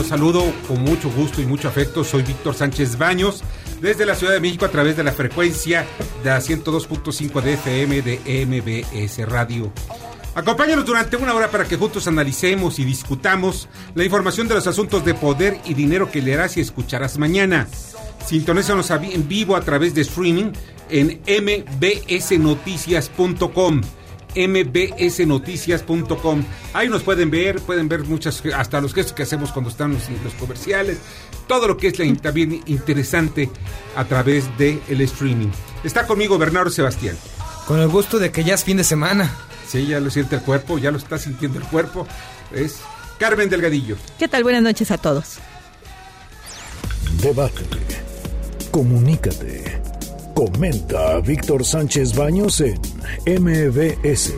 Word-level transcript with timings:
Los 0.00 0.08
saludo 0.08 0.42
con 0.66 0.80
mucho 0.80 1.08
gusto 1.10 1.42
y 1.42 1.44
mucho 1.44 1.68
afecto. 1.68 2.02
Soy 2.04 2.22
Víctor 2.22 2.54
Sánchez 2.54 2.96
Baños, 2.96 3.44
desde 3.82 4.06
la 4.06 4.14
Ciudad 4.14 4.32
de 4.32 4.40
México 4.40 4.64
a 4.64 4.70
través 4.70 4.96
de 4.96 5.04
la 5.04 5.12
frecuencia 5.12 5.84
de 6.24 6.30
102.5 6.30 7.42
de 7.42 7.52
FM 7.52 8.00
de 8.00 8.46
MBS 8.46 9.28
Radio. 9.28 9.70
Acompáñanos 10.34 10.86
durante 10.86 11.16
una 11.16 11.34
hora 11.34 11.50
para 11.50 11.66
que 11.66 11.76
juntos 11.76 12.08
analicemos 12.08 12.78
y 12.78 12.86
discutamos 12.86 13.68
la 13.94 14.02
información 14.02 14.48
de 14.48 14.54
los 14.54 14.66
asuntos 14.66 15.04
de 15.04 15.12
poder 15.12 15.60
y 15.66 15.74
dinero 15.74 16.10
que 16.10 16.22
leerás 16.22 16.56
y 16.56 16.62
escucharás 16.62 17.18
mañana. 17.18 17.68
Sintonízanos 18.24 18.90
en 18.90 19.28
vivo 19.28 19.54
a 19.54 19.60
través 19.60 19.94
de 19.94 20.00
streaming 20.00 20.52
en 20.88 21.20
mbsnoticias.com 21.28 23.82
mbsnoticias.com. 24.34 26.44
Ahí 26.72 26.88
nos 26.88 27.02
pueden 27.02 27.30
ver, 27.30 27.60
pueden 27.60 27.88
ver 27.88 28.04
muchas, 28.04 28.42
hasta 28.54 28.80
los 28.80 28.94
gestos 28.94 29.14
que 29.14 29.24
hacemos 29.24 29.52
cuando 29.52 29.70
están 29.70 29.92
los, 29.92 30.08
los 30.24 30.32
comerciales, 30.34 30.98
todo 31.46 31.68
lo 31.68 31.76
que 31.76 31.88
es 31.88 31.98
la, 31.98 32.10
también 32.16 32.62
interesante 32.66 33.50
a 33.96 34.04
través 34.04 34.56
del 34.58 34.80
el 34.88 35.00
streaming. 35.02 35.50
Está 35.84 36.06
conmigo 36.06 36.38
Bernardo 36.38 36.70
Sebastián. 36.70 37.16
Con 37.66 37.80
el 37.80 37.88
gusto 37.88 38.18
de 38.18 38.32
que 38.32 38.44
ya 38.44 38.54
es 38.54 38.64
fin 38.64 38.76
de 38.76 38.84
semana. 38.84 39.30
Sí, 39.68 39.86
ya 39.86 40.00
lo 40.00 40.10
siente 40.10 40.36
el 40.36 40.42
cuerpo, 40.42 40.78
ya 40.78 40.90
lo 40.90 40.98
está 40.98 41.18
sintiendo 41.18 41.58
el 41.58 41.64
cuerpo. 41.64 42.06
Es 42.52 42.80
Carmen 43.18 43.48
Delgadillo. 43.48 43.96
¿Qué 44.18 44.26
tal? 44.26 44.42
Buenas 44.42 44.62
noches 44.62 44.90
a 44.90 44.98
todos. 44.98 45.38
Debate. 47.22 47.62
Comunícate. 48.70 49.79
Comenta 50.34 51.16
a 51.16 51.20
Víctor 51.20 51.64
Sánchez 51.64 52.14
Baños 52.14 52.60
en 52.60 52.80
MBS, 53.26 54.34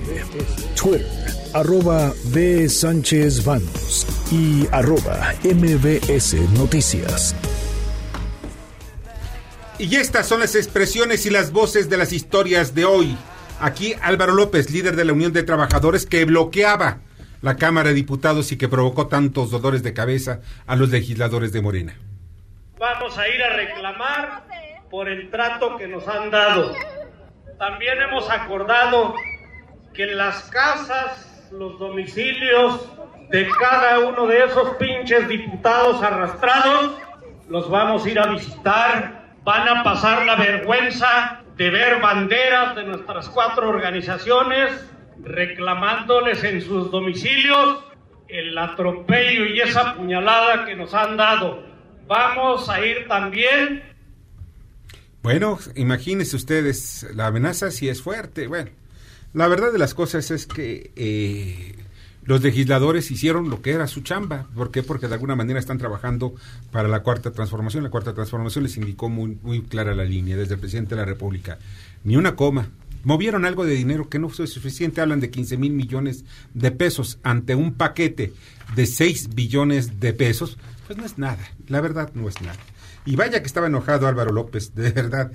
Twitter, 0.75 1.07
arroba 1.55 2.13
B. 2.27 2.69
Sánchez 2.69 3.45
Baños 3.45 4.07
y 4.31 4.67
arroba 4.73 5.35
MBS 5.45 6.35
Noticias. 6.59 7.35
Y 9.79 9.97
estas 9.97 10.27
son 10.27 10.41
las 10.41 10.55
expresiones 10.55 11.27
y 11.27 11.31
las 11.31 11.53
voces 11.53 11.89
de 11.89 11.97
las 11.97 12.13
historias 12.13 12.75
de 12.75 12.85
hoy. 12.85 13.17
Aquí 13.61 13.95
Álvaro 14.01 14.35
López, 14.35 14.71
líder 14.71 14.97
de 14.97 15.05
la 15.05 15.13
Unión 15.13 15.33
de 15.33 15.43
Trabajadores, 15.43 16.07
que 16.07 16.25
bloqueaba 16.25 16.99
la 17.43 17.57
Cámara 17.57 17.91
de 17.91 17.95
Diputados 17.95 18.51
y 18.53 18.57
que 18.57 18.69
provocó 18.69 19.09
tantos 19.09 19.51
dolores 19.51 19.83
de 19.83 19.93
cabeza 19.93 20.41
a 20.67 20.77
los 20.77 20.91
legisladores 20.91 21.53
de 21.53 21.61
Morena. 21.61 21.97
Vamos 22.79 23.17
a 23.17 23.29
ir 23.29 23.43
a 23.43 23.57
reclamar 23.57 24.52
por 24.93 25.09
el 25.09 25.31
trato 25.31 25.79
que 25.79 25.89
nos 25.89 26.07
han 26.07 26.31
dado. 26.31 26.75
También 27.59 28.03
hemos 28.03 28.31
acordado 28.31 29.15
que 29.95 30.05
las 30.07 30.51
casas, 30.51 31.49
los 31.51 31.79
domicilios 31.79 32.93
de 33.31 33.49
cada 33.59 34.01
uno 34.01 34.27
de 34.27 34.45
esos 34.45 34.77
pinches 34.77 35.27
diputados 35.29 36.03
arrastrados, 36.03 36.99
los 37.49 37.71
vamos 37.71 38.05
a 38.05 38.11
ir 38.11 38.19
a 38.21 38.27
visitar. 38.27 39.23
Van 39.45 39.67
a 39.67 39.83
pasar 39.83 40.27
la 40.27 40.37
vergüenza 40.37 41.41
de 41.57 41.71
ver 41.71 41.99
banderas 42.03 42.77
de 42.77 42.85
nuestras 42.85 43.31
cuatro 43.31 43.71
organizaciones 43.71 44.91
reclamándoles 45.23 46.45
en 46.45 46.61
sus 46.61 46.91
domicilios 46.91 47.83
el 48.29 48.57
atropello 48.59 49.47
y 49.47 49.59
esa 49.59 49.95
puñalada 49.95 50.67
que 50.67 50.77
nos 50.77 50.93
han 50.93 51.17
dado. 51.17 51.63
Vamos 52.07 52.69
a 52.69 52.85
ir 52.85 53.09
también 53.09 53.92
bueno, 55.23 55.59
imagínense 55.77 56.37
ustedes, 56.37 57.07
la 57.15 57.29
amenaza 57.29 57.71
sí 57.71 57.89
es 57.89 58.03
fuerte. 58.03 58.49
Bueno, 58.49 58.71
la 59.35 59.47
verdad 59.49 59.73
de 59.73 59.79
las 59.79 59.95
cosas 59.95 60.31
es 60.31 60.47
que 60.47 60.91
eh, 60.97 61.77
los 62.25 62.43
legisladores 62.43 63.11
hicieron 63.11 63.49
lo 63.49 63.63
que 63.63 63.71
era 63.71 63.87
su 63.87 64.03
chamba. 64.03 64.49
¿Por 64.55 64.71
qué? 64.71 64.83
Porque 64.83 65.09
de 65.09 65.15
alguna 65.15 65.37
manera 65.37 65.59
están 65.59 65.79
trabajando 65.79 66.35
para 66.71 66.89
la 66.89 67.03
cuarta 67.03 67.31
transformación. 67.31 67.85
La 67.85 67.91
cuarta 67.91 68.15
transformación 68.15 68.65
les 68.65 68.77
indicó 68.77 69.09
muy, 69.09 69.39
muy 69.43 69.63
clara 69.63 69.95
la 69.95 70.05
línea 70.05 70.37
desde 70.37 70.55
el 70.55 70.61
presidente 70.61 70.95
de 70.95 71.01
la 71.01 71.07
República. 71.07 71.59
Ni 72.05 72.17
una 72.17 72.37
coma. 72.37 72.69
Movieron 73.05 73.45
algo 73.45 73.65
de 73.65 73.75
dinero 73.75 74.09
que 74.09 74.21
no 74.21 74.29
fue 74.29 74.47
suficiente. 74.47 75.01
Hablan 75.01 75.21
de 75.21 75.31
15 75.31 75.57
mil 75.57 75.73
millones 75.73 76.25
de 76.55 76.71
pesos 76.71 77.19
ante 77.23 77.55
un 77.55 77.75
paquete 77.75 78.33
de 78.77 78.87
6 78.87 79.35
billones 79.35 79.99
de 79.99 80.13
pesos. 80.13 80.59
Pues 80.87 80.99
no 80.99 81.05
es 81.05 81.17
nada. 81.19 81.43
La 81.69 81.81
verdad 81.81 82.11
no 82.15 82.29
es 82.29 82.41
nada. 82.41 82.59
Y 83.05 83.17
vaya 83.17 83.41
que 83.41 83.47
estaba 83.47 83.67
enojado 83.67 84.07
Álvaro 84.07 84.33
López, 84.33 84.75
de 84.75 84.91
verdad. 84.91 85.33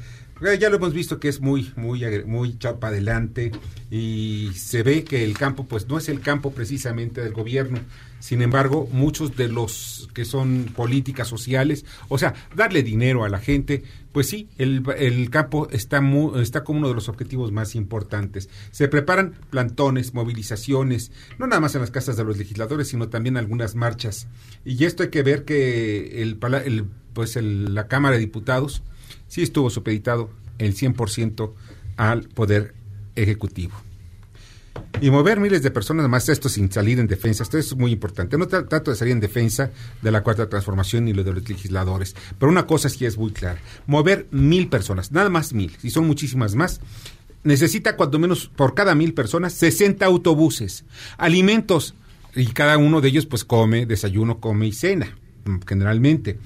Ya 0.60 0.70
lo 0.70 0.76
hemos 0.76 0.94
visto 0.94 1.20
que 1.20 1.30
es 1.30 1.42
muy, 1.42 1.74
muy, 1.76 2.04
muy 2.26 2.60
chapa 2.60 2.90
adelante 2.90 3.52
y 3.90 4.52
se 4.56 4.84
ve 4.84 5.04
que 5.04 5.24
el 5.24 5.36
campo, 5.36 5.66
pues 5.66 5.88
no 5.88 5.98
es 5.98 6.10
el 6.10 6.22
campo 6.22 6.52
precisamente 6.52 7.22
del 7.22 7.34
gobierno. 7.34 7.80
Sin 8.20 8.44
embargo, 8.44 8.88
muchos 8.92 9.36
de 9.36 9.48
los 9.48 10.10
que 10.14 10.26
son 10.26 10.72
políticas 10.76 11.28
sociales, 11.28 11.86
o 12.08 12.20
sea, 12.20 12.36
darle 12.56 12.84
dinero 12.84 13.24
a 13.24 13.30
la 13.30 13.40
gente, 13.40 13.84
pues 14.18 14.30
sí, 14.30 14.50
el, 14.58 15.30
campo 15.30 15.68
está, 15.70 16.02
está 16.42 16.64
como 16.64 16.80
uno 16.80 16.88
de 16.88 16.96
los 16.96 17.08
objetivos 17.08 17.52
más 17.52 17.76
importantes. 17.76 18.50
Se 18.72 18.88
preparan 18.88 19.36
plantones, 19.52 20.16
movilizaciones, 20.16 21.12
no 21.38 21.46
nada 21.46 21.60
más 21.60 21.76
en 21.76 21.82
las 21.82 21.92
casas 21.92 22.18
de 22.18 22.24
los 22.24 22.36
legisladores, 22.36 22.88
sino 22.88 23.10
también 23.10 23.38
algunas 23.38 23.76
marchas. 23.76 24.28
Y 24.66 24.86
esto 24.86 25.04
hay 25.04 25.10
que 25.10 25.22
ver 25.22 25.46
que 25.46 26.24
el, 26.24 26.40
el 26.66 26.86
pues 27.14 27.36
el, 27.36 27.76
la 27.76 27.88
Cámara 27.88 28.16
de 28.16 28.22
Diputados 28.22 28.82
sí 29.28 29.44
estuvo 29.44 29.70
supeditado 29.70 30.32
el 30.58 30.74
100% 30.74 31.54
al 31.98 32.24
Poder 32.30 32.74
Ejecutivo. 33.16 33.87
Y 35.00 35.12
mover 35.12 35.40
miles 35.40 35.62
de 35.62 35.72
personas 35.72 36.10
más, 36.10 36.28
esto 36.30 36.50
sin 36.50 36.72
salir 36.72 37.00
en 37.00 37.08
defensa, 37.08 37.44
esto 37.44 37.58
es 37.58 37.76
muy 37.76 37.92
importante. 37.92 38.38
No 38.38 38.48
trato 38.48 38.92
de 38.92 38.98
salir 38.98 39.14
en 39.14 39.20
defensa 39.20 39.70
de 40.02 40.12
la 40.12 40.24
cuarta 40.24 40.50
transformación 40.50 41.06
ni 41.06 41.14
lo 41.14 41.24
de 41.24 41.34
los 41.34 41.48
legisladores, 41.48 42.16
pero 42.40 42.52
una 42.52 42.66
cosa 42.66 42.90
sí 42.90 43.06
es 43.06 43.18
muy 43.18 43.32
clara, 43.32 43.60
mover 43.86 44.28
mil 44.32 44.70
personas, 44.70 45.12
nada 45.12 45.30
más 45.30 45.54
mil, 45.54 45.78
y 45.84 45.92
son 45.92 46.08
muchísimas 46.08 46.56
más, 46.56 46.82
necesita 47.44 47.96
cuando 47.96 48.18
menos 48.20 48.48
por 48.48 48.74
cada 48.74 48.96
mil 48.96 49.14
personas 49.14 49.54
60 49.54 50.06
autobuses, 50.06 50.84
alimentos, 51.18 51.94
y 52.36 52.48
cada 52.48 52.78
uno 52.78 53.02
de 53.02 53.10
ellos 53.10 53.26
pues 53.26 53.44
come, 53.44 53.86
desayuno, 53.86 54.40
come 54.40 54.68
y 54.68 54.72
cena, 54.72 55.16
generalmente 55.68 56.40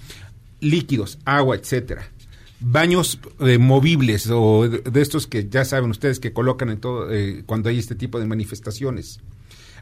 líquidos, 0.62 1.20
agua, 1.26 1.56
etcétera. 1.56 2.10
Baños 2.64 3.20
eh, 3.40 3.58
movibles 3.58 4.30
o 4.30 4.70
de, 4.70 5.02
estos 5.02 5.28
que 5.28 5.50
ya 5.50 5.66
saben 5.66 5.90
ustedes 5.90 6.20
que 6.20 6.32
colocan 6.32 6.70
en 6.70 6.80
todo 6.80 7.12
eh, 7.12 7.44
cuando 7.46 7.70
hay 7.70 7.80
este 7.80 7.96
tipo 7.96 8.20
de 8.20 8.28
manifestaciones. 8.28 9.20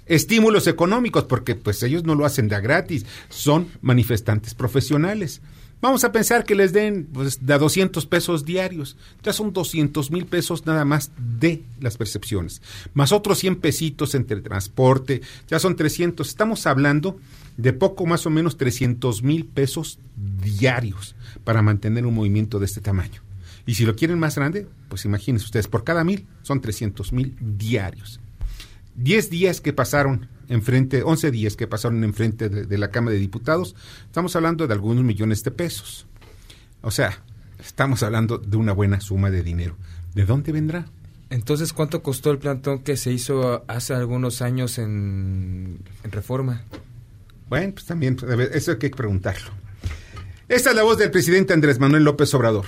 Estímulos 0.06 0.66
económicos, 0.66 1.25
porque 1.25 1.56
pues 1.56 1.84
ellos 1.84 2.03
no 2.03 2.16
lo 2.16 2.25
hacen 2.25 2.47
de 2.47 2.59
gratis, 2.62 3.06
son 3.29 3.68
manifestantes 3.81 4.56
profesionales. 4.56 5.41
Vamos 5.81 6.03
a 6.03 6.12
pensar 6.12 6.44
que 6.44 6.56
les 6.56 6.73
den 6.73 7.06
pues, 7.06 7.39
a 7.48 7.57
200 7.57 8.06
pesos 8.06 8.44
diarios. 8.44 8.98
Ya 9.24 9.31
son 9.31 9.53
200 9.53 10.12
mil 10.12 10.25
pesos 10.25 10.65
nada 10.65 10.83
más 10.83 11.12
de 11.18 11.63
las 11.80 11.95
percepciones. 11.95 12.62
Más 12.94 13.13
otros 13.13 13.39
100 13.39 13.57
pesitos 13.57 14.13
entre 14.13 14.42
transporte. 14.42 15.21
Ya 15.48 15.57
son 15.59 15.77
300. 15.77 16.27
Estamos 16.27 16.65
hablando 16.65 17.18
de 17.59 17.73
poco 17.73 18.06
más 18.06 18.25
o 18.25 18.29
menos 18.29 18.56
300 18.56 19.21
mil 19.21 19.45
pesos 19.45 20.00
diarios 20.15 21.15
para 21.44 21.61
mantener 21.61 22.06
un 22.06 22.13
movimiento 22.13 22.57
de 22.57 22.65
este 22.65 22.79
tamaño. 22.79 23.21
Y 23.65 23.75
si 23.75 23.85
lo 23.85 23.97
quieren 23.97 24.17
más 24.17 24.35
grande, 24.35 24.65
pues 24.88 25.03
imagínense 25.03 25.44
ustedes, 25.45 25.67
por 25.67 25.83
cada 25.83 26.06
mil 26.06 26.25
son 26.41 26.61
300 26.61 27.11
mil 27.11 27.35
diarios. 27.39 28.21
10 28.95 29.29
días 29.29 29.59
que 29.59 29.73
pasaron 29.73 30.29
enfrente, 30.47 31.03
11 31.03 31.31
días 31.31 31.57
que 31.57 31.67
pasaron 31.67 32.03
enfrente 32.06 32.47
de, 32.47 32.77
la 32.77 32.91
Cámara 32.91 33.13
de 33.13 33.19
Diputados, 33.19 33.75
estamos 34.05 34.38
hablando 34.38 34.65
de 34.65 34.73
algunos 34.73 35.03
millones 35.03 35.44
de 35.44 35.51
pesos. 35.51 36.07
O 36.81 36.91
sea, 36.91 37.21
estamos 37.59 38.03
hablando 38.03 38.38
de 38.38 38.55
una 38.55 38.71
buena 38.71 39.01
suma 39.01 39.29
de 39.29 39.44
dinero. 39.44 39.75
¿De 40.15 40.25
dónde 40.25 40.53
vendrá? 40.53 40.85
Entonces, 41.29 41.73
¿cuánto 41.73 42.01
costó 42.01 42.31
el 42.31 42.39
plantón 42.39 42.79
que 42.79 42.95
se 42.95 43.12
hizo 43.12 43.65
hace 43.67 43.94
algunos 43.94 44.41
años 44.41 44.77
en 44.77 45.79
Reforma? 46.03 46.63
Bueno, 47.50 47.74
pues 47.74 47.86
también, 47.86 48.16
eso 48.54 48.72
hay 48.72 48.78
que 48.78 48.90
preguntarlo. 48.92 49.50
Esta 50.48 50.69
es 50.69 50.75
la 50.75 50.84
voz 50.84 50.98
del 50.98 51.12
presidente 51.12 51.54
Andrés 51.54 51.80
Manuel 51.80 52.04
López 52.04 52.34
Obrador 52.34 52.66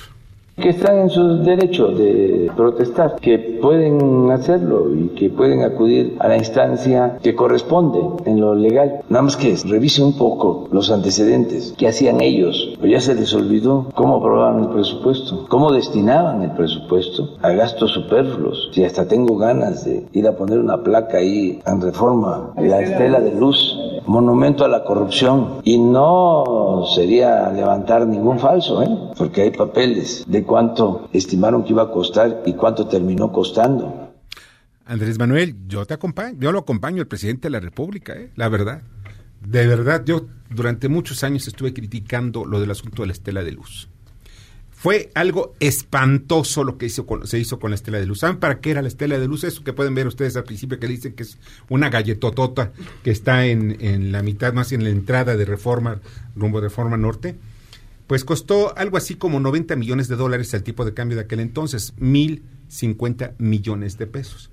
que 0.62 0.70
están 0.70 1.00
en 1.00 1.10
su 1.10 1.38
derecho 1.44 1.88
de 1.88 2.52
protestar, 2.56 3.16
que 3.22 3.60
pueden 3.62 4.30
hacerlo 4.32 4.94
y 4.94 5.10
que 5.10 5.30
pueden 5.30 5.64
acudir 5.64 6.16
a 6.20 6.28
la 6.28 6.38
instancia 6.38 7.18
que 7.22 7.36
corresponde 7.36 8.00
en 8.26 8.40
lo 8.40 8.54
legal. 8.56 9.02
Nada 9.10 9.24
más 9.24 9.38
que 9.38 9.56
revisen 9.66 10.06
un 10.06 10.18
poco 10.18 10.68
los 10.72 10.92
antecedentes, 10.92 11.74
qué 11.78 11.88
hacían 11.88 12.22
ellos, 12.22 12.76
pero 12.80 12.92
ya 12.92 13.00
se 13.00 13.16
les 13.16 13.34
olvidó 13.34 13.88
cómo 13.96 14.18
aprobaban 14.18 14.64
el 14.64 14.70
presupuesto, 14.70 15.46
cómo 15.50 15.72
destinaban 15.72 16.44
el 16.44 16.52
presupuesto 16.52 17.36
a 17.42 17.52
gastos 17.52 17.92
superfluos. 17.92 18.70
Si 18.74 18.84
hasta 18.84 19.08
tengo 19.08 19.38
ganas 19.38 19.86
de 19.86 20.06
ir 20.14 20.28
a 20.28 20.36
poner 20.36 20.60
una 20.60 20.84
placa 20.84 21.18
ahí 21.18 21.62
en 21.66 21.82
reforma, 21.82 22.54
la 22.58 22.82
estela 22.82 23.20
de 23.20 23.34
luz, 23.34 23.78
monumento 24.08 24.66
a 24.66 24.68
la 24.68 24.84
corrupción, 24.84 25.62
y 25.64 25.78
no 25.78 26.86
sería 26.94 27.50
levantar 27.52 28.08
ningún 28.08 28.40
falso, 28.40 28.82
¿eh? 28.82 28.90
porque 29.18 29.42
hay 29.42 29.52
papeles 29.52 30.24
de 30.28 30.44
cuánto 30.44 31.10
estimaron 31.14 31.64
que 31.64 31.74
iba 31.74 31.84
a 31.84 31.92
costar 31.92 32.44
y 32.46 32.54
cuánto 32.54 32.88
terminó 32.88 33.32
costando. 33.32 34.12
Andrés 34.86 35.18
Manuel, 35.18 35.56
yo 35.68 35.86
te 35.86 35.94
acompaño, 35.94 36.38
yo 36.40 36.52
lo 36.52 36.60
acompaño, 36.60 37.02
el 37.02 37.08
presidente 37.08 37.48
de 37.48 37.52
la 37.52 37.60
República, 37.60 38.14
¿eh? 38.14 38.32
la 38.36 38.50
verdad. 38.50 38.82
De 39.40 39.66
verdad, 39.66 40.04
yo 40.06 40.26
durante 40.50 40.90
muchos 40.90 41.24
años 41.24 41.48
estuve 41.48 41.74
criticando 41.74 42.46
lo 42.46 42.60
del 42.60 42.72
asunto 42.72 43.02
de 43.02 43.08
la 43.08 43.14
estela 43.14 43.44
de 43.44 43.54
luz. 43.54 43.90
Fue 44.82 45.12
algo 45.14 45.54
espantoso 45.60 46.64
lo 46.64 46.80
que 46.80 46.88
hizo 46.88 47.06
se 47.26 47.38
hizo 47.38 47.60
con 47.60 47.70
la 47.70 47.76
estela 47.76 48.00
de 48.00 48.08
luz. 48.08 48.22
¿Saben 48.22 48.38
para 48.38 48.60
qué 48.60 48.72
era 48.72 48.82
la 48.82 48.88
estela 48.88 49.20
de 49.20 49.28
luz? 49.28 49.44
Eso 49.44 49.64
que 49.64 49.74
pueden 49.74 49.94
ver 49.94 50.08
ustedes 50.08 50.36
al 50.36 50.44
principio 50.44 50.80
que 50.80 50.88
dicen 50.88 51.14
que 51.14 51.22
es 51.22 51.38
una 51.70 51.92
galletotota 51.92 52.72
que 53.04 53.12
está 53.12 53.46
en, 53.46 53.78
en 53.80 54.12
la 54.12 54.24
mitad, 54.24 54.54
más 54.54 54.72
en 54.72 54.84
la 54.84 54.90
entrada 54.90 55.38
de 55.38 55.46
Reforma, 55.46 56.02
rumbo 56.36 56.60
de 56.60 56.70
Reforma 56.70 56.98
Norte 56.98 57.36
pues 58.08 58.26
costó 58.26 58.78
algo 58.78 58.98
así 58.98 59.16
como 59.16 59.40
90 59.40 59.78
millones 59.78 60.10
de 60.10 60.18
dólares 60.18 60.54
al 60.54 60.64
tipo 60.64 60.84
de 60.84 60.94
cambio 60.94 61.16
de 61.16 61.24
aquel 61.24 61.40
entonces, 61.40 61.96
1.050 61.96 63.36
millones 63.38 63.98
de 63.98 64.06
pesos. 64.06 64.50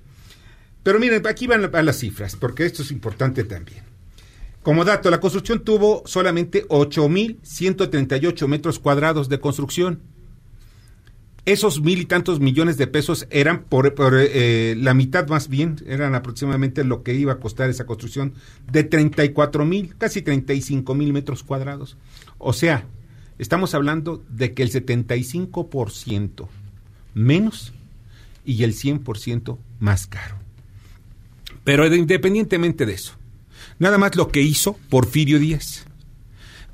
Pero 0.81 0.97
miren, 0.97 1.27
aquí 1.27 1.45
van 1.45 1.69
las 1.85 1.99
cifras, 1.99 2.37
porque 2.37 2.65
esto 2.65 2.83
es 2.83 2.91
importante 2.91 3.43
también. 3.43 3.83
Como 4.63 4.85
dato, 4.85 5.09
la 5.09 5.19
construcción 5.19 5.65
tuvo 5.65 6.03
solamente 6.05 6.67
8.138 6.69 8.47
metros 8.47 8.79
cuadrados 8.79 9.27
de 9.27 9.41
construcción. 9.41 10.03
Esos 11.49 11.81
mil 11.81 11.99
y 11.99 12.05
tantos 12.05 12.39
millones 12.39 12.77
de 12.77 12.87
pesos 12.87 13.27
eran 13.31 13.63
por, 13.63 13.93
eh, 13.97 14.75
la 14.77 14.93
mitad 14.93 15.27
más 15.27 15.47
bien, 15.47 15.77
eran 15.87 16.13
aproximadamente 16.13 16.83
lo 16.83 17.01
que 17.03 17.15
iba 17.15 17.33
a 17.33 17.39
costar 17.39 17.69
esa 17.69 17.85
construcción 17.85 18.33
de 18.71 18.83
34 18.83 19.65
mil, 19.65 19.95
casi 19.97 20.21
35 20.21 20.93
mil 20.93 21.11
metros 21.11 21.43
cuadrados. 21.43 21.97
O 22.37 22.53
sea, 22.53 22.85
Estamos 23.39 23.73
hablando 23.73 24.21
de 24.29 24.53
que 24.53 24.63
el 24.63 24.69
75% 24.69 26.49
menos 27.13 27.73
y 28.43 28.63
el 28.63 28.73
100% 28.73 29.57
más 29.79 30.07
caro. 30.07 30.35
Pero 31.63 31.87
independientemente 31.87 32.85
de 32.85 32.93
eso, 32.93 33.13
nada 33.79 33.97
más 33.97 34.17
lo 34.17 34.27
que 34.27 34.41
hizo 34.41 34.77
Porfirio 34.89 35.39
Díaz 35.39 35.85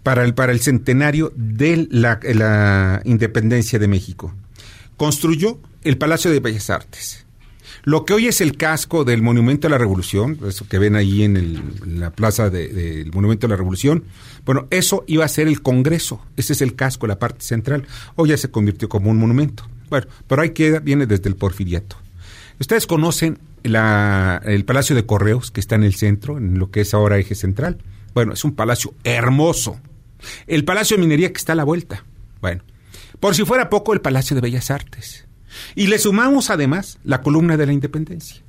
para 0.02 0.26
el, 0.26 0.34
para 0.34 0.52
el 0.52 0.60
centenario 0.60 1.32
de 1.36 1.88
la 1.92 3.02
independencia 3.06 3.78
de 3.78 3.88
México. 3.88 4.34
Construyó 4.98 5.60
el 5.84 5.98
Palacio 5.98 6.32
de 6.32 6.40
Bellas 6.40 6.70
Artes 6.70 7.26
lo 7.86 8.04
que 8.04 8.14
hoy 8.14 8.28
es 8.28 8.42
el 8.42 8.58
casco 8.58 9.04
del 9.06 9.22
Monumento 9.22 9.68
a 9.68 9.70
la 9.70 9.78
Revolución, 9.78 10.40
eso 10.48 10.68
que 10.68 10.80
ven 10.80 10.96
ahí 10.96 11.24
en, 11.24 12.00
la 12.00 12.10
plaza 12.10 12.50
del 12.50 13.12
Monumento 13.14 13.46
a 13.46 13.50
la 13.50 13.56
Revolución, 13.56 14.06
bueno, 14.44 14.68
eso 14.72 15.04
iba 15.08 15.24
a 15.24 15.28
ser 15.28 15.48
el 15.48 15.62
Congreso, 15.62 16.20
ese 16.36 16.54
es 16.54 16.62
el 16.62 16.76
casco, 16.76 17.06
la 17.06 17.20
parte 17.20 17.46
central. 17.46 17.86
Hoy 18.16 18.30
ya 18.30 18.38
se 18.38 18.50
convirtió 18.50 18.90
como 18.90 19.12
un 19.12 19.18
monumento. 19.18 19.68
Bueno, 19.90 20.08
pero 20.28 20.42
ahí 20.42 20.50
queda, 20.50 20.80
viene 20.80 21.06
desde 21.06 21.30
el 21.30 21.36
porfiriato. 21.36 21.96
Ustedes 22.60 22.88
conocen 22.88 23.38
el 23.64 24.66
Palacio 24.66 24.96
de 24.96 25.06
Correos, 25.06 25.52
que 25.52 25.60
está 25.60 25.76
en 25.76 25.84
el 25.84 25.94
centro, 25.94 26.40
en 26.40 26.58
lo 26.58 26.72
que 26.72 26.82
es 26.82 26.94
ahora 26.96 27.20
eje 27.20 27.36
central. 27.36 27.78
Bueno, 28.16 28.34
es 28.34 28.44
un 28.44 28.56
palacio 28.56 28.96
hermoso. 29.04 29.80
El 30.48 30.66
Palacio 30.66 30.98
de 30.98 31.04
Minería 31.04 31.32
que 31.32 31.38
está 31.38 31.54
a 31.54 31.56
la 31.56 31.64
vuelta. 31.64 32.04
Bueno, 32.42 32.64
por 33.20 33.36
si 33.36 33.44
fuera 33.46 33.70
poco, 33.70 33.94
el 33.94 34.02
Palacio 34.02 34.36
de 34.36 34.42
Bellas 34.42 34.72
Artes 34.72 35.26
y 35.76 35.88
le 35.88 36.00
sumamos 36.00 36.50
además 36.50 37.00
la 37.04 37.22
columna 37.22 37.58
de 37.58 37.66
la 37.66 37.74
independencia 37.74 38.42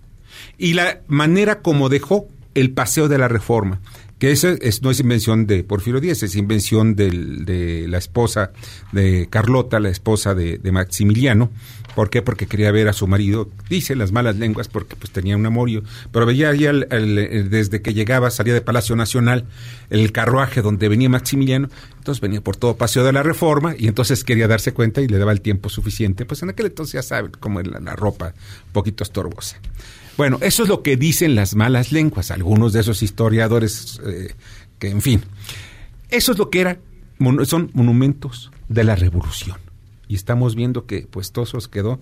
y 0.58 0.74
la 0.74 1.00
manera 1.06 1.60
como 1.60 1.88
dejó 1.88 2.28
el 2.54 2.72
paseo 2.72 3.08
de 3.08 3.18
la 3.18 3.28
reforma, 3.28 3.80
que 4.18 4.32
eso 4.32 4.48
es, 4.48 4.82
no 4.82 4.90
es 4.90 5.00
invención 5.00 5.46
de 5.46 5.62
Porfirio 5.62 6.00
Díaz, 6.00 6.22
es 6.22 6.36
invención 6.36 6.96
de 6.96 7.86
la 7.86 7.98
esposa 7.98 8.52
de 8.92 9.28
Carlota, 9.28 9.78
la 9.78 9.90
esposa 9.90 10.34
de, 10.34 10.58
Maximiliano. 10.72 11.50
¿Por 11.96 12.10
qué? 12.10 12.20
Porque 12.20 12.46
quería 12.46 12.70
ver 12.72 12.88
a 12.88 12.92
su 12.92 13.06
marido, 13.06 13.48
dice 13.70 13.96
las 13.96 14.12
malas 14.12 14.36
lenguas, 14.36 14.68
porque 14.68 14.96
pues 14.96 15.10
tenía 15.10 15.34
un 15.34 15.46
amorio, 15.46 15.82
pero 16.12 16.26
veía 16.26 16.54
ya 16.54 16.70
desde 16.70 17.80
que 17.80 17.94
llegaba, 17.94 18.30
salía 18.30 18.52
de 18.52 18.60
Palacio 18.60 18.96
Nacional, 18.96 19.46
el 19.88 20.12
carruaje 20.12 20.60
donde 20.60 20.90
venía 20.90 21.08
Maximiliano, 21.08 21.70
entonces 21.96 22.20
venía 22.20 22.42
por 22.42 22.54
todo 22.54 22.76
Paseo 22.76 23.02
de 23.02 23.14
la 23.14 23.22
Reforma 23.22 23.74
y 23.78 23.88
entonces 23.88 24.24
quería 24.24 24.46
darse 24.46 24.74
cuenta 24.74 25.00
y 25.00 25.08
le 25.08 25.16
daba 25.16 25.32
el 25.32 25.40
tiempo 25.40 25.70
suficiente, 25.70 26.26
pues 26.26 26.42
en 26.42 26.50
aquel 26.50 26.66
entonces 26.66 26.92
ya 26.92 27.02
saben 27.02 27.32
cómo 27.40 27.60
era 27.60 27.80
la 27.80 27.96
ropa, 27.96 28.34
un 28.66 28.72
poquito 28.74 29.02
estorbosa. 29.02 29.56
Bueno, 30.18 30.36
eso 30.42 30.64
es 30.64 30.68
lo 30.68 30.82
que 30.82 30.98
dicen 30.98 31.34
las 31.34 31.54
malas 31.54 31.92
lenguas, 31.92 32.30
algunos 32.30 32.74
de 32.74 32.80
esos 32.80 33.02
historiadores 33.02 34.02
eh, 34.04 34.34
que, 34.78 34.90
en 34.90 35.00
fin, 35.00 35.22
eso 36.10 36.32
es 36.32 36.36
lo 36.36 36.50
que 36.50 36.60
era, 36.60 36.78
son 37.46 37.70
monumentos 37.72 38.50
de 38.68 38.84
la 38.84 38.96
revolución. 38.96 39.65
Y 40.08 40.14
estamos 40.14 40.54
viendo 40.54 40.86
que 40.86 41.06
pues 41.10 41.32
todo 41.32 41.44
eso 41.44 41.58
quedó 41.70 42.00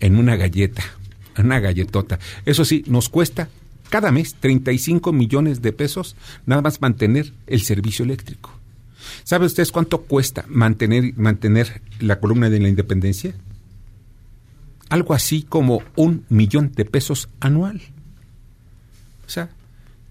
en 0.00 0.16
una 0.16 0.36
galleta, 0.36 0.82
una 1.38 1.60
galletota. 1.60 2.18
Eso 2.44 2.64
sí, 2.64 2.84
nos 2.86 3.08
cuesta 3.08 3.48
cada 3.88 4.12
mes 4.12 4.34
35 4.34 5.12
millones 5.12 5.62
de 5.62 5.72
pesos 5.72 6.16
nada 6.46 6.62
más 6.62 6.80
mantener 6.80 7.32
el 7.46 7.62
servicio 7.62 8.04
eléctrico. 8.04 8.52
¿Sabe 9.24 9.46
ustedes 9.46 9.72
cuánto 9.72 10.02
cuesta 10.02 10.44
mantener, 10.48 11.14
mantener 11.16 11.82
la 11.98 12.20
columna 12.20 12.50
de 12.50 12.60
la 12.60 12.68
independencia? 12.68 13.34
algo 14.90 15.14
así 15.14 15.42
como 15.42 15.82
un 15.96 16.26
millón 16.28 16.72
de 16.72 16.84
pesos 16.84 17.30
anual. 17.40 17.80
O 19.26 19.30
sea, 19.30 19.48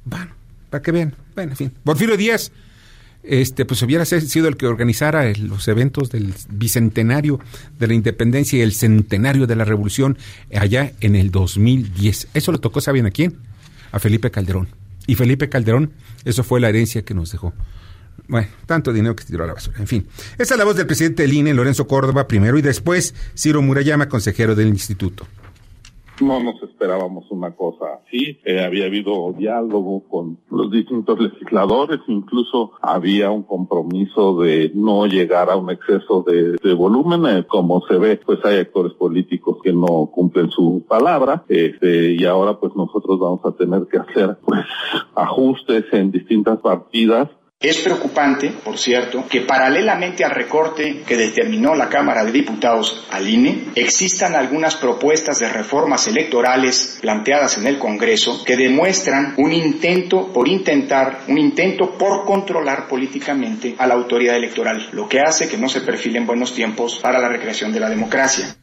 bueno, 0.06 0.32
para 0.72 0.82
que 0.82 0.92
vean. 0.92 1.14
Bueno, 1.36 1.52
en 1.52 1.58
fin. 1.58 1.74
Porfirio 1.84 2.18
Díaz, 2.18 2.52
este, 3.24 3.66
pues 3.66 3.82
hubiera 3.82 4.06
sido 4.06 4.48
el 4.48 4.58
que 4.58 4.68
organizara 4.68 5.32
los 5.38 5.68
eventos 5.68 6.10
del 6.10 6.34
bicentenario 6.50 7.40
de 7.78 7.88
la 7.88 7.94
independencia 7.94 8.60
y 8.60 8.62
el 8.62 8.74
centenario 8.74 9.48
de 9.48 9.56
la 9.56 9.66
revolución 9.66 10.18
allá 10.54 10.94
en 11.02 11.16
el 11.16 11.32
2010. 11.32 12.30
Eso 12.34 12.52
lo 12.52 12.60
tocó, 12.60 12.82
¿saben 12.82 13.06
a 13.06 13.12
quién? 13.12 13.38
A 13.92 14.00
Felipe 14.00 14.32
Calderón. 14.32 14.70
Y 15.08 15.16
Felipe 15.16 15.50
Calderón, 15.50 15.92
eso 16.24 16.44
fue 16.44 16.60
la 16.60 16.70
herencia 16.70 17.04
que 17.04 17.14
nos 17.14 17.32
dejó. 17.32 17.54
Bueno, 18.28 18.48
tanto 18.68 18.94
dinero 18.94 19.16
que 19.16 19.24
se 19.24 19.30
tiró 19.30 19.44
a 19.44 19.48
la 19.48 19.54
basura. 19.54 19.80
En 19.80 19.88
fin, 19.88 20.08
esa 20.38 20.54
es 20.54 20.58
la 20.58 20.66
voz 20.66 20.76
del 20.76 20.86
presidente 20.86 21.24
del 21.24 21.34
INE, 21.34 21.54
Lorenzo 21.54 21.88
Córdoba, 21.88 22.28
primero, 22.28 22.60
y 22.60 22.62
después 22.62 23.16
Ciro 23.36 23.62
Murayama, 23.64 24.08
consejero 24.08 24.54
del 24.54 24.68
instituto. 24.68 25.28
No 26.22 26.40
nos 26.42 26.62
esperábamos 26.64 27.30
una 27.32 27.52
cosa 27.56 27.86
así. 28.06 28.38
Eh, 28.44 28.64
había 28.64 28.86
habido 28.86 29.34
diálogo 29.38 30.04
con 30.10 30.38
los 30.52 30.70
distintos 30.72 31.20
legisladores, 31.20 32.00
incluso 32.08 32.74
había 32.82 33.32
un 33.32 33.44
compromiso 33.44 34.40
de 34.42 34.72
no 34.74 35.06
llegar 35.06 35.50
a 35.50 35.56
un 35.56 35.70
exceso 35.70 36.26
de, 36.28 36.74
volumen. 36.74 37.26
Eh, 37.26 37.46
como 37.48 37.82
se 37.88 37.98
ve, 37.98 38.20
pues 38.26 38.40
hay 38.44 38.58
actores 38.58 38.94
políticos 38.94 39.58
que 39.64 39.74
no 39.74 40.10
cumplen 40.14 40.50
su 40.52 40.84
palabra. 40.88 41.44
Este, 41.48 42.14
y 42.14 42.26
ahora 42.26 42.60
pues 42.60 42.76
nosotros 42.76 43.20
vamos 43.20 43.42
a 43.46 43.52
tener 43.52 43.88
que 43.88 43.98
hacer 43.98 44.38
pues 44.46 44.62
ajustes 45.16 45.86
en 45.92 46.12
distintas 46.12 46.60
partidas 46.60 47.30
es 47.62 47.80
preocupante, 47.80 48.54
por 48.64 48.78
cierto, 48.78 49.28
que 49.28 49.42
paralelamente 49.42 50.24
al 50.24 50.32
recorte 50.32 51.04
que 51.06 51.18
determinó 51.18 51.76
la 51.76 51.90
Cámara 51.90 52.24
de 52.24 52.32
Diputados 52.32 53.06
al 53.12 53.28
INE, 53.28 53.66
existan 53.76 54.34
algunas 54.34 54.78
propuestas 54.78 55.40
de 55.40 55.50
reformas 55.50 56.08
electorales 56.08 57.00
planteadas 57.02 57.58
en 57.58 57.68
el 57.68 57.78
Congreso 57.78 58.46
que 58.46 58.56
demuestran 58.56 59.34
un 59.36 59.52
intento 59.52 60.32
por 60.32 60.48
intentar, 60.48 61.26
un 61.28 61.38
intento 61.38 61.98
por 61.98 62.24
controlar 62.24 62.88
políticamente 62.88 63.76
a 63.78 63.88
la 63.88 63.96
autoridad 63.96 64.38
electoral, 64.38 64.88
lo 64.94 65.10
que 65.10 65.20
hace 65.20 65.50
que 65.50 65.58
no 65.58 65.68
se 65.68 65.82
perfilen 65.82 66.26
buenos 66.26 66.56
tiempos 66.56 67.00
para 67.00 67.20
la 67.20 67.28
recreación 67.28 67.74
de 67.74 67.82
la 67.82 67.90
democracia. 67.90 68.56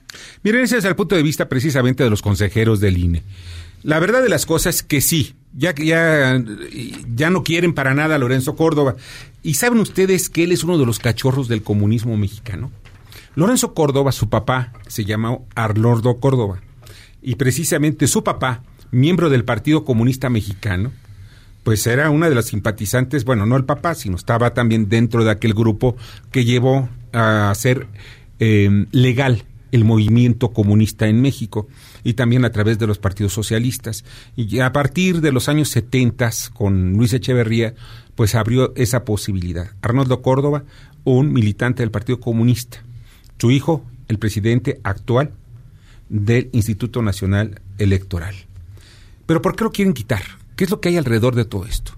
Miren, 0.42 0.62
ese 0.62 0.78
es 0.78 0.86
el 0.86 0.96
punto 0.96 1.16
de 1.16 1.22
vista 1.22 1.50
precisamente 1.50 2.02
de 2.02 2.08
los 2.08 2.22
consejeros 2.22 2.80
del 2.80 2.96
INE. 2.96 3.22
La 3.82 3.98
verdad 3.98 4.22
de 4.22 4.30
las 4.30 4.46
cosas 4.46 4.76
es 4.76 4.82
que 4.82 5.02
sí, 5.02 5.34
ya, 5.56 5.75
ya, 5.75 6.42
ya 7.14 7.30
no 7.30 7.42
quieren 7.42 7.75
para 7.75 7.94
nada 7.94 8.14
a 8.14 8.18
Lorenzo 8.18 8.56
Córdoba. 8.56 8.96
¿Y 9.42 9.54
saben 9.54 9.80
ustedes 9.80 10.28
que 10.28 10.44
él 10.44 10.52
es 10.52 10.64
uno 10.64 10.78
de 10.78 10.86
los 10.86 10.98
cachorros 10.98 11.48
del 11.48 11.62
comunismo 11.62 12.16
mexicano? 12.16 12.70
Lorenzo 13.34 13.75
Córdoba, 13.75 14.12
su 14.12 14.28
papá, 14.28 14.72
se 14.86 15.04
llamó 15.04 15.46
Arnoldo 15.54 16.18
Córdoba. 16.20 16.60
Y 17.22 17.36
precisamente 17.36 18.06
su 18.06 18.22
papá, 18.22 18.62
miembro 18.90 19.30
del 19.30 19.44
Partido 19.44 19.84
Comunista 19.84 20.30
Mexicano, 20.30 20.92
pues 21.64 21.86
era 21.86 22.10
una 22.10 22.28
de 22.28 22.34
las 22.34 22.46
simpatizantes, 22.46 23.25
bueno, 23.25 23.46
no 23.46 23.56
el 23.56 23.64
papá, 23.64 23.94
sino 23.94 24.16
estaba 24.16 24.54
también 24.54 24.88
dentro 24.88 25.25
de 25.25 25.32
aquel 25.32 25.52
grupo 25.52 25.96
que 26.30 26.44
llevó 26.44 26.88
a 27.12 27.50
hacer 27.50 27.88
eh, 28.38 28.86
legal 28.92 29.44
el 29.76 29.85
movimiento 29.85 30.50
comunista 30.52 31.06
en 31.06 31.21
México 31.21 31.68
y 32.02 32.14
también 32.14 32.45
a 32.45 32.50
través 32.50 32.78
de 32.78 32.87
los 32.87 32.99
partidos 32.99 33.33
socialistas. 33.33 34.04
Y 34.35 34.59
a 34.61 34.73
partir 34.73 35.21
de 35.21 35.33
los 35.33 35.49
años 35.49 35.68
70, 35.68 36.30
con 36.54 36.95
Luis 36.95 37.12
Echeverría, 37.12 37.75
pues 38.14 38.35
abrió 38.35 38.73
esa 38.75 39.04
posibilidad. 39.04 39.71
Arnoldo 39.83 40.23
Córdoba, 40.23 40.64
un 41.04 41.33
militante 41.33 41.83
del 41.83 41.90
Partido 41.90 42.18
Comunista. 42.18 42.83
Su 43.38 43.50
hijo, 43.50 43.85
el 44.09 44.18
presidente 44.18 44.80
actual 44.83 45.33
del 46.09 46.49
Instituto 46.52 47.02
Nacional 47.02 47.61
Electoral. 47.78 48.35
Pero 49.26 49.42
¿por 49.42 49.56
qué 49.56 49.64
lo 49.64 49.73
quieren 49.73 49.95
quitar? 49.95 50.23
¿Qué 50.56 50.64
es 50.64 50.71
lo 50.71 50.80
que 50.80 50.88
hay 50.88 50.97
alrededor 50.97 51.35
de 51.35 51.45
todo 51.45 51.66
esto? 51.66 51.92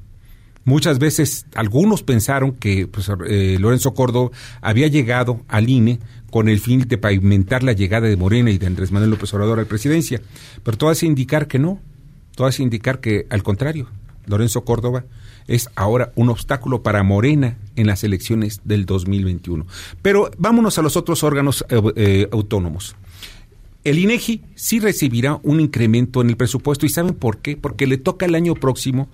Muchas 0.68 0.98
veces 0.98 1.46
algunos 1.54 2.02
pensaron 2.02 2.52
que 2.52 2.86
pues, 2.86 3.10
eh, 3.26 3.56
Lorenzo 3.58 3.94
Córdoba 3.94 4.32
había 4.60 4.86
llegado 4.86 5.40
al 5.48 5.70
INE 5.70 5.98
con 6.30 6.50
el 6.50 6.60
fin 6.60 6.80
de 6.86 6.98
pavimentar 6.98 7.62
la 7.62 7.72
llegada 7.72 8.06
de 8.06 8.18
Morena 8.18 8.50
y 8.50 8.58
de 8.58 8.66
Andrés 8.66 8.92
Manuel 8.92 9.12
López 9.12 9.32
Obrador 9.32 9.58
a 9.58 9.62
la 9.62 9.68
presidencia. 9.68 10.20
Pero 10.62 10.76
todo 10.76 10.90
hace 10.90 11.06
indicar 11.06 11.46
que 11.46 11.58
no, 11.58 11.80
todo 12.34 12.48
hace 12.48 12.62
indicar 12.62 13.00
que 13.00 13.26
al 13.30 13.42
contrario, 13.42 13.88
Lorenzo 14.26 14.62
Córdoba 14.66 15.06
es 15.46 15.70
ahora 15.74 16.12
un 16.16 16.28
obstáculo 16.28 16.82
para 16.82 17.02
Morena 17.02 17.56
en 17.74 17.86
las 17.86 18.04
elecciones 18.04 18.60
del 18.64 18.84
2021. 18.84 19.66
Pero 20.02 20.30
vámonos 20.36 20.76
a 20.76 20.82
los 20.82 20.98
otros 20.98 21.22
órganos 21.24 21.64
eh, 21.70 21.80
eh, 21.96 22.28
autónomos. 22.30 22.94
El 23.84 23.98
INEGI 23.98 24.42
sí 24.54 24.80
recibirá 24.80 25.40
un 25.42 25.60
incremento 25.60 26.20
en 26.20 26.28
el 26.28 26.36
presupuesto 26.36 26.84
y 26.84 26.90
¿saben 26.90 27.14
por 27.14 27.38
qué? 27.38 27.56
Porque 27.56 27.86
le 27.86 27.96
toca 27.96 28.26
el 28.26 28.34
año 28.34 28.52
próximo 28.54 29.08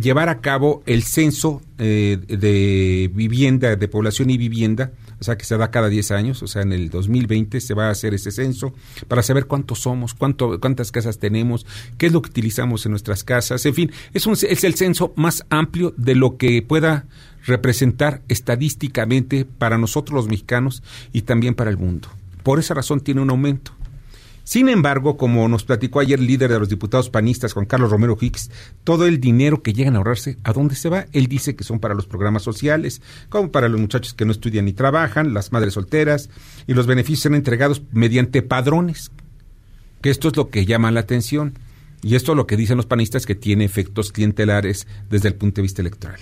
llevar 0.00 0.28
a 0.28 0.40
cabo 0.40 0.82
el 0.86 1.02
censo 1.02 1.62
de 1.76 3.10
vivienda, 3.12 3.76
de 3.76 3.88
población 3.88 4.30
y 4.30 4.38
vivienda, 4.38 4.92
o 5.22 5.24
sea 5.24 5.36
que 5.36 5.44
se 5.44 5.56
da 5.56 5.70
cada 5.70 5.88
10 5.88 6.10
años, 6.10 6.42
o 6.42 6.48
sea, 6.48 6.62
en 6.62 6.72
el 6.72 6.90
2020 6.90 7.60
se 7.60 7.74
va 7.74 7.86
a 7.86 7.90
hacer 7.90 8.12
ese 8.12 8.32
censo 8.32 8.72
para 9.06 9.22
saber 9.22 9.46
cuántos 9.46 9.78
somos, 9.80 10.14
cuánto, 10.14 10.58
cuántas 10.58 10.90
casas 10.90 11.18
tenemos, 11.18 11.64
qué 11.96 12.06
es 12.06 12.12
lo 12.12 12.22
que 12.22 12.30
utilizamos 12.30 12.84
en 12.86 12.90
nuestras 12.90 13.22
casas, 13.22 13.64
en 13.64 13.74
fin, 13.74 13.92
es, 14.14 14.26
un, 14.26 14.32
es 14.32 14.64
el 14.64 14.74
censo 14.74 15.12
más 15.14 15.44
amplio 15.48 15.94
de 15.96 16.16
lo 16.16 16.36
que 16.38 16.60
pueda 16.62 17.06
representar 17.46 18.22
estadísticamente 18.28 19.44
para 19.44 19.78
nosotros 19.78 20.16
los 20.16 20.28
mexicanos 20.28 20.82
y 21.12 21.22
también 21.22 21.54
para 21.54 21.70
el 21.70 21.78
mundo. 21.78 22.08
Por 22.42 22.58
esa 22.58 22.74
razón 22.74 23.00
tiene 23.00 23.20
un 23.20 23.30
aumento. 23.30 23.72
Sin 24.44 24.68
embargo, 24.68 25.16
como 25.16 25.48
nos 25.48 25.64
platicó 25.64 26.00
ayer 26.00 26.18
el 26.18 26.26
líder 26.26 26.50
de 26.50 26.58
los 26.58 26.68
diputados 26.68 27.10
panistas, 27.10 27.52
Juan 27.52 27.66
Carlos 27.66 27.90
Romero 27.90 28.18
Hicks, 28.20 28.50
todo 28.82 29.06
el 29.06 29.20
dinero 29.20 29.62
que 29.62 29.72
llegan 29.72 29.94
a 29.94 29.98
ahorrarse, 29.98 30.36
¿a 30.42 30.52
dónde 30.52 30.74
se 30.74 30.88
va? 30.88 31.06
Él 31.12 31.28
dice 31.28 31.54
que 31.54 31.64
son 31.64 31.78
para 31.78 31.94
los 31.94 32.06
programas 32.06 32.42
sociales, 32.42 33.02
como 33.28 33.52
para 33.52 33.68
los 33.68 33.80
muchachos 33.80 34.14
que 34.14 34.24
no 34.24 34.32
estudian 34.32 34.64
ni 34.64 34.72
trabajan, 34.72 35.32
las 35.32 35.52
madres 35.52 35.74
solteras, 35.74 36.28
y 36.66 36.74
los 36.74 36.86
beneficios 36.86 37.20
son 37.20 37.34
entregados 37.34 37.82
mediante 37.92 38.42
padrones, 38.42 39.12
que 40.00 40.10
esto 40.10 40.28
es 40.28 40.36
lo 40.36 40.50
que 40.50 40.66
llama 40.66 40.90
la 40.90 41.00
atención. 41.00 41.54
Y 42.04 42.16
esto 42.16 42.32
es 42.32 42.36
lo 42.36 42.48
que 42.48 42.56
dicen 42.56 42.76
los 42.76 42.86
panistas 42.86 43.26
que 43.26 43.36
tiene 43.36 43.64
efectos 43.64 44.10
clientelares 44.10 44.88
desde 45.08 45.28
el 45.28 45.36
punto 45.36 45.56
de 45.56 45.62
vista 45.62 45.82
electoral. 45.82 46.18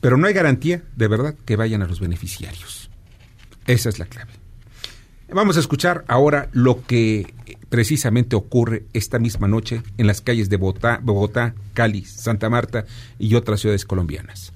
Pero 0.00 0.16
no 0.16 0.26
hay 0.26 0.32
garantía, 0.32 0.82
de 0.96 1.06
verdad, 1.06 1.34
que 1.44 1.56
vayan 1.56 1.82
a 1.82 1.86
los 1.86 2.00
beneficiarios. 2.00 2.90
Esa 3.66 3.90
es 3.90 3.98
la 3.98 4.06
clave. 4.06 4.32
Vamos 5.34 5.56
a 5.56 5.60
escuchar 5.60 6.04
ahora 6.08 6.48
lo 6.52 6.84
que 6.84 7.34
precisamente 7.72 8.36
ocurre 8.36 8.84
esta 8.92 9.18
misma 9.18 9.48
noche 9.48 9.80
en 9.96 10.06
las 10.06 10.20
calles 10.20 10.50
de 10.50 10.58
Bogotá, 10.58 11.00
Bogotá, 11.02 11.54
Cali, 11.72 12.04
Santa 12.04 12.50
Marta 12.50 12.84
y 13.18 13.34
otras 13.34 13.60
ciudades 13.60 13.86
colombianas. 13.86 14.52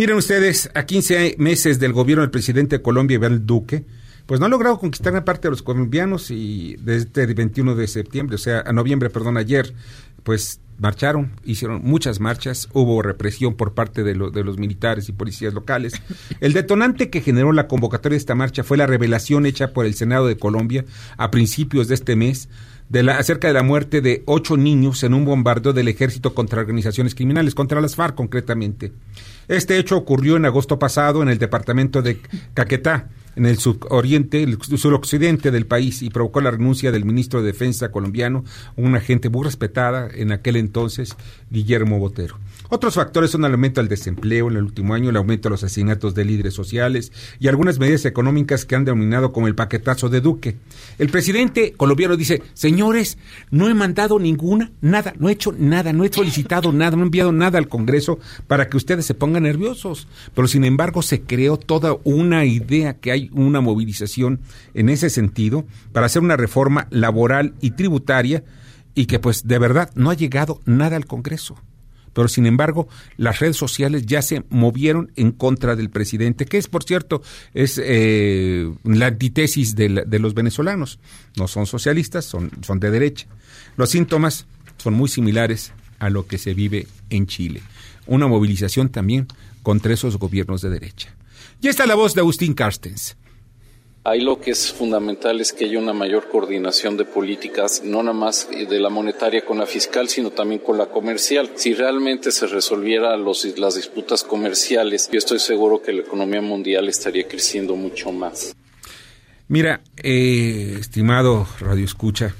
Miren 0.00 0.16
ustedes, 0.16 0.70
a 0.72 0.86
15 0.86 1.34
meses 1.36 1.78
del 1.78 1.92
gobierno 1.92 2.22
del 2.22 2.30
presidente 2.30 2.78
de 2.78 2.82
Colombia, 2.82 3.16
Iván 3.16 3.44
Duque, 3.46 3.84
pues 4.24 4.40
no 4.40 4.46
ha 4.46 4.48
logrado 4.48 4.78
conquistar 4.78 5.12
una 5.12 5.26
parte 5.26 5.48
de 5.48 5.50
los 5.50 5.62
colombianos 5.62 6.30
y 6.30 6.76
desde 6.80 7.24
el 7.24 7.34
21 7.34 7.74
de 7.74 7.86
septiembre, 7.86 8.36
o 8.36 8.38
sea, 8.38 8.60
a 8.60 8.72
noviembre, 8.72 9.10
perdón, 9.10 9.36
ayer, 9.36 9.74
pues 10.22 10.62
marcharon, 10.78 11.32
hicieron 11.44 11.82
muchas 11.84 12.18
marchas, 12.18 12.70
hubo 12.72 13.02
represión 13.02 13.56
por 13.56 13.74
parte 13.74 14.02
de, 14.02 14.14
de, 14.14 14.42
los 14.42 14.56
militares 14.56 15.10
y 15.10 15.12
policías 15.12 15.52
locales. 15.52 15.92
El 16.40 16.54
detonante 16.54 17.10
que 17.10 17.20
generó 17.20 17.52
la 17.52 17.68
convocatoria 17.68 18.14
de 18.14 18.20
esta 18.20 18.34
marcha 18.34 18.64
fue 18.64 18.78
la 18.78 18.86
revelación 18.86 19.44
hecha 19.44 19.74
por 19.74 19.84
el 19.84 19.92
Senado 19.92 20.28
de 20.28 20.38
Colombia 20.38 20.86
a 21.18 21.30
principios 21.30 21.88
de 21.88 21.96
este 21.96 22.16
mes 22.16 22.48
de 22.90 23.04
la, 23.04 23.18
acerca 23.18 23.48
de 23.48 23.54
la 23.54 23.62
muerte 23.62 24.00
de 24.00 24.22
ocho 24.26 24.56
niños 24.56 25.02
en 25.04 25.14
un 25.14 25.24
bombardeo 25.24 25.72
del 25.72 25.88
ejército 25.88 26.34
contra 26.34 26.60
organizaciones 26.60 27.14
criminales, 27.14 27.54
contra 27.54 27.80
las 27.80 27.94
FARC 27.94 28.16
concretamente. 28.16 28.92
Este 29.48 29.78
hecho 29.78 29.96
ocurrió 29.96 30.36
en 30.36 30.44
agosto 30.44 30.78
pasado 30.78 31.22
en 31.22 31.28
el 31.28 31.38
departamento 31.38 32.02
de 32.02 32.20
Caquetá, 32.52 33.08
en 33.36 33.46
el 33.46 33.58
suroriente, 33.58 34.42
el 34.42 34.58
suroccidente 34.60 35.52
del 35.52 35.66
país 35.66 36.02
y 36.02 36.10
provocó 36.10 36.40
la 36.40 36.50
renuncia 36.50 36.90
del 36.90 37.04
ministro 37.04 37.40
de 37.40 37.46
Defensa 37.46 37.92
colombiano, 37.92 38.44
una 38.74 39.00
gente 39.00 39.28
muy 39.28 39.44
respetada 39.44 40.08
en 40.12 40.32
aquel 40.32 40.56
entonces, 40.56 41.16
Guillermo 41.48 42.00
Botero. 42.00 42.38
Otros 42.72 42.94
factores 42.94 43.32
son 43.32 43.44
el 43.44 43.50
aumento 43.52 43.80
del 43.80 43.88
desempleo 43.88 44.48
en 44.48 44.56
el 44.56 44.62
último 44.62 44.94
año, 44.94 45.10
el 45.10 45.16
aumento 45.16 45.48
de 45.48 45.54
los 45.54 45.64
asesinatos 45.64 46.14
de 46.14 46.24
líderes 46.24 46.54
sociales 46.54 47.10
y 47.40 47.48
algunas 47.48 47.80
medidas 47.80 48.04
económicas 48.04 48.64
que 48.64 48.76
han 48.76 48.84
denominado 48.84 49.32
como 49.32 49.48
el 49.48 49.56
paquetazo 49.56 50.08
de 50.08 50.20
Duque. 50.20 50.56
El 50.96 51.08
presidente 51.08 51.72
colombiano 51.72 52.16
dice, 52.16 52.44
señores, 52.54 53.18
no 53.50 53.68
he 53.68 53.74
mandado 53.74 54.20
ninguna, 54.20 54.70
nada, 54.80 55.14
no 55.18 55.28
he 55.28 55.32
hecho 55.32 55.52
nada, 55.58 55.92
no 55.92 56.04
he 56.04 56.12
solicitado 56.12 56.72
nada, 56.72 56.96
no 56.96 57.02
he 57.02 57.06
enviado 57.06 57.32
nada 57.32 57.58
al 57.58 57.66
Congreso 57.66 58.20
para 58.46 58.68
que 58.68 58.76
ustedes 58.76 59.04
se 59.04 59.14
pongan 59.14 59.42
nerviosos. 59.42 60.06
Pero 60.32 60.46
sin 60.46 60.62
embargo 60.62 61.02
se 61.02 61.22
creó 61.22 61.56
toda 61.56 61.96
una 62.04 62.44
idea 62.44 62.98
que 62.98 63.10
hay 63.10 63.30
una 63.32 63.60
movilización 63.60 64.42
en 64.74 64.90
ese 64.90 65.10
sentido 65.10 65.64
para 65.90 66.06
hacer 66.06 66.22
una 66.22 66.36
reforma 66.36 66.86
laboral 66.90 67.54
y 67.60 67.72
tributaria 67.72 68.44
y 68.94 69.06
que 69.06 69.18
pues 69.18 69.48
de 69.48 69.58
verdad 69.58 69.90
no 69.96 70.10
ha 70.10 70.14
llegado 70.14 70.60
nada 70.66 70.94
al 70.94 71.06
Congreso 71.06 71.56
pero 72.12 72.28
sin 72.28 72.46
embargo 72.46 72.88
las 73.16 73.38
redes 73.38 73.56
sociales 73.56 74.06
ya 74.06 74.22
se 74.22 74.44
movieron 74.50 75.12
en 75.16 75.32
contra 75.32 75.76
del 75.76 75.90
presidente, 75.90 76.46
que 76.46 76.58
es, 76.58 76.68
por 76.68 76.84
cierto, 76.84 77.22
es 77.54 77.80
eh, 77.82 78.70
la 78.84 79.06
antítesis 79.06 79.74
de, 79.74 79.88
los 79.88 80.34
venezolanos. 80.34 80.98
No 81.36 81.48
son 81.48 81.66
socialistas, 81.66 82.24
son, 82.24 82.50
son 82.62 82.80
de 82.80 82.90
derecha. 82.90 83.26
Los 83.76 83.90
síntomas 83.90 84.46
son 84.78 84.94
muy 84.94 85.08
similares 85.08 85.72
a 85.98 86.10
lo 86.10 86.26
que 86.26 86.38
se 86.38 86.54
vive 86.54 86.86
en 87.10 87.26
Chile. 87.26 87.62
Una 88.06 88.26
movilización 88.26 88.88
también 88.88 89.28
contra 89.62 89.94
esos 89.94 90.16
gobiernos 90.16 90.62
de 90.62 90.70
derecha. 90.70 91.14
Y 91.60 91.68
está 91.68 91.86
la 91.86 91.94
voz 91.94 92.14
de 92.14 92.22
Agustín 92.22 92.54
Carstens. 92.54 93.16
Ahí 94.10 94.22
lo 94.22 94.40
que 94.40 94.50
es 94.50 94.72
fundamental 94.72 95.40
es 95.40 95.52
que 95.52 95.66
haya 95.66 95.78
una 95.78 95.92
mayor 95.92 96.28
coordinación 96.28 96.96
de 96.96 97.04
políticas, 97.04 97.82
no 97.84 98.02
nada 98.02 98.12
más 98.12 98.48
de 98.50 98.80
la 98.80 98.88
monetaria 98.88 99.44
con 99.44 99.58
la 99.58 99.66
fiscal, 99.66 100.08
sino 100.08 100.32
también 100.32 100.62
con 100.62 100.76
la 100.76 100.86
comercial. 100.86 101.52
Si 101.54 101.74
realmente 101.74 102.32
se 102.32 102.48
resolvieran 102.48 103.24
las 103.24 103.74
disputas 103.76 104.24
comerciales, 104.24 105.08
yo 105.12 105.18
estoy 105.18 105.38
seguro 105.38 105.80
que 105.80 105.92
la 105.92 106.00
economía 106.00 106.42
mundial 106.42 106.88
estaría 106.88 107.28
creciendo 107.28 107.76
mucho 107.76 108.10
más. 108.10 108.56
Mira, 109.46 109.80
eh, 110.02 110.78
estimado 110.80 111.46
Radio 111.60 111.84
Escucha, 111.84 112.34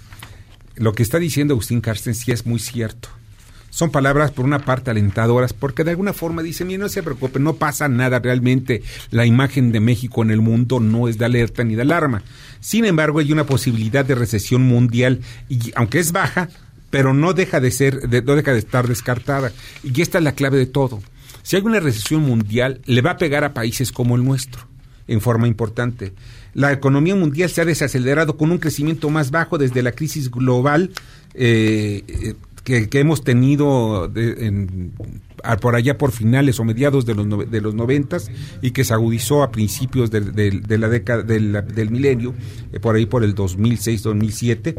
lo 0.74 0.92
que 0.92 1.04
está 1.04 1.20
diciendo 1.20 1.54
Agustín 1.54 1.80
Carsten 1.80 2.16
sí 2.16 2.32
es 2.32 2.46
muy 2.46 2.58
cierto 2.58 3.10
son 3.70 3.90
palabras 3.90 4.32
por 4.32 4.44
una 4.44 4.58
parte 4.58 4.90
alentadoras, 4.90 5.52
porque 5.52 5.84
de 5.84 5.92
alguna 5.92 6.12
forma 6.12 6.42
dicen, 6.42 6.66
mira, 6.66 6.80
no 6.80 6.88
se 6.88 7.02
preocupe, 7.02 7.38
no 7.38 7.54
pasa 7.54 7.88
nada 7.88 8.18
realmente, 8.18 8.82
la 9.10 9.26
imagen 9.26 9.72
de 9.72 9.80
México 9.80 10.22
en 10.22 10.30
el 10.30 10.40
mundo 10.40 10.80
no 10.80 11.08
es 11.08 11.18
de 11.18 11.24
alerta 11.24 11.64
ni 11.64 11.76
de 11.76 11.82
alarma. 11.82 12.22
Sin 12.60 12.84
embargo, 12.84 13.20
hay 13.20 13.32
una 13.32 13.46
posibilidad 13.46 14.04
de 14.04 14.14
recesión 14.14 14.62
mundial, 14.62 15.20
y 15.48 15.72
aunque 15.74 16.00
es 16.00 16.12
baja, 16.12 16.48
pero 16.90 17.14
no 17.14 17.32
deja 17.32 17.60
de 17.60 17.70
ser, 17.70 18.08
no 18.24 18.36
deja 18.36 18.52
de 18.52 18.58
estar 18.58 18.88
descartada. 18.88 19.52
Y 19.82 20.02
esta 20.02 20.18
es 20.18 20.24
la 20.24 20.32
clave 20.32 20.58
de 20.58 20.66
todo. 20.66 21.00
Si 21.42 21.56
hay 21.56 21.62
una 21.62 21.80
recesión 21.80 22.22
mundial, 22.22 22.80
le 22.84 23.00
va 23.00 23.12
a 23.12 23.16
pegar 23.16 23.44
a 23.44 23.54
países 23.54 23.92
como 23.92 24.16
el 24.16 24.24
nuestro, 24.24 24.66
en 25.06 25.20
forma 25.20 25.46
importante. 25.46 26.12
La 26.52 26.72
economía 26.72 27.14
mundial 27.14 27.48
se 27.48 27.60
ha 27.60 27.64
desacelerado 27.64 28.36
con 28.36 28.50
un 28.50 28.58
crecimiento 28.58 29.08
más 29.08 29.30
bajo 29.30 29.56
desde 29.56 29.82
la 29.82 29.92
crisis 29.92 30.30
global 30.30 30.90
eh, 31.34 32.34
que, 32.62 32.88
hemos 32.92 33.24
tenido 33.24 34.10
en, 34.14 34.92
por 35.60 35.74
allá 35.74 35.96
por 35.98 36.12
finales 36.12 36.60
o 36.60 36.64
mediados 36.64 37.06
de 37.06 37.14
los, 37.14 37.50
de 37.50 37.60
los 37.60 37.74
noventas 37.74 38.30
y 38.62 38.72
que 38.72 38.84
se 38.84 38.94
agudizó 38.94 39.42
a 39.42 39.50
principios 39.50 40.10
de, 40.10 40.20
de 40.20 40.78
la 40.78 40.88
década 40.88 41.22
del, 41.22 41.90
milenio, 41.90 42.34
eh, 42.72 42.80
por 42.80 42.96
ahí 42.96 43.06
por 43.06 43.24
el 43.24 43.34
2006-2007 43.34 44.74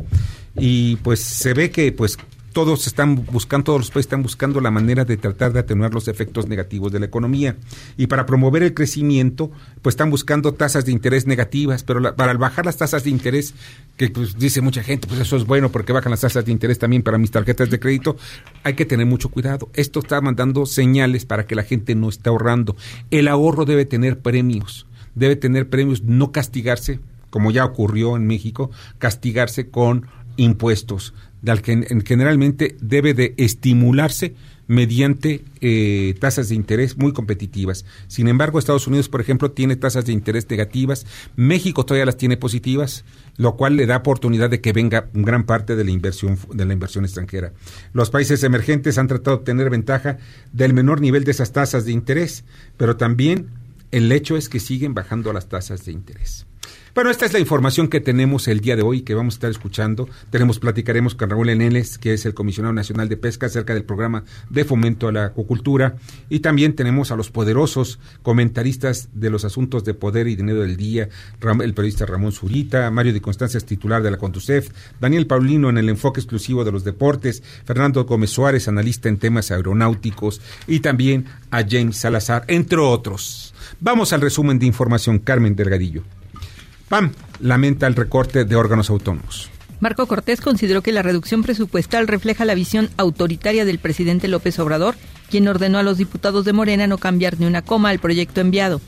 y 0.56 0.98
pues 0.98 1.20
se 1.20 1.54
ve 1.54 1.72
que 1.72 1.92
pues 1.92 2.18
todos 2.53 2.88
están 2.88 3.15
buscando, 3.25 3.65
todos 3.65 3.79
los 3.79 3.91
países 3.91 4.08
están 4.08 4.24
buscando 4.24 4.60
la 4.62 4.72
manera 4.72 5.05
de 5.05 5.17
tratar 5.17 5.53
de 5.53 5.60
atenuar 5.60 5.93
los 5.93 6.08
efectos 6.08 6.48
negativos 6.48 6.91
de 6.91 7.00
la 7.00 7.05
economía. 7.05 7.55
Y 7.98 8.08
para 8.08 8.25
promover 8.25 8.63
el 8.63 8.74
crecimiento, 8.74 9.51
pues 9.81 9.93
están 9.93 10.10
buscando 10.10 10.53
tasas 10.53 10.86
de 10.86 10.91
interés 10.91 11.25
negativas, 11.25 11.84
pero 11.84 12.15
para 12.15 12.34
bajar 12.34 12.65
las 12.65 12.77
tasas 12.77 13.03
de 13.03 13.10
interés, 13.10 13.53
que 13.98 14.10
pues 14.10 14.38
dice 14.38 14.62
mucha 14.62 14.84
gente, 14.84 15.08
pues 15.08 15.20
eso 15.20 15.38
es 15.38 15.46
bueno 15.46 15.72
porque 15.72 15.93
bajan 15.93 16.12
las 16.12 16.22
tasas 16.22 16.46
de 16.46 16.51
interés 16.51 16.79
también 16.79 17.03
para 17.03 17.17
mis 17.17 17.31
tarjetas 17.31 17.70
de 17.70 17.79
crédito, 17.79 18.17
hay 18.63 18.74
que 18.74 18.86
tener 18.86 19.05
mucho 19.05 19.29
cuidado. 19.29 19.70
Esto 19.74 20.00
está 20.00 20.20
mandando 20.22 20.65
señales 20.65 21.25
para 21.25 21.48
que 21.48 21.55
la 21.55 21.63
gente 21.63 21.96
no 21.96 22.10
esté 22.10 22.29
ahorrando. 22.29 22.75
El 23.12 23.27
ahorro 23.27 23.65
debe 23.65 23.86
tener 23.86 24.20
premios, 24.20 24.88
debe 25.15 25.36
tener 25.36 25.70
premios, 25.70 26.03
no 26.03 26.31
castigarse, 26.31 27.00
como 27.29 27.51
ya 27.51 27.63
ocurrió 27.65 28.17
en 28.17 28.27
México, 28.27 28.72
castigarse 29.00 29.70
con 29.70 30.08
impuestos, 30.38 31.13
del 31.41 31.62
que 31.62 31.88
generalmente 32.05 32.75
debe 32.81 33.13
de 33.13 33.33
estimularse 33.38 34.36
mediante 34.67 35.43
eh, 35.60 36.15
tasas 36.19 36.48
de 36.48 36.55
interés 36.55 36.98
muy 36.98 37.12
competitivas. 37.12 37.83
Sin 38.07 38.29
embargo, 38.29 38.57
Estados 38.57 38.88
Unidos, 38.88 39.10
por 39.10 39.19
ejemplo, 39.19 39.51
tiene 39.51 39.75
tasas 39.75 40.05
de 40.05 40.13
interés 40.13 40.50
negativas, 40.50 41.05
México 41.36 41.86
todavía 41.86 42.05
las 42.05 42.15
tiene 42.15 42.38
positivas, 42.38 43.03
lo 43.36 43.57
cual 43.57 43.75
le 43.75 43.86
da 43.86 43.98
oportunidad 43.98 44.50
de 44.50 44.62
que 44.62 44.71
venga 44.71 45.10
gran 45.13 45.45
parte 45.45 45.75
de 45.75 45.83
la 45.83 45.91
inversión 45.91 46.38
de 46.53 46.65
la 46.65 46.71
inversión 46.71 47.03
extranjera. 47.03 47.51
Los 47.91 48.12
países 48.12 48.43
emergentes 48.43 48.98
han 48.98 49.07
tratado 49.07 49.36
de 49.36 49.39
obtener 49.41 49.69
ventaja 49.69 50.19
del 50.53 50.74
menor 50.74 51.01
nivel 51.01 51.25
de 51.25 51.31
esas 51.31 51.51
tasas 51.51 51.83
de 51.83 51.91
interés, 51.91 52.45
pero 52.77 52.95
también 52.95 53.50
el 53.91 54.10
hecho 54.12 54.38
es 54.38 54.48
que 54.48 54.62
siguen 54.62 54.93
bajando 54.93 55.33
las 55.33 55.50
tasas 55.50 55.83
de 55.83 55.91
interés. 55.91 56.45
Bueno, 56.93 57.10
esta 57.10 57.25
es 57.25 57.31
la 57.31 57.39
información 57.39 57.88
que 57.88 58.01
tenemos 58.01 58.50
el 58.50 58.60
día 58.60 58.75
de 58.75 58.81
hoy, 58.81 59.03
que 59.03 59.15
vamos 59.15 59.36
a 59.36 59.38
estar 59.38 59.50
escuchando. 59.50 60.10
Tenemos, 60.29 60.60
platicaremos 60.60 61.15
con 61.15 61.29
Raúl 61.29 61.48
Eneles, 61.48 61.98
que 61.98 62.13
es 62.13 62.25
el 62.25 62.33
comisionado 62.33 62.74
nacional 62.74 63.07
de 63.07 63.15
pesca, 63.15 63.45
acerca 63.45 63.74
del 63.74 63.86
programa 63.86 64.25
de 64.50 64.65
fomento 64.65 65.07
a 65.07 65.13
la 65.13 65.25
acuacultura. 65.27 65.95
Y 66.27 66.41
también 66.41 66.75
tenemos 66.75 67.10
a 67.10 67.15
los 67.15 67.31
poderosos 67.31 67.98
comentaristas 68.24 69.07
de 69.13 69.29
los 69.29 69.45
asuntos 69.45 69.86
de 69.86 69.93
poder 69.93 70.27
y 70.27 70.36
dinero 70.36 70.63
del 70.63 70.75
día, 70.75 71.07
el 71.62 71.74
periodista 71.74 72.05
Ramón 72.05 72.33
Zurita, 72.33 72.91
Mario 72.91 73.13
de 73.13 73.21
Constancia 73.21 73.57
es 73.57 73.65
titular 73.65 74.03
de 74.03 74.12
la 74.12 74.17
Conducef, 74.17 74.69
Daniel 75.00 75.27
Paulino 75.27 75.69
en 75.69 75.77
el 75.77 75.88
enfoque 75.88 76.19
exclusivo 76.19 76.65
de 76.65 76.74
los 76.74 76.83
deportes, 76.83 77.41
Fernando 77.63 78.03
Gómez 78.03 78.31
Suárez, 78.31 78.67
analista 78.67 79.07
en 79.07 79.17
temas 79.17 79.50
aeronáuticos, 79.51 80.41
y 80.67 80.81
también 80.81 81.24
a 81.51 81.63
James 81.63 81.95
Salazar, 81.95 82.43
entre 82.50 82.79
otros. 82.79 83.53
Vamos 83.79 84.12
al 84.12 84.19
resumen 84.19 84.60
de 84.60 84.65
información, 84.65 85.19
Carmen 85.19 85.55
Delgadillo. 85.55 86.03
PAM 86.91 87.13
lamenta 87.39 87.88
el 87.88 87.95
recorte 87.95 88.43
de 88.43 88.55
órganos 88.57 88.89
autónomos. 88.89 89.50
Marco 89.79 90.05
Cortés 90.07 90.41
consideró 90.41 90.81
que 90.81 90.91
la 90.91 91.01
reducción 91.01 91.41
presupuestal 91.41 92.05
refleja 92.05 92.43
la 92.43 92.53
visión 92.53 92.89
autoritaria 92.98 93.63
del 93.63 93.79
presidente 93.79 94.27
López 94.27 94.60
Obrador, 94.60 94.95
quien 95.29 95.48
ordenó 95.48 95.77
a 95.79 95.83
los 95.83 95.98
diputados 95.98 96.43
de 96.43 96.51
Morena 96.51 96.88
no 96.88 96.98
cambiar 96.98 97.39
ni 97.39 97.45
una 97.45 97.62
coma 97.62 97.91
al 97.91 98.00
proyecto 98.00 98.41
enviado. 98.41 98.81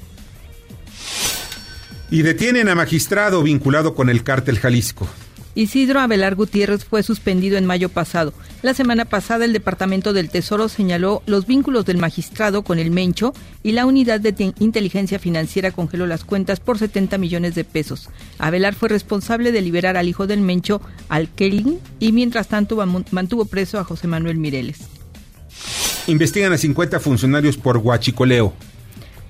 Y 2.11 2.23
detienen 2.23 2.67
a 2.67 2.75
magistrado 2.75 3.41
vinculado 3.41 3.95
con 3.95 4.09
el 4.09 4.23
cártel 4.23 4.59
Jalisco. 4.59 5.07
Isidro 5.55 5.99
Abelar 5.99 6.35
Gutiérrez 6.35 6.83
fue 6.83 7.03
suspendido 7.03 7.57
en 7.57 7.65
mayo 7.65 7.89
pasado. 7.89 8.33
La 8.63 8.73
semana 8.73 9.05
pasada 9.05 9.45
el 9.45 9.53
Departamento 9.53 10.11
del 10.11 10.29
Tesoro 10.29 10.67
señaló 10.67 11.21
los 11.27 11.45
vínculos 11.45 11.85
del 11.85 11.99
magistrado 11.99 12.63
con 12.63 12.79
el 12.79 12.89
Mencho 12.89 13.33
y 13.61 13.73
la 13.73 13.85
unidad 13.85 14.19
de 14.19 14.53
inteligencia 14.59 15.19
financiera 15.19 15.71
congeló 15.71 16.07
las 16.07 16.23
cuentas 16.23 16.59
por 16.59 16.79
70 16.79 17.19
millones 17.19 17.53
de 17.53 17.63
pesos. 17.65 18.09
Abelar 18.39 18.73
fue 18.73 18.89
responsable 18.89 19.51
de 19.51 19.61
liberar 19.61 19.95
al 19.95 20.07
hijo 20.07 20.25
del 20.25 20.41
Mencho, 20.41 20.81
al 21.07 21.29
Kelly, 21.29 21.77
y 21.99 22.11
mientras 22.13 22.47
tanto 22.47 22.83
mantuvo 23.11 23.45
preso 23.45 23.79
a 23.79 23.83
José 23.83 24.07
Manuel 24.07 24.37
Mireles. 24.37 24.79
Investigan 26.07 26.51
a 26.51 26.57
50 26.57 26.99
funcionarios 26.99 27.57
por 27.57 27.77
huachicoleo. 27.77 28.53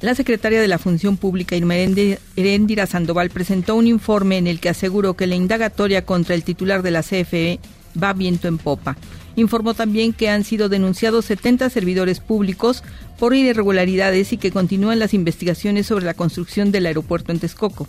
La 0.01 0.15
secretaria 0.15 0.61
de 0.61 0.67
la 0.67 0.79
Función 0.79 1.17
Pública, 1.17 1.55
Irendira 1.55 2.87
Sandoval, 2.87 3.29
presentó 3.29 3.75
un 3.75 3.87
informe 3.87 4.37
en 4.37 4.47
el 4.47 4.59
que 4.59 4.69
aseguró 4.69 5.15
que 5.15 5.27
la 5.27 5.35
indagatoria 5.35 6.05
contra 6.05 6.35
el 6.35 6.43
titular 6.43 6.81
de 6.81 6.91
la 6.91 7.03
CFE 7.03 7.59
va 8.01 8.13
viento 8.13 8.47
en 8.47 8.57
popa. 8.57 8.97
Informó 9.35 9.73
también 9.73 10.13
que 10.13 10.29
han 10.29 10.43
sido 10.43 10.69
denunciados 10.69 11.25
70 11.25 11.69
servidores 11.69 12.19
públicos 12.19 12.83
por 13.17 13.33
irregularidades 13.33 14.33
y 14.33 14.37
que 14.37 14.51
continúan 14.51 14.99
las 14.99 15.13
investigaciones 15.13 15.87
sobre 15.87 16.05
la 16.05 16.13
construcción 16.13 16.71
del 16.71 16.85
aeropuerto 16.85 17.31
en 17.31 17.39
Texcoco. 17.39 17.87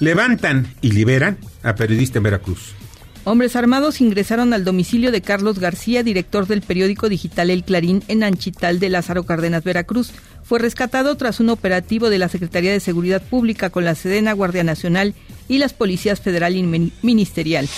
Levantan 0.00 0.74
y 0.80 0.92
liberan 0.92 1.38
a 1.62 1.74
periodista 1.74 2.18
en 2.18 2.24
Veracruz. 2.24 2.74
Hombres 3.30 3.56
armados 3.56 4.00
ingresaron 4.00 4.54
al 4.54 4.64
domicilio 4.64 5.12
de 5.12 5.20
Carlos 5.20 5.58
García, 5.58 6.02
director 6.02 6.46
del 6.46 6.62
periódico 6.62 7.10
digital 7.10 7.50
El 7.50 7.62
Clarín 7.62 8.02
en 8.08 8.22
Anchital 8.22 8.80
de 8.80 8.88
Lázaro 8.88 9.24
Cárdenas, 9.24 9.62
Veracruz. 9.62 10.12
Fue 10.42 10.58
rescatado 10.58 11.14
tras 11.18 11.38
un 11.38 11.50
operativo 11.50 12.08
de 12.08 12.16
la 12.16 12.30
Secretaría 12.30 12.72
de 12.72 12.80
Seguridad 12.80 13.20
Pública 13.20 13.68
con 13.68 13.84
la 13.84 13.94
Sedena, 13.94 14.32
Guardia 14.32 14.64
Nacional 14.64 15.12
y 15.46 15.58
las 15.58 15.74
policías 15.74 16.22
federal 16.22 16.56
y 16.56 16.90
ministerial. 17.02 17.68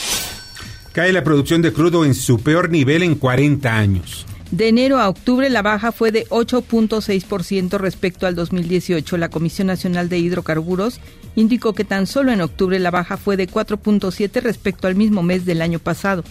Cae 0.92 1.12
la 1.12 1.24
producción 1.24 1.62
de 1.62 1.72
crudo 1.72 2.04
en 2.04 2.14
su 2.14 2.38
peor 2.38 2.70
nivel 2.70 3.02
en 3.02 3.16
40 3.16 3.76
años. 3.76 4.26
De 4.52 4.68
enero 4.68 4.98
a 4.98 5.08
octubre 5.08 5.50
la 5.50 5.62
baja 5.62 5.90
fue 5.90 6.12
de 6.12 6.26
8.6% 6.28 7.78
respecto 7.78 8.28
al 8.28 8.36
2018. 8.36 9.16
La 9.16 9.30
Comisión 9.30 9.66
Nacional 9.66 10.08
de 10.08 10.18
Hidrocarburos 10.20 11.00
indicó 11.36 11.74
que 11.74 11.84
tan 11.84 12.06
solo 12.06 12.32
en 12.32 12.40
octubre 12.40 12.78
la 12.78 12.90
baja 12.90 13.16
fue 13.16 13.36
de 13.36 13.48
4.7 13.48 14.42
respecto 14.42 14.86
al 14.86 14.94
mismo 14.94 15.22
mes 15.22 15.44
del 15.44 15.62
año 15.62 15.78
pasado. 15.78 16.24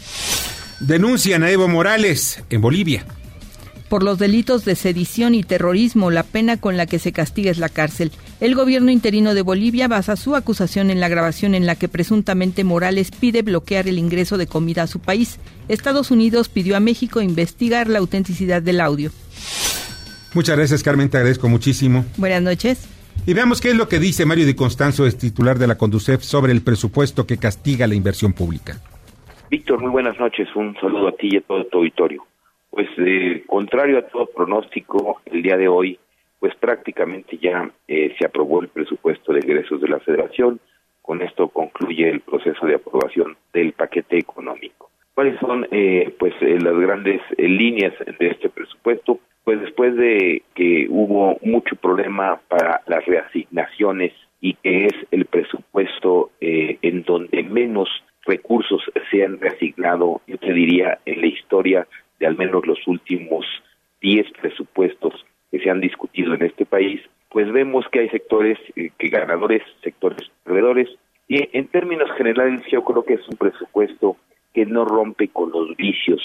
Denuncian 0.79 1.43
a 1.43 1.51
Evo 1.51 1.67
Morales 1.67 2.43
en 2.49 2.61
Bolivia. 2.61 3.05
Por 3.89 4.03
los 4.03 4.19
delitos 4.19 4.65
de 4.65 4.75
sedición 4.75 5.33
y 5.33 5.43
terrorismo, 5.43 6.11
la 6.11 6.21
pena 6.21 6.57
con 6.57 6.77
la 6.77 6.85
que 6.85 6.99
se 6.99 7.11
castiga 7.11 7.49
es 7.49 7.57
la 7.57 7.69
cárcel. 7.69 8.11
El 8.39 8.53
gobierno 8.53 8.91
interino 8.91 9.33
de 9.33 9.41
Bolivia 9.41 9.87
basa 9.87 10.15
su 10.15 10.35
acusación 10.35 10.91
en 10.91 10.99
la 10.99 11.09
grabación 11.09 11.55
en 11.55 11.65
la 11.65 11.75
que 11.75 11.87
presuntamente 11.87 12.63
Morales 12.63 13.09
pide 13.09 13.41
bloquear 13.41 13.87
el 13.87 13.97
ingreso 13.97 14.37
de 14.37 14.45
comida 14.45 14.83
a 14.83 14.87
su 14.87 14.99
país. 14.99 15.39
Estados 15.69 16.11
Unidos 16.11 16.49
pidió 16.49 16.77
a 16.77 16.79
México 16.79 17.19
investigar 17.19 17.89
la 17.89 17.97
autenticidad 17.97 18.61
del 18.61 18.79
audio. 18.79 19.11
Muchas 20.35 20.55
gracias, 20.55 20.83
Carmen, 20.83 21.09
te 21.09 21.17
agradezco 21.17 21.49
muchísimo. 21.49 22.05
Buenas 22.17 22.43
noches. 22.43 22.77
Y 23.25 23.33
veamos 23.33 23.61
qué 23.61 23.69
es 23.69 23.75
lo 23.75 23.87
que 23.87 23.99
dice 23.99 24.25
Mario 24.25 24.45
Di 24.45 24.55
Constanzo, 24.55 25.05
es 25.05 25.17
titular 25.17 25.57
de 25.57 25.67
la 25.67 25.77
Conducef, 25.77 26.21
sobre 26.21 26.51
el 26.51 26.63
presupuesto 26.63 27.27
que 27.27 27.37
castiga 27.37 27.85
la 27.87 27.95
inversión 27.95 28.33
pública. 28.33 28.77
Víctor, 29.49 29.81
muy 29.81 29.91
buenas 29.91 30.19
noches. 30.19 30.47
Un 30.55 30.75
saludo 30.79 31.07
a 31.07 31.11
ti 31.13 31.29
y 31.31 31.37
a 31.37 31.41
todo 31.41 31.65
tu 31.65 31.79
auditorio. 31.79 32.25
Pues 32.69 32.87
contrario 33.47 33.97
a 33.97 34.07
todo 34.07 34.27
pronóstico, 34.27 35.21
el 35.25 35.41
día 35.41 35.57
de 35.57 35.67
hoy, 35.67 35.99
pues 36.39 36.55
prácticamente 36.55 37.37
ya 37.37 37.69
eh, 37.87 38.15
se 38.17 38.25
aprobó 38.25 38.61
el 38.61 38.69
presupuesto 38.69 39.33
de 39.33 39.39
ingresos 39.39 39.81
de 39.81 39.87
la 39.87 39.99
Federación. 39.99 40.59
Con 41.01 41.21
esto 41.21 41.49
concluye 41.49 42.09
el 42.09 42.21
proceso 42.21 42.65
de 42.65 42.75
aprobación 42.75 43.37
del 43.53 43.73
paquete 43.73 44.17
económico. 44.17 44.91
¿Cuáles 45.19 45.37
son, 45.41 45.67
eh, 45.71 46.15
pues, 46.17 46.33
eh, 46.39 46.57
las 46.61 46.79
grandes 46.79 47.19
líneas 47.37 47.93
de 48.19 48.27
este 48.27 48.47
presupuesto? 48.47 49.19
Pues 49.43 49.59
después 49.59 49.93
de 49.97 50.43
que 50.55 50.87
hubo 50.89 51.37
mucho 51.41 51.75
problema 51.75 52.39
para 52.47 52.79
las 52.87 53.05
reasignaciones 53.05 54.13
y 54.39 54.53
que 54.53 54.85
es 54.85 54.93
el 55.11 55.25
presupuesto 55.25 56.31
en 56.39 57.03
donde 57.03 57.43
menos 57.43 57.89
recursos 58.25 58.81
se 59.11 59.25
han 59.25 59.41
reasignado, 59.41 60.21
yo 60.25 60.37
te 60.37 60.53
diría, 60.53 60.99
en 61.05 61.19
la 61.19 61.27
historia 61.27 61.85
de 62.17 62.25
al 62.25 62.37
menos 62.37 62.65
los 62.65 62.87
últimos 62.87 63.45
10 63.99 64.25
presupuestos 64.39 65.25
que 65.51 65.59
se 65.59 65.69
han 65.69 65.81
discutido 65.81 66.33
en 66.33 66.43
este 66.43 66.65
país, 66.65 67.01
pues 67.27 67.51
vemos 67.51 67.85
que 67.91 67.99
hay 67.99 68.09
sectores 68.09 68.57
eh, 68.77 68.91
que 68.97 69.09
ganadores, 69.09 69.63
sectores 69.83 70.31
perdedores, 70.45 70.87
y 71.27 71.45
en 71.51 71.67
términos 71.67 72.09
generales 72.17 72.61
yo 72.71 72.85
creo 72.85 73.03
que 73.03 73.15
es 73.15 73.27
un 73.27 73.35
presupuesto 73.35 74.15
que 74.53 74.65
no 74.65 74.85
rompe 74.85 75.29
con 75.29 75.51
los 75.51 75.75
vicios 75.75 76.21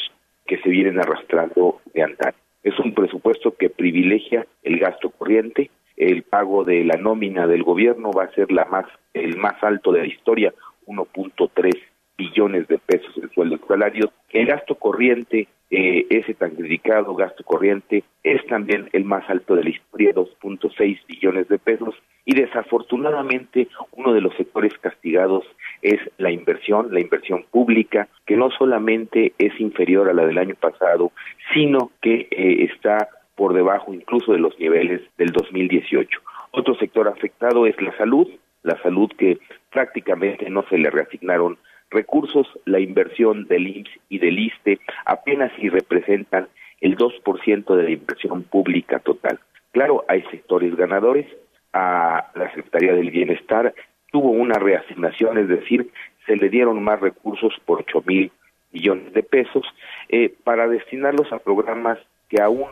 que 0.46 0.58
se 0.58 0.68
vienen 0.68 0.98
arrastrando 0.98 1.80
de 1.92 2.02
andar. 2.02 2.34
Es 2.62 2.78
un 2.78 2.94
presupuesto 2.94 3.54
que 3.56 3.70
privilegia 3.70 4.46
el 4.62 4.78
gasto 4.78 5.10
corriente, 5.10 5.70
el 5.96 6.22
pago 6.22 6.64
de 6.64 6.84
la 6.84 6.96
nómina 6.96 7.46
del 7.46 7.62
gobierno 7.62 8.10
va 8.10 8.24
a 8.24 8.34
ser 8.34 8.50
la 8.50 8.64
más 8.64 8.86
el 9.12 9.36
más 9.36 9.62
alto 9.62 9.92
de 9.92 10.00
la 10.00 10.06
historia, 10.06 10.52
1.3 10.86 11.72
billones 12.16 12.66
de 12.68 12.78
pesos 12.78 13.16
en 13.16 13.30
sueldos 13.30 13.60
salarios. 13.68 14.10
El 14.30 14.46
gasto 14.46 14.74
corriente 14.74 15.46
eh, 15.70 16.06
ese 16.10 16.34
tan 16.34 16.50
criticado 16.54 17.14
gasto 17.14 17.42
corriente 17.42 18.04
es 18.22 18.46
también 18.46 18.88
el 18.92 19.04
más 19.04 19.28
alto 19.28 19.56
de 19.56 19.64
la 19.64 19.70
historia, 19.70 20.14
2.6 20.14 21.00
billones 21.06 21.48
de 21.48 21.58
pesos, 21.58 21.94
y 22.24 22.34
desafortunadamente 22.34 23.68
uno 23.92 24.12
de 24.12 24.20
los 24.20 24.34
sectores 24.36 24.72
castigados 24.78 25.44
es 25.82 26.00
la 26.18 26.30
inversión, 26.30 26.88
la 26.92 27.00
inversión 27.00 27.44
pública, 27.50 28.08
que 28.26 28.36
no 28.36 28.50
solamente 28.50 29.32
es 29.38 29.58
inferior 29.60 30.08
a 30.08 30.14
la 30.14 30.26
del 30.26 30.38
año 30.38 30.54
pasado, 30.54 31.12
sino 31.52 31.90
que 32.00 32.28
eh, 32.30 32.68
está 32.70 33.08
por 33.36 33.52
debajo 33.52 33.92
incluso 33.92 34.32
de 34.32 34.38
los 34.38 34.58
niveles 34.58 35.02
del 35.18 35.30
2018. 35.30 36.20
Otro 36.52 36.74
sector 36.76 37.08
afectado 37.08 37.66
es 37.66 37.80
la 37.80 37.96
salud, 37.96 38.28
la 38.62 38.80
salud 38.82 39.10
que 39.18 39.38
prácticamente 39.72 40.48
no 40.50 40.64
se 40.68 40.78
le 40.78 40.90
reasignaron 40.90 41.58
recursos, 41.90 42.46
la 42.64 42.80
inversión 42.80 43.46
del 43.46 43.68
IMSS 43.68 44.00
y 44.08 44.18
del 44.18 44.38
ISTE 44.38 44.78
apenas 45.04 45.52
si 45.60 45.68
representan 45.68 46.48
el 46.80 46.96
2% 46.96 47.76
de 47.76 47.82
la 47.82 47.90
inversión 47.90 48.42
pública 48.42 48.98
total. 49.00 49.38
Claro, 49.72 50.04
hay 50.08 50.22
sectores 50.30 50.74
ganadores, 50.76 51.26
a 51.74 52.30
la 52.34 52.54
Secretaría 52.54 52.94
del 52.94 53.10
Bienestar 53.10 53.74
tuvo 54.14 54.30
una 54.30 54.60
reasignación, 54.60 55.38
es 55.38 55.48
decir, 55.48 55.90
se 56.24 56.36
le 56.36 56.48
dieron 56.48 56.80
más 56.84 57.00
recursos 57.00 57.52
por 57.64 57.80
8 57.80 58.04
mil 58.06 58.30
millones 58.70 59.12
de 59.12 59.24
pesos 59.24 59.64
eh, 60.08 60.32
para 60.44 60.68
destinarlos 60.68 61.32
a 61.32 61.40
programas 61.40 61.98
que 62.28 62.40
aún 62.40 62.68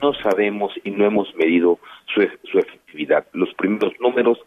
no 0.00 0.14
sabemos 0.14 0.72
y 0.84 0.90
no 0.90 1.04
hemos 1.04 1.34
medido 1.34 1.78
su, 2.06 2.26
su 2.50 2.58
efectividad. 2.58 3.26
Los 3.34 3.52
primeros 3.52 3.92
números 4.00 4.38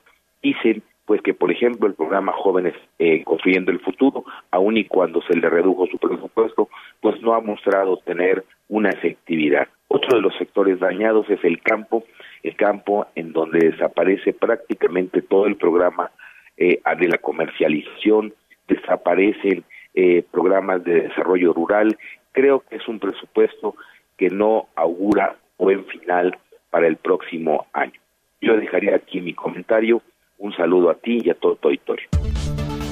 dicen 0.41 0.81
pues 1.05 1.21
que 1.21 1.35
por 1.35 1.51
ejemplo 1.51 1.87
el 1.87 1.93
programa 1.93 2.31
Jóvenes 2.31 2.73
eh, 2.97 3.23
Construyendo 3.23 3.69
el 3.69 3.79
Futuro, 3.79 4.25
aun 4.49 4.77
y 4.77 4.85
cuando 4.85 5.21
se 5.21 5.37
le 5.37 5.47
redujo 5.47 5.85
su 5.91 5.99
presupuesto, 5.99 6.69
pues 7.01 7.21
no 7.21 7.35
ha 7.35 7.41
mostrado 7.41 7.97
tener 7.97 8.45
una 8.67 8.89
efectividad. 8.89 9.67
Otro 9.89 10.17
de 10.17 10.23
los 10.23 10.35
sectores 10.37 10.79
dañados 10.79 11.29
es 11.29 11.43
el 11.43 11.61
campo, 11.61 12.03
el 12.41 12.55
campo 12.55 13.05
en 13.13 13.31
donde 13.31 13.59
desaparece 13.59 14.33
prácticamente 14.33 15.21
todo 15.21 15.45
el 15.45 15.55
programa 15.55 16.09
eh, 16.57 16.81
de 16.99 17.07
la 17.07 17.17
comercialización, 17.17 18.33
desaparecen 18.67 19.63
eh, 19.93 20.23
programas 20.31 20.83
de 20.83 21.01
desarrollo 21.01 21.53
rural. 21.53 21.97
Creo 22.31 22.61
que 22.61 22.77
es 22.77 22.87
un 22.87 22.99
presupuesto 22.99 23.75
que 24.17 24.29
no 24.29 24.67
augura 24.75 25.35
buen 25.57 25.85
final 25.85 26.37
para 26.69 26.87
el 26.87 26.97
próximo 26.97 27.67
año. 27.73 27.99
Yo 28.41 28.55
dejaría 28.57 28.95
aquí 28.95 29.21
mi 29.21 29.33
comentario. 29.33 30.01
Un 30.37 30.53
saludo 30.53 30.89
a 30.89 30.95
ti 30.95 31.19
y 31.23 31.29
a 31.29 31.35
todo 31.35 31.55
tu 31.55 31.67
auditorio. 31.67 32.07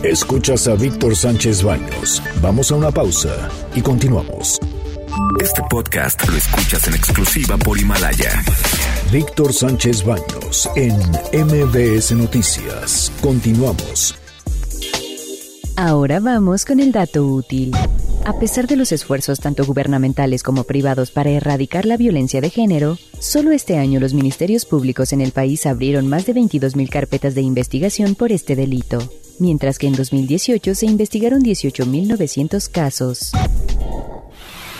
Escuchas 0.03 0.67
a 0.67 0.75
Víctor 0.75 1.15
Sánchez 1.15 1.63
Baños. 1.63 2.21
Vamos 2.41 2.71
a 2.71 2.75
una 2.75 2.91
pausa 2.91 3.49
y 3.75 3.81
continuamos. 3.81 4.59
Este 5.41 5.61
podcast 5.69 6.27
lo 6.27 6.37
escuchas 6.37 6.87
en 6.87 6.95
exclusiva 6.95 7.57
por 7.57 7.77
Himalaya. 7.77 8.43
Víctor 9.11 9.53
Sánchez 9.53 10.03
Baños 10.03 10.69
en 10.75 10.95
MBS 11.33 12.11
Noticias. 12.11 13.11
Continuamos. 13.21 14.15
Ahora 15.75 16.19
vamos 16.19 16.65
con 16.65 16.79
el 16.79 16.91
dato 16.91 17.25
útil. 17.25 17.71
A 18.25 18.37
pesar 18.37 18.67
de 18.67 18.75
los 18.75 18.91
esfuerzos 18.91 19.39
tanto 19.39 19.65
gubernamentales 19.65 20.43
como 20.43 20.65
privados 20.65 21.09
para 21.09 21.29
erradicar 21.29 21.85
la 21.85 21.97
violencia 21.97 22.41
de 22.41 22.49
género, 22.49 22.97
solo 23.19 23.51
este 23.51 23.77
año 23.77 23.99
los 23.99 24.13
ministerios 24.13 24.65
públicos 24.65 25.13
en 25.13 25.21
el 25.21 25.31
país 25.31 25.65
abrieron 25.65 26.07
más 26.07 26.25
de 26.25 26.35
22.000 26.35 26.89
carpetas 26.89 27.33
de 27.33 27.41
investigación 27.41 28.15
por 28.15 28.31
este 28.31 28.55
delito, 28.55 28.99
mientras 29.39 29.79
que 29.79 29.87
en 29.87 29.93
2018 29.93 30.75
se 30.75 30.85
investigaron 30.85 31.41
18.900 31.41 32.69
casos. 32.69 33.31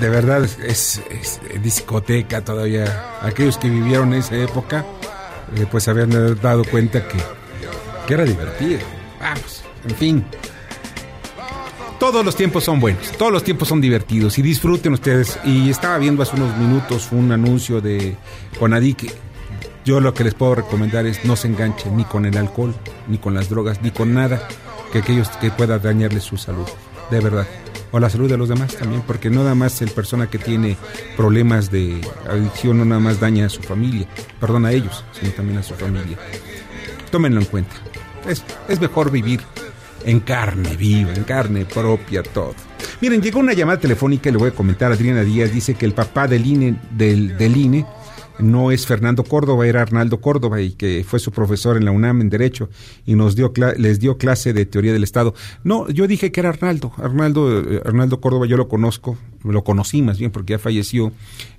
de 0.00 0.08
verdad 0.08 0.44
es, 0.44 1.02
discoteca 1.62 2.44
todavía. 2.44 3.18
Aquellos 3.22 3.58
que 3.58 3.68
vivieron 3.68 4.14
esa 4.14 4.36
época, 4.36 4.84
eh, 5.56 5.66
pues 5.70 5.88
habían 5.88 6.10
dado 6.40 6.64
cuenta 6.64 7.06
que, 7.06 7.18
que 8.06 8.14
era 8.14 8.24
divertido. 8.24 8.80
Vamos, 9.20 9.62
en 9.88 9.94
fin. 9.96 10.24
Todos 11.98 12.24
los 12.24 12.36
tiempos 12.36 12.62
son 12.62 12.78
buenos, 12.78 13.10
todos 13.18 13.32
los 13.32 13.42
tiempos 13.42 13.66
son 13.66 13.80
divertidos 13.80 14.38
y 14.38 14.42
disfruten 14.42 14.92
ustedes. 14.92 15.38
Y 15.44 15.68
estaba 15.68 15.98
viendo 15.98 16.22
hace 16.22 16.36
unos 16.36 16.56
minutos 16.56 17.08
un 17.10 17.32
anuncio 17.32 17.80
de 17.80 18.16
Conadic. 18.58 19.12
Yo 19.84 20.00
lo 20.00 20.14
que 20.14 20.22
les 20.22 20.34
puedo 20.34 20.54
recomendar 20.54 21.06
es 21.06 21.24
no 21.24 21.34
se 21.34 21.48
enganchen 21.48 21.96
ni 21.96 22.04
con 22.04 22.24
el 22.24 22.36
alcohol, 22.36 22.74
ni 23.08 23.18
con 23.18 23.34
las 23.34 23.48
drogas, 23.48 23.82
ni 23.82 23.90
con 23.90 24.14
nada 24.14 24.46
que 24.92 24.98
aquellos 24.98 25.28
que 25.40 25.50
pueda 25.50 25.78
dañarles 25.78 26.22
su 26.22 26.36
salud. 26.36 26.66
De 27.10 27.20
verdad 27.20 27.46
o 27.90 27.98
la 27.98 28.10
salud 28.10 28.28
de 28.28 28.36
los 28.36 28.48
demás 28.48 28.76
también, 28.76 29.02
porque 29.06 29.30
no 29.30 29.42
nada 29.42 29.54
más 29.54 29.80
el 29.82 29.90
persona 29.90 30.28
que 30.28 30.38
tiene 30.38 30.76
problemas 31.16 31.70
de 31.70 32.00
adicción 32.28 32.78
no 32.78 32.84
nada 32.84 33.00
más 33.00 33.20
daña 33.20 33.46
a 33.46 33.48
su 33.48 33.62
familia, 33.62 34.06
perdón 34.40 34.66
a 34.66 34.72
ellos, 34.72 35.04
sino 35.12 35.32
también 35.32 35.58
a 35.58 35.62
su 35.62 35.74
familia. 35.74 36.16
Tómenlo 37.10 37.40
en 37.40 37.46
cuenta. 37.46 37.74
Es, 38.26 38.44
es 38.68 38.80
mejor 38.80 39.10
vivir 39.10 39.40
en 40.04 40.20
carne 40.20 40.76
viva, 40.76 41.12
en 41.14 41.24
carne 41.24 41.64
propia, 41.64 42.22
todo. 42.22 42.54
Miren, 43.00 43.22
llegó 43.22 43.40
una 43.40 43.52
llamada 43.52 43.78
telefónica 43.78 44.28
y 44.28 44.32
le 44.32 44.38
voy 44.38 44.48
a 44.50 44.54
comentar. 44.54 44.92
Adriana 44.92 45.22
Díaz 45.22 45.52
dice 45.52 45.74
que 45.74 45.86
el 45.86 45.92
papá 45.92 46.26
del 46.26 46.46
INE, 46.46 46.76
del, 46.90 47.36
del 47.36 47.56
INE 47.56 47.86
no 48.38 48.70
es 48.70 48.86
Fernando 48.86 49.24
Córdoba, 49.24 49.66
era 49.66 49.82
Arnaldo 49.82 50.20
Córdoba 50.20 50.60
y 50.60 50.72
que 50.72 51.04
fue 51.06 51.18
su 51.18 51.32
profesor 51.32 51.76
en 51.76 51.84
la 51.84 51.90
UNAM 51.90 52.20
en 52.20 52.30
Derecho 52.30 52.68
y 53.06 53.14
nos 53.14 53.36
dio 53.36 53.52
les 53.76 54.00
dio 54.00 54.18
clase 54.18 54.52
de 54.52 54.66
teoría 54.66 54.92
del 54.92 55.04
Estado. 55.04 55.34
No, 55.64 55.88
yo 55.88 56.06
dije 56.06 56.32
que 56.32 56.40
era 56.40 56.50
Arnaldo. 56.50 56.92
Arnaldo, 56.96 57.60
eh, 57.60 57.82
Arnaldo 57.84 58.20
Córdoba 58.20 58.46
yo 58.46 58.56
lo 58.56 58.68
conozco, 58.68 59.18
lo 59.44 59.64
conocí 59.64 60.02
más 60.02 60.18
bien 60.18 60.30
porque 60.30 60.52
ya 60.52 60.58
falleció 60.58 61.12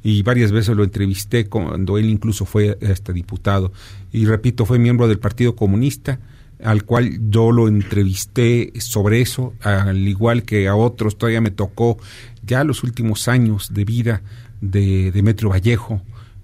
y 0.04 0.24
varias 0.24 0.52
veces 0.52 0.76
lo 0.76 0.84
entrevisté 0.84 1.48
cuando 1.48 1.98
él 1.98 2.06
incluso 2.10 2.46
fue 2.46 2.78
este 2.82 3.14
diputado. 3.14 3.72
Y 4.12 4.26
repito, 4.26 4.66
fue 4.66 4.80
miembro 4.80 5.08
del 5.08 5.20
Partido 5.20 5.56
Comunista 5.56 6.20
al 6.64 6.84
cual 6.84 7.30
yo 7.30 7.52
lo 7.52 7.68
entrevisté 7.68 8.74
sobre 8.80 9.22
eso, 9.22 9.54
al 9.62 10.08
igual 10.08 10.44
que 10.44 10.68
a 10.68 10.76
otros, 10.76 11.18
todavía 11.18 11.42
me 11.42 11.52
tocó 11.52 11.98
ya 12.46 12.64
los 12.64 12.84
últimos 12.84 13.28
años 13.28 13.74
de 13.74 13.86
vida 13.86 14.22
de 14.60 15.12
Demetrio 15.12 15.50
Vallejo, 15.50 16.02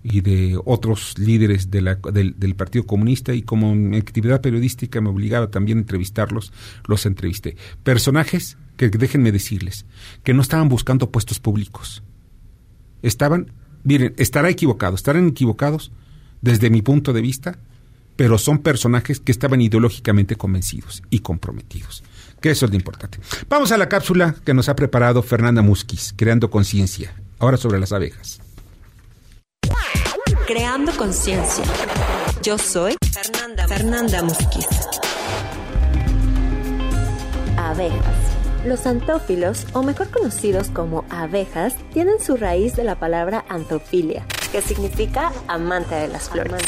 y 0.08 0.22
de 0.22 0.60
otros 0.66 1.18
líderes 1.18 1.72
del, 1.72 1.98
del, 2.14 2.56
Partido 2.56 2.86
Comunista 2.86 3.34
y 3.34 3.42
como 3.42 3.74
mi 3.74 3.98
actividad 3.98 4.40
periodística 4.40 5.02
me 5.02 5.10
obligaba 5.10 5.50
también 5.50 5.80
a 5.80 5.82
entrevistarlos, 5.82 6.54
los 6.88 7.08
entrevisté. 7.08 7.58
Personajes 7.84 8.56
que 8.78 8.90
déjenme 8.90 9.32
decirles, 9.32 9.86
que 10.24 10.36
no 10.36 10.44
estaban 10.44 10.70
buscando 10.70 11.10
puestos 11.10 11.40
públicos. 11.40 12.04
Estaban, 13.02 13.52
miren, 13.84 14.14
estará 14.18 14.50
equivocado, 14.50 14.96
estarán 14.96 15.28
equivocados 15.28 15.92
desde 16.42 16.70
mi 16.70 16.84
punto 16.84 17.12
de 17.12 17.22
vista, 17.22 17.58
pero 18.16 18.38
son 18.38 18.60
personajes 18.60 19.20
que 19.20 19.32
estaban 19.32 19.60
ideológicamente 19.60 20.36
convencidos 20.36 21.02
y 21.10 21.20
comprometidos. 21.20 22.04
Que 22.42 22.52
eso 22.52 22.68
es 22.68 22.72
lo 22.72 22.78
importante. 22.78 23.18
Vamos 23.50 23.72
a 23.72 23.78
la 23.78 23.90
cápsula 23.90 24.36
que 24.46 24.54
nos 24.54 24.70
ha 24.70 24.76
preparado 24.76 25.24
Fernanda 25.24 25.64
Musquiz, 25.64 26.14
Creando 26.16 26.52
Conciencia, 26.52 27.16
ahora 27.40 27.58
sobre 27.58 27.80
las 27.80 27.92
abejas. 27.92 28.45
Creando 30.48 30.96
conciencia. 30.96 31.66
Yo 32.44 32.60
soy 32.60 32.98
Fernanda, 33.12 33.68
Fernanda 33.68 34.22
Musquiz. 34.22 34.68
Abejas. 37.58 38.16
Los 38.64 38.86
antófilos, 38.86 39.66
o 39.74 39.82
mejor 39.82 40.12
conocidos 40.12 40.70
como 40.70 41.04
abejas, 41.10 41.74
tienen 41.94 42.20
su 42.22 42.38
raíz 42.38 42.76
de 42.76 42.84
la 42.84 42.94
palabra 42.94 43.44
antofilia, 43.50 44.24
que 44.52 44.62
significa 44.62 45.32
amante 45.48 45.96
de 45.96 46.10
las 46.10 46.30
flores. 46.30 46.62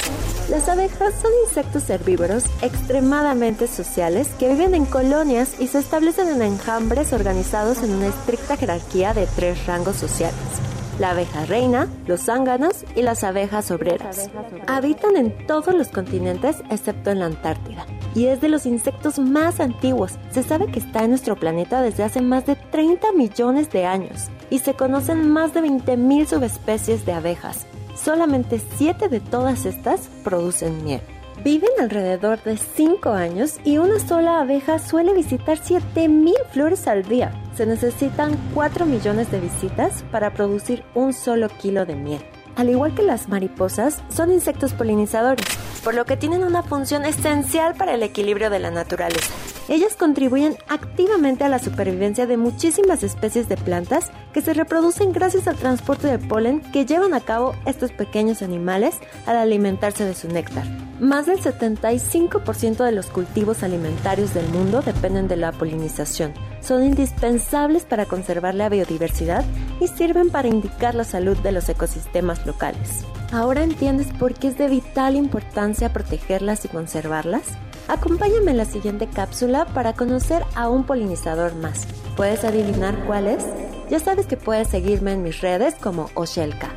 Las 0.49 0.67
abejas 0.69 1.13
son 1.21 1.31
insectos 1.47 1.87
herbívoros 1.91 2.45
extremadamente 2.63 3.67
sociales 3.67 4.27
que 4.39 4.49
viven 4.49 4.73
en 4.73 4.85
colonias 4.87 5.59
y 5.59 5.67
se 5.67 5.77
establecen 5.77 6.29
en 6.29 6.41
enjambres 6.41 7.13
organizados 7.13 7.83
en 7.83 7.91
una 7.91 8.07
estricta 8.07 8.57
jerarquía 8.57 9.13
de 9.13 9.27
tres 9.27 9.67
rangos 9.67 9.97
sociales 9.97 10.66
la 10.99 11.11
abeja 11.11 11.45
reina, 11.45 11.87
los 12.05 12.21
zánganos 12.25 12.85
y 12.95 13.01
las 13.01 13.23
abejas 13.23 13.71
obreras. 13.71 14.29
Habitan 14.67 15.15
en 15.15 15.45
todos 15.47 15.73
los 15.73 15.89
continentes 15.89 16.57
excepto 16.69 17.11
en 17.11 17.19
la 17.19 17.25
Antártida 17.25 17.85
y 18.15 18.25
es 18.27 18.41
de 18.41 18.49
los 18.49 18.65
insectos 18.65 19.19
más 19.19 19.59
antiguos. 19.59 20.13
Se 20.31 20.43
sabe 20.43 20.67
que 20.67 20.79
está 20.79 21.03
en 21.03 21.11
nuestro 21.11 21.35
planeta 21.35 21.81
desde 21.81 22.03
hace 22.03 22.21
más 22.21 22.45
de 22.45 22.55
30 22.55 23.11
millones 23.13 23.69
de 23.69 23.85
años 23.85 24.29
y 24.49 24.59
se 24.59 24.73
conocen 24.73 25.29
más 25.29 25.53
de 25.53 25.61
20.000 25.61 26.25
subespecies 26.25 27.05
de 27.05 27.13
abejas. 27.13 27.65
Solamente 27.95 28.61
7 28.77 29.09
de 29.09 29.19
todas 29.19 29.65
estas 29.65 30.09
producen 30.23 30.83
miel. 30.83 31.01
Viven 31.43 31.69
alrededor 31.79 32.41
de 32.43 32.57
5 32.57 33.11
años 33.11 33.59
y 33.63 33.77
una 33.77 33.99
sola 33.99 34.41
abeja 34.41 34.79
suele 34.79 35.13
visitar 35.13 35.59
7.000 35.59 36.33
flores 36.51 36.87
al 36.87 37.03
día. 37.03 37.31
se 37.55 37.65
necesitan 37.65 38.37
4 38.53 38.85
millones 38.85 39.31
de 39.31 39.39
visitas 39.39 40.03
para 40.11 40.33
producir 40.33 40.83
un 40.93 41.11
solo 41.13 41.49
kilo 41.49 41.85
de 41.85 41.95
miel. 41.95 42.21
Al 42.55 42.69
igual 42.69 42.93
que 42.93 43.01
las 43.01 43.29
mariposas, 43.29 44.03
son 44.09 44.31
insectos 44.31 44.73
polinizadores, 44.73 45.45
por 45.83 45.95
lo 45.95 46.05
que 46.05 46.17
tienen 46.17 46.43
una 46.43 46.61
función 46.63 47.05
esencial 47.05 47.73
para 47.75 47.95
el 47.95 48.03
equilibrio 48.03 48.49
de 48.49 48.59
la 48.59 48.69
naturaleza. 48.69 49.33
Ellas 49.69 49.95
contribuyen 49.97 50.55
activamente 50.69 51.43
a 51.43 51.49
la 51.49 51.59
supervivencia 51.59 52.25
de 52.25 52.37
muchísimas 52.37 53.03
especies 53.03 53.49
de 53.49 53.57
plantas 53.57 54.11
que 54.33 54.41
se 54.41 54.53
reproducen 54.53 55.11
gracias 55.11 55.47
al 55.47 55.57
transporte 55.57 56.07
de 56.07 56.19
polen 56.19 56.61
que 56.71 56.85
llevan 56.85 57.13
a 57.13 57.19
cabo 57.19 57.53
estos 57.65 57.91
pequeños 57.91 58.41
animales 58.41 58.95
al 59.25 59.35
alimentarse 59.35 60.05
de 60.05 60.13
su 60.13 60.29
néctar. 60.29 60.65
Más 60.99 61.25
del 61.25 61.39
75% 61.39 62.83
de 62.83 62.91
los 62.91 63.07
cultivos 63.07 63.61
alimentarios 63.61 64.33
del 64.33 64.47
mundo 64.49 64.81
dependen 64.81 65.27
de 65.27 65.35
la 65.35 65.51
polinización. 65.51 66.33
Son 66.61 66.83
indispensables 66.83 67.83
para 67.83 68.05
conservar 68.05 68.55
la 68.55 68.69
biodiversidad 68.69 69.43
y 69.81 69.87
sirven 69.89 70.29
para 70.29 70.47
indicar 70.47 70.95
la 70.95 71.03
salud 71.03 71.37
de 71.37 71.51
los 71.51 71.67
ecosistemas 71.67 72.45
locales. 72.45 73.03
¿Ahora 73.31 73.63
entiendes 73.63 74.07
por 74.17 74.33
qué 74.33 74.47
es 74.47 74.57
de 74.57 74.69
vital 74.69 75.17
importancia 75.17 75.91
protegerlas 75.91 76.63
y 76.63 76.69
conservarlas? 76.69 77.43
Acompáñame 77.87 78.51
en 78.51 78.57
la 78.57 78.65
siguiente 78.65 79.07
cápsula 79.07 79.65
para 79.73 79.93
conocer 79.93 80.43
a 80.55 80.67
un 80.67 80.85
polinizador 80.85 81.55
más. 81.55 81.87
¿Puedes 82.17 82.43
adivinar 82.43 83.05
cuál 83.05 83.27
es? 83.27 83.45
Ya 83.89 83.99
sabes 83.99 84.25
que 84.25 84.35
puedes 84.35 84.67
seguirme 84.67 85.13
en 85.13 85.23
mis 85.23 85.39
redes 85.39 85.75
como 85.75 86.09
Oshelka. 86.13 86.73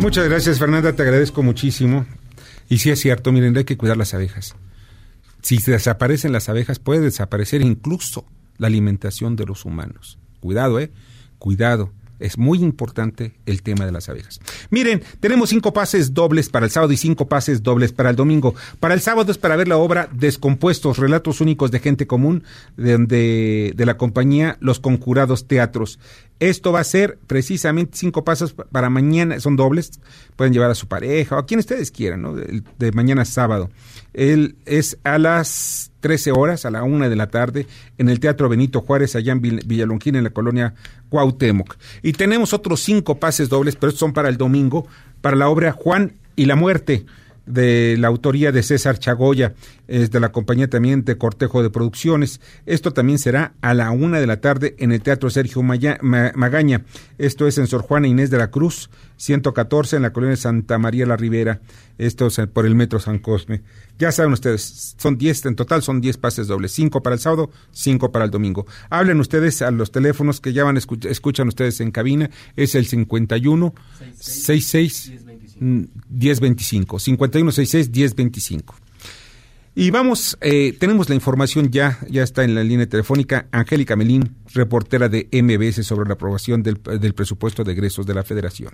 Muchas 0.00 0.28
gracias, 0.28 0.58
Fernanda, 0.58 0.92
te 0.92 1.02
agradezco 1.02 1.44
muchísimo. 1.44 2.06
Y 2.68 2.78
sí 2.78 2.90
es 2.90 3.00
cierto, 3.00 3.30
miren, 3.30 3.56
hay 3.56 3.64
que 3.64 3.76
cuidar 3.76 3.96
las 3.96 4.12
abejas. 4.12 4.56
Si 5.42 5.58
desaparecen 5.58 6.32
las 6.32 6.48
abejas, 6.48 6.80
puede 6.80 7.00
desaparecer 7.02 7.62
incluso 7.62 8.26
la 8.58 8.66
alimentación 8.66 9.36
de 9.36 9.46
los 9.46 9.64
humanos. 9.64 10.18
Cuidado, 10.40 10.80
¿eh? 10.80 10.90
Cuidado. 11.38 11.92
Es 12.18 12.38
muy 12.38 12.58
importante 12.58 13.34
el 13.46 13.62
tema 13.62 13.86
de 13.86 13.92
las 13.92 14.08
abejas. 14.08 14.40
Miren, 14.70 15.02
tenemos 15.20 15.50
cinco 15.50 15.72
pases 15.72 16.14
dobles 16.14 16.48
para 16.48 16.66
el 16.66 16.70
sábado 16.70 16.92
y 16.92 16.96
cinco 16.96 17.28
pases 17.28 17.62
dobles 17.62 17.92
para 17.92 18.10
el 18.10 18.16
domingo. 18.16 18.54
Para 18.80 18.94
el 18.94 19.00
sábado 19.00 19.30
es 19.30 19.38
para 19.38 19.56
ver 19.56 19.68
la 19.68 19.76
obra 19.76 20.08
Descompuestos, 20.12 20.98
Relatos 20.98 21.40
Únicos 21.40 21.70
de 21.70 21.80
Gente 21.80 22.06
Común 22.06 22.44
de, 22.76 23.72
de 23.74 23.86
la 23.86 23.96
compañía 23.96 24.56
Los 24.60 24.80
Conjurados 24.80 25.46
Teatros. 25.46 25.98
Esto 26.38 26.70
va 26.70 26.80
a 26.80 26.84
ser 26.84 27.18
precisamente 27.26 27.96
cinco 27.96 28.22
pasos 28.22 28.52
para 28.52 28.90
mañana, 28.90 29.40
son 29.40 29.56
dobles, 29.56 29.92
pueden 30.36 30.52
llevar 30.52 30.70
a 30.70 30.74
su 30.74 30.86
pareja 30.86 31.36
o 31.36 31.38
a 31.38 31.46
quien 31.46 31.60
ustedes 31.60 31.90
quieran, 31.90 32.22
¿no? 32.22 32.34
De, 32.34 32.92
mañana 32.92 33.24
sábado. 33.24 33.70
Él 34.12 34.56
es 34.66 34.98
a 35.04 35.18
las 35.18 35.92
13 36.00 36.32
horas, 36.32 36.66
a 36.66 36.70
la 36.70 36.82
una 36.82 37.08
de 37.08 37.16
la 37.16 37.28
tarde, 37.28 37.66
en 37.96 38.10
el 38.10 38.20
Teatro 38.20 38.50
Benito 38.50 38.82
Juárez, 38.82 39.16
allá 39.16 39.32
en 39.32 39.40
Villalonquín, 39.40 40.16
en 40.16 40.24
la 40.24 40.30
colonia 40.30 40.74
Cuauhtémoc. 41.08 41.76
Y 42.02 42.12
tenemos 42.12 42.52
otros 42.52 42.80
cinco 42.80 43.18
pases 43.18 43.48
dobles, 43.48 43.76
pero 43.76 43.88
estos 43.88 44.00
son 44.00 44.12
para 44.12 44.28
el 44.28 44.36
domingo, 44.36 44.86
para 45.22 45.36
la 45.36 45.48
obra 45.48 45.72
Juan 45.72 46.12
y 46.36 46.44
la 46.44 46.56
Muerte 46.56 47.06
de 47.46 47.96
la 47.98 48.08
autoría 48.08 48.52
de 48.52 48.62
César 48.62 48.98
Chagoya, 48.98 49.54
es 49.88 50.10
de 50.10 50.20
la 50.20 50.32
compañía 50.32 50.68
también 50.68 51.04
de 51.04 51.16
Cortejo 51.16 51.62
de 51.62 51.70
Producciones. 51.70 52.40
Esto 52.66 52.92
también 52.92 53.18
será 53.18 53.54
a 53.60 53.72
la 53.72 53.90
una 53.92 54.20
de 54.20 54.26
la 54.26 54.40
tarde 54.40 54.74
en 54.78 54.92
el 54.92 55.00
Teatro 55.00 55.30
Sergio 55.30 55.62
Magaña. 55.62 56.84
Esto 57.18 57.46
es 57.46 57.58
en 57.58 57.66
Sor 57.66 57.82
Juana 57.82 58.08
Inés 58.08 58.30
de 58.30 58.38
la 58.38 58.50
Cruz, 58.50 58.90
114 59.16 59.96
en 59.96 60.02
la 60.02 60.12
colonia 60.12 60.36
Santa 60.36 60.78
María 60.78 61.06
la 61.06 61.16
Ribera. 61.16 61.60
Esto 61.98 62.26
es 62.26 62.40
por 62.52 62.66
el 62.66 62.74
Metro 62.74 62.98
San 63.00 63.18
Cosme. 63.18 63.62
Ya 63.98 64.12
saben 64.12 64.32
ustedes, 64.32 64.94
son 64.98 65.16
10, 65.16 65.46
en 65.46 65.56
total 65.56 65.82
son 65.82 66.02
10 66.02 66.18
pases 66.18 66.48
dobles, 66.48 66.72
5 66.72 67.02
para 67.02 67.14
el 67.14 67.20
sábado, 67.20 67.50
5 67.72 68.12
para 68.12 68.26
el 68.26 68.30
domingo. 68.30 68.66
Hablen 68.90 69.20
ustedes 69.20 69.62
a 69.62 69.70
los 69.70 69.90
teléfonos 69.90 70.40
que 70.40 70.52
ya 70.52 70.64
van, 70.64 70.76
escuchan 70.76 71.48
ustedes 71.48 71.80
en 71.80 71.90
cabina, 71.90 72.28
es 72.56 72.74
el 72.74 72.86
51 72.86 73.74
66 74.18 75.12
1025. 75.60 76.98
5166 76.98 77.90
1025. 77.90 78.74
Y 79.78 79.90
vamos, 79.90 80.38
eh, 80.40 80.74
tenemos 80.78 81.10
la 81.10 81.14
información 81.14 81.70
ya, 81.70 81.98
ya 82.08 82.22
está 82.22 82.44
en 82.44 82.54
la 82.54 82.64
línea 82.64 82.88
telefónica. 82.88 83.46
Angélica 83.52 83.94
Melín, 83.94 84.34
reportera 84.54 85.10
de 85.10 85.28
MBS 85.30 85.84
sobre 85.84 86.08
la 86.08 86.14
aprobación 86.14 86.62
del, 86.62 86.80
del 86.98 87.14
presupuesto 87.14 87.62
de 87.62 87.72
egresos 87.72 88.06
de 88.06 88.14
la 88.14 88.22
Federación. 88.22 88.72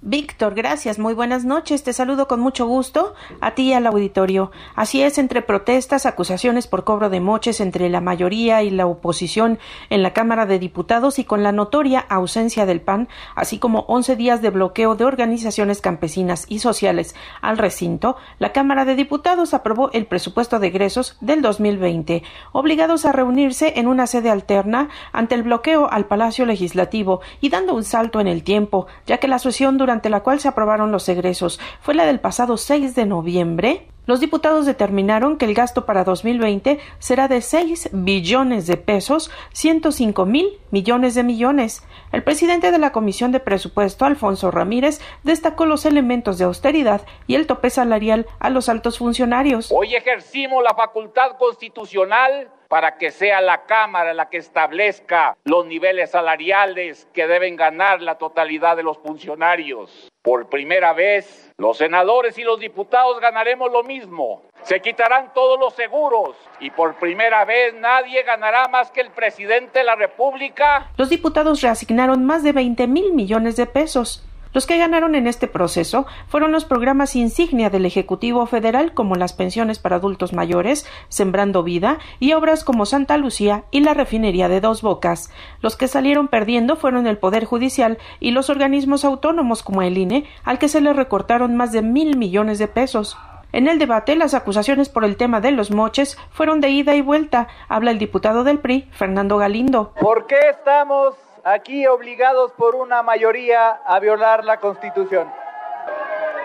Víctor, 0.00 0.54
gracias. 0.54 1.00
Muy 1.00 1.12
buenas 1.12 1.44
noches. 1.44 1.82
Te 1.82 1.92
saludo 1.92 2.28
con 2.28 2.38
mucho 2.38 2.68
gusto 2.68 3.14
a 3.40 3.56
ti 3.56 3.70
y 3.70 3.72
al 3.72 3.84
auditorio. 3.84 4.52
Así 4.76 5.02
es, 5.02 5.18
entre 5.18 5.42
protestas, 5.42 6.06
acusaciones 6.06 6.68
por 6.68 6.84
cobro 6.84 7.10
de 7.10 7.18
moches 7.18 7.60
entre 7.60 7.88
la 7.88 8.00
mayoría 8.00 8.62
y 8.62 8.70
la 8.70 8.86
oposición 8.86 9.58
en 9.90 10.04
la 10.04 10.12
Cámara 10.12 10.46
de 10.46 10.60
Diputados 10.60 11.18
y 11.18 11.24
con 11.24 11.42
la 11.42 11.50
notoria 11.50 11.98
ausencia 11.98 12.64
del 12.64 12.80
PAN, 12.80 13.08
así 13.34 13.58
como 13.58 13.80
11 13.88 14.14
días 14.14 14.40
de 14.40 14.50
bloqueo 14.50 14.94
de 14.94 15.04
organizaciones 15.04 15.80
campesinas 15.80 16.46
y 16.48 16.60
sociales 16.60 17.16
al 17.40 17.58
recinto, 17.58 18.16
la 18.38 18.52
Cámara 18.52 18.84
de 18.84 18.94
Diputados 18.94 19.52
aprobó 19.52 19.90
el 19.90 20.06
presupuesto 20.06 20.60
de 20.60 20.68
egresos 20.68 21.16
del 21.20 21.42
2020, 21.42 22.22
obligados 22.52 23.04
a 23.04 23.10
reunirse 23.10 23.72
en 23.74 23.88
una 23.88 24.06
sede 24.06 24.30
alterna 24.30 24.90
ante 25.10 25.34
el 25.34 25.42
bloqueo 25.42 25.90
al 25.90 26.06
Palacio 26.06 26.46
Legislativo 26.46 27.20
y 27.40 27.48
dando 27.48 27.74
un 27.74 27.82
salto 27.82 28.20
en 28.20 28.28
el 28.28 28.44
tiempo, 28.44 28.86
ya 29.04 29.18
que 29.18 29.26
la 29.26 29.40
sesión 29.40 29.76
durante 29.88 30.10
la 30.10 30.20
cual 30.20 30.38
se 30.38 30.48
aprobaron 30.48 30.92
los 30.92 31.08
egresos. 31.08 31.58
Fue 31.80 31.94
la 31.94 32.04
del 32.04 32.20
pasado 32.20 32.58
6 32.58 32.94
de 32.94 33.06
noviembre, 33.06 33.88
los 34.08 34.20
diputados 34.20 34.64
determinaron 34.64 35.36
que 35.36 35.44
el 35.44 35.52
gasto 35.52 35.84
para 35.84 36.02
2020 36.02 36.80
será 36.98 37.28
de 37.28 37.42
6 37.42 37.90
billones 37.92 38.66
de 38.66 38.78
pesos, 38.78 39.30
105 39.52 40.24
mil 40.24 40.58
millones 40.70 41.14
de 41.14 41.22
millones. 41.22 41.86
El 42.10 42.24
presidente 42.24 42.70
de 42.70 42.78
la 42.78 42.90
Comisión 42.90 43.32
de 43.32 43.40
Presupuesto, 43.40 44.06
Alfonso 44.06 44.50
Ramírez, 44.50 45.02
destacó 45.24 45.66
los 45.66 45.84
elementos 45.84 46.38
de 46.38 46.46
austeridad 46.46 47.02
y 47.26 47.34
el 47.34 47.46
tope 47.46 47.68
salarial 47.68 48.26
a 48.40 48.48
los 48.48 48.70
altos 48.70 48.96
funcionarios. 48.96 49.70
Hoy 49.70 49.94
ejercimos 49.94 50.64
la 50.64 50.74
facultad 50.74 51.36
constitucional 51.36 52.50
para 52.68 52.96
que 52.96 53.10
sea 53.10 53.42
la 53.42 53.66
Cámara 53.66 54.14
la 54.14 54.30
que 54.30 54.38
establezca 54.38 55.36
los 55.44 55.66
niveles 55.66 56.12
salariales 56.12 57.06
que 57.12 57.26
deben 57.26 57.56
ganar 57.56 58.00
la 58.00 58.16
totalidad 58.16 58.74
de 58.74 58.84
los 58.84 58.96
funcionarios. 58.96 60.08
Por 60.28 60.50
primera 60.50 60.92
vez, 60.92 61.50
los 61.56 61.78
senadores 61.78 62.36
y 62.36 62.42
los 62.42 62.60
diputados 62.60 63.18
ganaremos 63.18 63.72
lo 63.72 63.82
mismo. 63.82 64.42
Se 64.62 64.78
quitarán 64.82 65.32
todos 65.32 65.58
los 65.58 65.72
seguros 65.72 66.36
y 66.60 66.68
por 66.68 66.96
primera 66.96 67.46
vez 67.46 67.72
nadie 67.72 68.22
ganará 68.24 68.68
más 68.68 68.90
que 68.90 69.00
el 69.00 69.10
presidente 69.10 69.78
de 69.78 69.86
la 69.86 69.96
República. 69.96 70.90
Los 70.98 71.08
diputados 71.08 71.62
reasignaron 71.62 72.26
más 72.26 72.42
de 72.42 72.52
20 72.52 72.86
mil 72.88 73.14
millones 73.14 73.56
de 73.56 73.64
pesos. 73.64 74.22
Los 74.52 74.66
que 74.66 74.78
ganaron 74.78 75.14
en 75.14 75.26
este 75.26 75.46
proceso 75.46 76.06
fueron 76.28 76.52
los 76.52 76.64
programas 76.64 77.16
insignia 77.16 77.70
del 77.70 77.86
Ejecutivo 77.86 78.46
Federal 78.46 78.94
como 78.94 79.14
las 79.14 79.32
pensiones 79.32 79.78
para 79.78 79.96
adultos 79.96 80.32
mayores, 80.32 80.86
Sembrando 81.08 81.62
Vida 81.62 81.98
y 82.18 82.32
obras 82.32 82.64
como 82.64 82.86
Santa 82.86 83.16
Lucía 83.18 83.64
y 83.70 83.80
la 83.80 83.94
refinería 83.94 84.48
de 84.48 84.60
Dos 84.60 84.82
Bocas. 84.82 85.30
Los 85.60 85.76
que 85.76 85.88
salieron 85.88 86.28
perdiendo 86.28 86.76
fueron 86.76 87.06
el 87.06 87.18
Poder 87.18 87.44
Judicial 87.44 87.98
y 88.20 88.30
los 88.30 88.50
organismos 88.50 89.04
autónomos 89.04 89.62
como 89.62 89.82
el 89.82 89.98
INE, 89.98 90.24
al 90.44 90.58
que 90.58 90.68
se 90.68 90.80
le 90.80 90.92
recortaron 90.92 91.56
más 91.56 91.72
de 91.72 91.82
mil 91.82 92.16
millones 92.16 92.58
de 92.58 92.68
pesos. 92.68 93.16
En 93.50 93.66
el 93.66 93.78
debate, 93.78 94.14
las 94.14 94.34
acusaciones 94.34 94.90
por 94.90 95.04
el 95.04 95.16
tema 95.16 95.40
de 95.40 95.52
los 95.52 95.70
moches 95.70 96.18
fueron 96.30 96.60
de 96.60 96.68
ida 96.68 96.94
y 96.94 97.00
vuelta. 97.00 97.48
Habla 97.68 97.90
el 97.92 97.98
diputado 97.98 98.44
del 98.44 98.58
PRI, 98.58 98.88
Fernando 98.92 99.38
Galindo. 99.38 99.94
¿Por 99.98 100.26
qué 100.26 100.36
estamos 100.50 101.14
aquí 101.44 101.86
obligados 101.86 102.52
por 102.52 102.74
una 102.74 103.02
mayoría 103.02 103.70
a 103.84 103.98
violar 104.00 104.44
la 104.44 104.58
Constitución. 104.58 105.30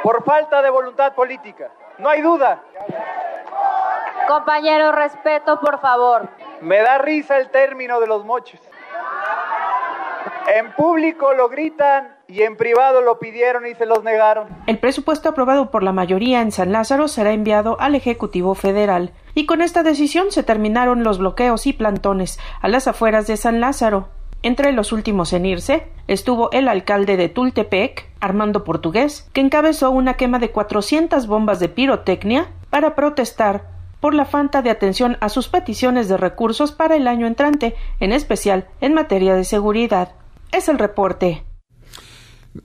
Por 0.01 0.23
falta 0.23 0.61
de 0.61 0.69
voluntad 0.69 1.13
política. 1.13 1.71
No 1.97 2.09
hay 2.09 2.21
duda. 2.21 2.61
Compañero, 4.27 4.91
respeto, 4.91 5.59
por 5.59 5.79
favor. 5.79 6.29
Me 6.61 6.79
da 6.79 6.97
risa 6.97 7.37
el 7.37 7.49
término 7.49 7.99
de 7.99 8.07
los 8.07 8.25
moches. 8.25 8.61
En 10.55 10.73
público 10.73 11.33
lo 11.33 11.49
gritan 11.49 12.15
y 12.27 12.41
en 12.41 12.57
privado 12.57 13.01
lo 13.01 13.19
pidieron 13.19 13.65
y 13.65 13.75
se 13.75 13.85
los 13.85 14.03
negaron. 14.03 14.47
El 14.67 14.77
presupuesto 14.77 15.29
aprobado 15.29 15.71
por 15.71 15.83
la 15.83 15.93
mayoría 15.93 16.41
en 16.41 16.51
San 16.51 16.71
Lázaro 16.71 17.07
será 17.07 17.31
enviado 17.31 17.79
al 17.79 17.95
Ejecutivo 17.95 18.55
Federal. 18.55 19.13
Y 19.35 19.45
con 19.45 19.61
esta 19.61 19.83
decisión 19.83 20.31
se 20.31 20.43
terminaron 20.43 21.03
los 21.03 21.17
bloqueos 21.17 21.65
y 21.65 21.73
plantones 21.73 22.39
a 22.61 22.67
las 22.67 22.87
afueras 22.87 23.27
de 23.27 23.37
San 23.37 23.61
Lázaro. 23.61 24.09
Entre 24.43 24.73
los 24.73 24.91
últimos 24.91 25.31
en 25.31 25.45
irse 25.45 25.87
estuvo 26.07 26.51
el 26.51 26.67
alcalde 26.67 27.15
de 27.15 27.29
Tultepec, 27.29 28.09
Armando 28.19 28.65
Portugués, 28.65 29.29
que 29.31 29.39
encabezó 29.39 29.89
una 29.89 30.15
quema 30.15 30.37
de 30.37 30.51
400 30.51 31.27
bombas 31.27 31.61
de 31.61 31.69
pirotecnia 31.69 32.51
para 32.69 32.93
protestar 32.93 33.71
por 34.01 34.13
la 34.13 34.25
falta 34.25 34.61
de 34.61 34.69
atención 34.69 35.15
a 35.21 35.29
sus 35.29 35.47
peticiones 35.47 36.09
de 36.09 36.17
recursos 36.17 36.73
para 36.73 36.97
el 36.97 37.07
año 37.07 37.25
entrante, 37.25 37.73
en 38.01 38.11
especial 38.11 38.67
en 38.81 38.93
materia 38.93 39.33
de 39.33 39.45
seguridad. 39.45 40.11
Es 40.51 40.67
el 40.67 40.77
reporte. 40.77 41.45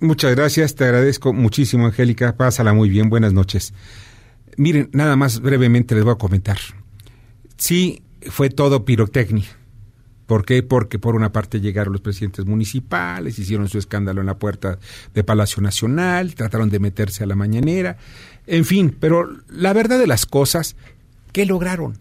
Muchas 0.00 0.34
gracias, 0.34 0.74
te 0.74 0.84
agradezco 0.84 1.32
muchísimo, 1.32 1.86
Angélica. 1.86 2.36
Pásala 2.36 2.72
muy 2.72 2.88
bien, 2.88 3.08
buenas 3.08 3.32
noches. 3.32 3.72
Miren, 4.56 4.90
nada 4.92 5.14
más 5.14 5.40
brevemente 5.40 5.94
les 5.94 6.02
voy 6.02 6.14
a 6.14 6.18
comentar. 6.18 6.58
sí 7.56 8.02
fue 8.30 8.50
todo 8.50 8.84
pirotecnia. 8.84 9.46
¿Por 10.28 10.44
qué? 10.44 10.62
Porque 10.62 10.98
por 10.98 11.16
una 11.16 11.32
parte 11.32 11.58
llegaron 11.58 11.94
los 11.94 12.02
presidentes 12.02 12.44
municipales, 12.44 13.38
hicieron 13.38 13.66
su 13.66 13.78
escándalo 13.78 14.20
en 14.20 14.26
la 14.26 14.38
puerta 14.38 14.78
de 15.14 15.24
Palacio 15.24 15.62
Nacional, 15.62 16.34
trataron 16.34 16.68
de 16.68 16.78
meterse 16.78 17.24
a 17.24 17.26
la 17.26 17.34
mañanera, 17.34 17.96
en 18.46 18.66
fin, 18.66 18.94
pero 19.00 19.26
la 19.48 19.72
verdad 19.72 19.98
de 19.98 20.06
las 20.06 20.26
cosas, 20.26 20.76
¿qué 21.32 21.46
lograron? 21.46 21.96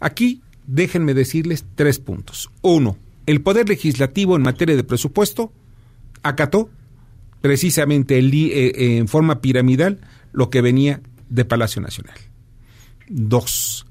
Aquí 0.00 0.40
déjenme 0.66 1.12
decirles 1.12 1.66
tres 1.74 1.98
puntos. 1.98 2.50
Uno, 2.62 2.96
el 3.26 3.42
Poder 3.42 3.68
Legislativo 3.68 4.34
en 4.34 4.42
materia 4.42 4.74
de 4.74 4.84
presupuesto 4.84 5.52
acató 6.22 6.70
precisamente 7.42 8.18
el, 8.18 8.32
eh, 8.32 8.96
en 8.96 9.08
forma 9.08 9.42
piramidal 9.42 10.00
lo 10.32 10.48
que 10.48 10.62
venía 10.62 11.02
de 11.28 11.44
Palacio 11.44 11.82
Nacional. 11.82 12.16
Dos, 13.08 13.84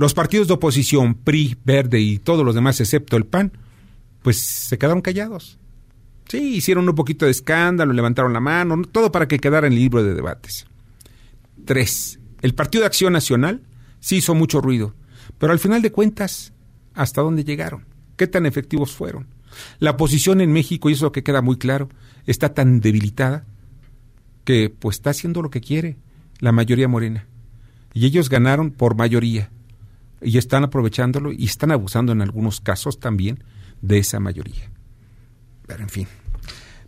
los 0.00 0.14
partidos 0.14 0.48
de 0.48 0.54
oposición, 0.54 1.12
PRI, 1.12 1.58
Verde 1.62 2.00
y 2.00 2.18
todos 2.18 2.42
los 2.42 2.54
demás, 2.54 2.80
excepto 2.80 3.18
el 3.18 3.26
PAN, 3.26 3.52
pues 4.22 4.38
se 4.38 4.78
quedaron 4.78 5.02
callados. 5.02 5.58
Sí, 6.26 6.54
hicieron 6.54 6.88
un 6.88 6.94
poquito 6.94 7.26
de 7.26 7.30
escándalo, 7.30 7.92
levantaron 7.92 8.32
la 8.32 8.40
mano, 8.40 8.80
todo 8.90 9.12
para 9.12 9.28
que 9.28 9.38
quedara 9.38 9.66
en 9.66 9.74
el 9.74 9.78
libro 9.78 10.02
de 10.02 10.14
debates. 10.14 10.66
Tres, 11.66 12.18
el 12.40 12.54
Partido 12.54 12.80
de 12.80 12.86
Acción 12.86 13.12
Nacional 13.12 13.60
sí 13.98 14.16
hizo 14.16 14.34
mucho 14.34 14.62
ruido, 14.62 14.94
pero 15.36 15.52
al 15.52 15.58
final 15.58 15.82
de 15.82 15.92
cuentas, 15.92 16.54
¿hasta 16.94 17.20
dónde 17.20 17.44
llegaron? 17.44 17.84
¿Qué 18.16 18.26
tan 18.26 18.46
efectivos 18.46 18.92
fueron? 18.92 19.26
La 19.80 19.90
oposición 19.90 20.40
en 20.40 20.50
México, 20.50 20.88
y 20.88 20.94
eso 20.94 21.12
que 21.12 21.22
queda 21.22 21.42
muy 21.42 21.58
claro, 21.58 21.90
está 22.24 22.54
tan 22.54 22.80
debilitada 22.80 23.44
que 24.44 24.70
pues 24.70 24.96
está 24.96 25.10
haciendo 25.10 25.42
lo 25.42 25.50
que 25.50 25.60
quiere 25.60 25.98
la 26.38 26.52
mayoría 26.52 26.88
morena. 26.88 27.26
Y 27.92 28.06
ellos 28.06 28.30
ganaron 28.30 28.70
por 28.70 28.96
mayoría 28.96 29.50
y 30.22 30.38
están 30.38 30.64
aprovechándolo 30.64 31.32
y 31.32 31.44
están 31.44 31.70
abusando 31.70 32.12
en 32.12 32.22
algunos 32.22 32.60
casos 32.60 33.00
también 33.00 33.42
de 33.80 33.98
esa 33.98 34.20
mayoría. 34.20 34.70
Pero 35.66 35.82
en 35.82 35.88
fin. 35.88 36.06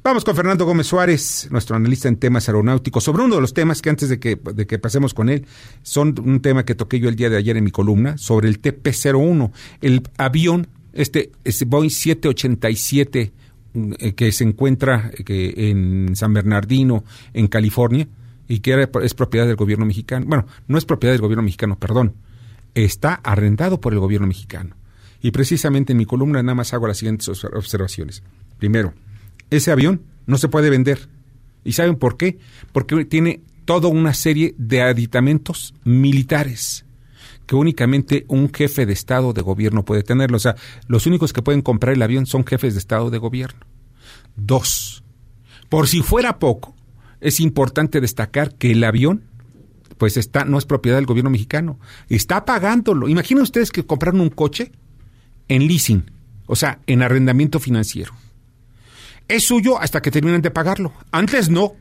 Vamos 0.04 0.24
con 0.24 0.34
Fernando 0.34 0.64
Gómez 0.64 0.88
Suárez, 0.88 1.46
nuestro 1.52 1.76
analista 1.76 2.08
en 2.08 2.16
temas 2.16 2.48
aeronáuticos, 2.48 3.04
sobre 3.04 3.22
uno 3.22 3.36
de 3.36 3.40
los 3.40 3.54
temas 3.54 3.80
que 3.80 3.88
antes 3.88 4.08
de 4.08 4.18
que, 4.18 4.34
de 4.34 4.66
que 4.66 4.80
pasemos 4.80 5.14
con 5.14 5.28
él, 5.28 5.46
son 5.82 6.14
un 6.24 6.40
tema 6.40 6.64
que 6.64 6.74
toqué 6.74 6.98
yo 6.98 7.08
el 7.08 7.14
día 7.14 7.30
de 7.30 7.36
ayer 7.36 7.56
en 7.56 7.62
mi 7.62 7.70
columna, 7.70 8.18
sobre 8.18 8.48
el 8.48 8.60
TP-01, 8.60 9.52
el 9.80 10.02
avión, 10.18 10.66
este, 10.92 11.30
este 11.44 11.66
Boeing 11.66 11.90
787 11.90 13.32
eh, 13.74 14.14
que 14.14 14.32
se 14.32 14.42
encuentra 14.42 15.12
que 15.24 15.70
en 15.70 16.16
San 16.16 16.34
Bernardino, 16.34 17.04
en 17.32 17.46
California, 17.46 18.08
y 18.48 18.58
que 18.58 18.88
es 19.02 19.14
propiedad 19.14 19.46
del 19.46 19.56
gobierno 19.56 19.86
mexicano. 19.86 20.26
Bueno, 20.26 20.46
no 20.66 20.78
es 20.78 20.84
propiedad 20.84 21.14
del 21.14 21.22
gobierno 21.22 21.44
mexicano, 21.44 21.78
perdón, 21.78 22.14
está 22.74 23.14
arrendado 23.14 23.80
por 23.80 23.92
el 23.92 23.98
gobierno 23.98 24.26
mexicano. 24.26 24.76
Y 25.20 25.30
precisamente 25.30 25.92
en 25.92 25.98
mi 25.98 26.06
columna 26.06 26.42
nada 26.42 26.54
más 26.54 26.74
hago 26.74 26.86
las 26.88 26.98
siguientes 26.98 27.28
observaciones. 27.44 28.22
Primero, 28.58 28.94
ese 29.50 29.70
avión 29.70 30.02
no 30.26 30.36
se 30.38 30.48
puede 30.48 30.70
vender. 30.70 31.08
¿Y 31.64 31.72
saben 31.72 31.96
por 31.96 32.16
qué? 32.16 32.38
Porque 32.72 33.04
tiene 33.04 33.42
toda 33.64 33.88
una 33.88 34.14
serie 34.14 34.54
de 34.58 34.82
aditamentos 34.82 35.74
militares 35.84 36.84
que 37.46 37.56
únicamente 37.56 38.24
un 38.28 38.52
jefe 38.52 38.86
de 38.86 38.92
Estado 38.92 39.32
de 39.32 39.42
gobierno 39.42 39.84
puede 39.84 40.02
tenerlo. 40.02 40.36
O 40.36 40.40
sea, 40.40 40.56
los 40.86 41.06
únicos 41.06 41.32
que 41.32 41.42
pueden 41.42 41.62
comprar 41.62 41.94
el 41.94 42.02
avión 42.02 42.26
son 42.26 42.44
jefes 42.44 42.74
de 42.74 42.78
Estado 42.78 43.10
de 43.10 43.18
gobierno. 43.18 43.60
Dos, 44.36 45.04
por 45.68 45.88
si 45.88 46.02
fuera 46.02 46.38
poco, 46.38 46.74
es 47.20 47.40
importante 47.40 48.00
destacar 48.00 48.54
que 48.54 48.72
el 48.72 48.82
avión 48.84 49.24
pues 50.02 50.16
está, 50.16 50.44
no 50.44 50.58
es 50.58 50.66
propiedad 50.66 50.96
del 50.96 51.06
gobierno 51.06 51.30
mexicano. 51.30 51.78
Está 52.08 52.44
pagándolo. 52.44 53.08
Imaginen 53.08 53.44
ustedes 53.44 53.70
que 53.70 53.86
compraron 53.86 54.20
un 54.20 54.30
coche 54.30 54.72
en 55.46 55.68
leasing, 55.68 56.10
o 56.46 56.56
sea, 56.56 56.80
en 56.88 57.02
arrendamiento 57.02 57.60
financiero. 57.60 58.12
Es 59.28 59.44
suyo 59.44 59.78
hasta 59.78 60.02
que 60.02 60.10
terminen 60.10 60.42
de 60.42 60.50
pagarlo. 60.50 60.92
Antes 61.12 61.50
no. 61.50 61.74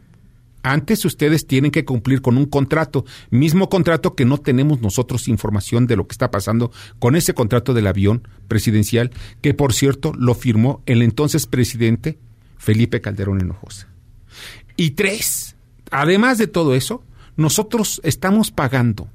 Antes 0.62 1.03
ustedes 1.03 1.47
tienen 1.47 1.71
que 1.71 1.84
cumplir 1.84 2.21
con 2.21 2.38
un 2.38 2.45
contrato, 2.45 3.05
mismo 3.31 3.69
contrato 3.69 4.13
que 4.13 4.25
no 4.25 4.38
tenemos 4.38 4.81
nosotros 4.81 5.27
información 5.27 5.88
de 5.88 5.95
lo 5.95 6.05
que 6.05 6.13
está 6.13 6.29
pasando 6.29 6.71
con 6.99 7.15
ese 7.15 7.34
contrato 7.34 7.73
del 7.73 7.88
avión 7.88 8.27
presidencial, 8.47 9.10
que 9.41 9.55
por 9.55 9.73
cierto 9.73 10.13
lo 10.15 10.36
firmó 10.36 10.84
el 10.86 11.01
entonces 11.01 11.47
presidente 11.47 12.19
Felipe 12.60 13.01
Calderón 13.01 13.41
Hinojosa. 13.41 13.88
Y 14.75 14.91
tres, 14.91 15.55
además 15.89 16.38
de 16.38 16.45
todo 16.45 16.75
eso, 16.75 17.03
nosotros 17.35 18.01
estamos 18.03 18.51
pagando 18.51 19.09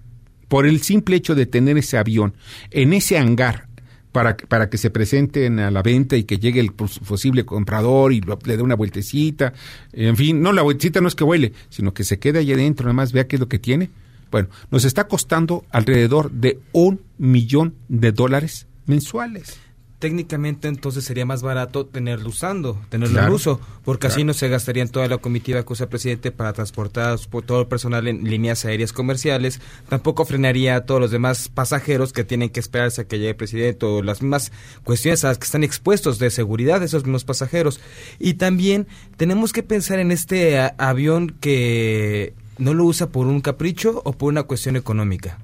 por 0.49 0.67
el 0.67 0.83
simple 0.83 1.17
hecho 1.17 1.35
de 1.35 1.47
tener 1.47 1.77
ese 1.79 1.99
avión 1.99 2.35
en 2.71 2.93
ese 2.93 3.19
hangar 3.19 3.69
para, 4.13 4.37
para 4.37 4.71
que 4.71 4.79
se 4.79 4.91
presenten 4.91 5.59
a 5.59 5.71
la 5.71 5.83
venta 5.83 6.17
y 6.17 6.25
que 6.25 6.39
llegue 6.39 6.61
el 6.61 6.73
posible 6.73 7.45
comprador 7.45 8.13
y 8.13 8.21
le 8.21 8.57
dé 8.57 8.63
una 8.63 8.75
vueltecita. 8.75 9.53
En 9.93 10.17
fin, 10.17 10.41
no, 10.41 10.53
la 10.53 10.63
vueltecita 10.63 11.01
no 11.01 11.09
es 11.09 11.15
que 11.15 11.25
huele, 11.25 11.53
sino 11.69 11.93
que 11.93 12.05
se 12.05 12.19
quede 12.19 12.39
allí 12.39 12.53
adentro, 12.53 12.85
nada 12.85 12.95
más 12.95 13.13
vea 13.13 13.27
qué 13.27 13.37
es 13.37 13.41
lo 13.41 13.49
que 13.49 13.59
tiene. 13.59 13.91
Bueno, 14.31 14.49
nos 14.71 14.85
está 14.85 15.07
costando 15.07 15.67
alrededor 15.71 16.31
de 16.31 16.61
un 16.73 17.03
millón 17.19 17.75
de 17.89 18.13
dólares 18.13 18.67
mensuales 18.87 19.59
técnicamente 19.99 20.69
entonces 20.69 21.05
sería 21.05 21.25
más 21.25 21.43
barato 21.43 21.87
tenerlo 21.87 22.29
usando, 22.29 22.79
tenerlo 22.91 23.21
en 23.21 23.31
uso, 23.31 23.61
porque 23.85 24.09
así 24.09 24.25
no 24.25 24.35
se 24.35 24.49
gastaría 24.49 24.83
en 24.83 24.91
toda 24.91 25.09
la 25.09 25.19
comitiva 25.19 25.63
que 25.63 25.73
usa 25.73 25.85
el 25.85 25.91
presidente 25.91 26.33
para 26.33 26.53
transportar 26.53 27.19
todo 27.19 27.61
el 27.61 27.67
personal 27.67 28.07
en 28.07 28.25
líneas 28.25 28.65
aéreas 28.65 28.93
comerciales, 28.93 29.61
tampoco 29.89 30.25
frenaría 30.25 30.77
a 30.77 30.85
todos 30.85 31.01
los 31.01 31.11
demás 31.11 31.49
pasajeros 31.49 32.13
que 32.13 32.25
tienen 32.25 32.51
que 32.51 32.61
esperarse 32.61 33.03
a 33.03 33.05
que 33.07 33.17
llegue 33.19 33.31
el 33.31 33.37
presidente 33.37 33.87
o 33.87 34.03
las 34.03 34.23
mismas 34.23 34.53
cuestiones 34.85 35.25
a 35.25 35.29
las 35.29 35.39
que 35.39 35.45
están 35.45 35.65
expuestos 35.65 36.19
de 36.19 36.31
seguridad 36.31 36.81
de 36.81 36.87
esos 36.87 37.05
mismos 37.05 37.25
pasajeros. 37.25 37.81
Y 38.19 38.35
también 38.35 38.87
tenemos 39.17 39.53
que 39.53 39.63
pensar 39.63 39.99
en 39.99 40.11
este 40.11 40.59
avión 40.79 41.37
que 41.41 42.35
no 42.59 42.75
lo 42.75 42.85
usa 42.85 43.09
por 43.09 43.27
un 43.27 43.41
capricho 43.41 44.03
o 44.05 44.13
por 44.13 44.31
una 44.31 44.43
cuestión 44.43 44.77
económica. 44.77 45.39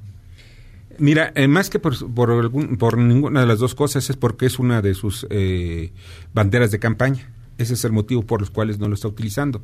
Mira, 0.98 1.32
eh, 1.34 1.48
más 1.48 1.70
que 1.70 1.78
por, 1.78 1.94
por, 2.14 2.98
ninguna 2.98 3.40
de 3.40 3.46
las 3.46 3.58
dos 3.58 3.74
cosas 3.74 4.08
es 4.10 4.16
porque 4.16 4.46
es 4.46 4.58
una 4.58 4.82
de 4.82 4.94
sus 4.94 5.26
eh, 5.30 5.92
banderas 6.34 6.70
de 6.70 6.78
campaña. 6.78 7.30
Ese 7.58 7.74
es 7.74 7.84
el 7.84 7.92
motivo 7.92 8.22
por 8.22 8.40
los 8.40 8.50
cuales 8.50 8.78
no 8.78 8.88
lo 8.88 8.94
está 8.94 9.08
utilizando. 9.08 9.62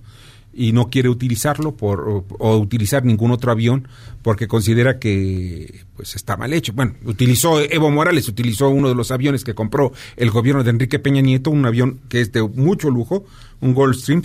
Y 0.52 0.72
no 0.72 0.88
quiere 0.88 1.08
utilizarlo 1.08 1.76
por, 1.76 2.24
o, 2.38 2.58
utilizar 2.58 3.04
ningún 3.04 3.30
otro 3.30 3.52
avión 3.52 3.86
porque 4.22 4.48
considera 4.48 4.98
que 4.98 5.84
pues 5.96 6.16
está 6.16 6.36
mal 6.36 6.52
hecho. 6.52 6.72
Bueno, 6.72 6.94
utilizó 7.04 7.60
Evo 7.60 7.90
Morales, 7.90 8.28
utilizó 8.28 8.68
uno 8.68 8.88
de 8.88 8.94
los 8.94 9.10
aviones 9.10 9.44
que 9.44 9.54
compró 9.54 9.92
el 10.16 10.30
gobierno 10.30 10.64
de 10.64 10.70
Enrique 10.70 10.98
Peña 10.98 11.20
Nieto, 11.20 11.50
un 11.50 11.66
avión 11.66 12.00
que 12.08 12.20
es 12.20 12.32
de 12.32 12.42
mucho 12.42 12.90
lujo, 12.90 13.24
un 13.60 13.74
Goldstream, 13.74 14.22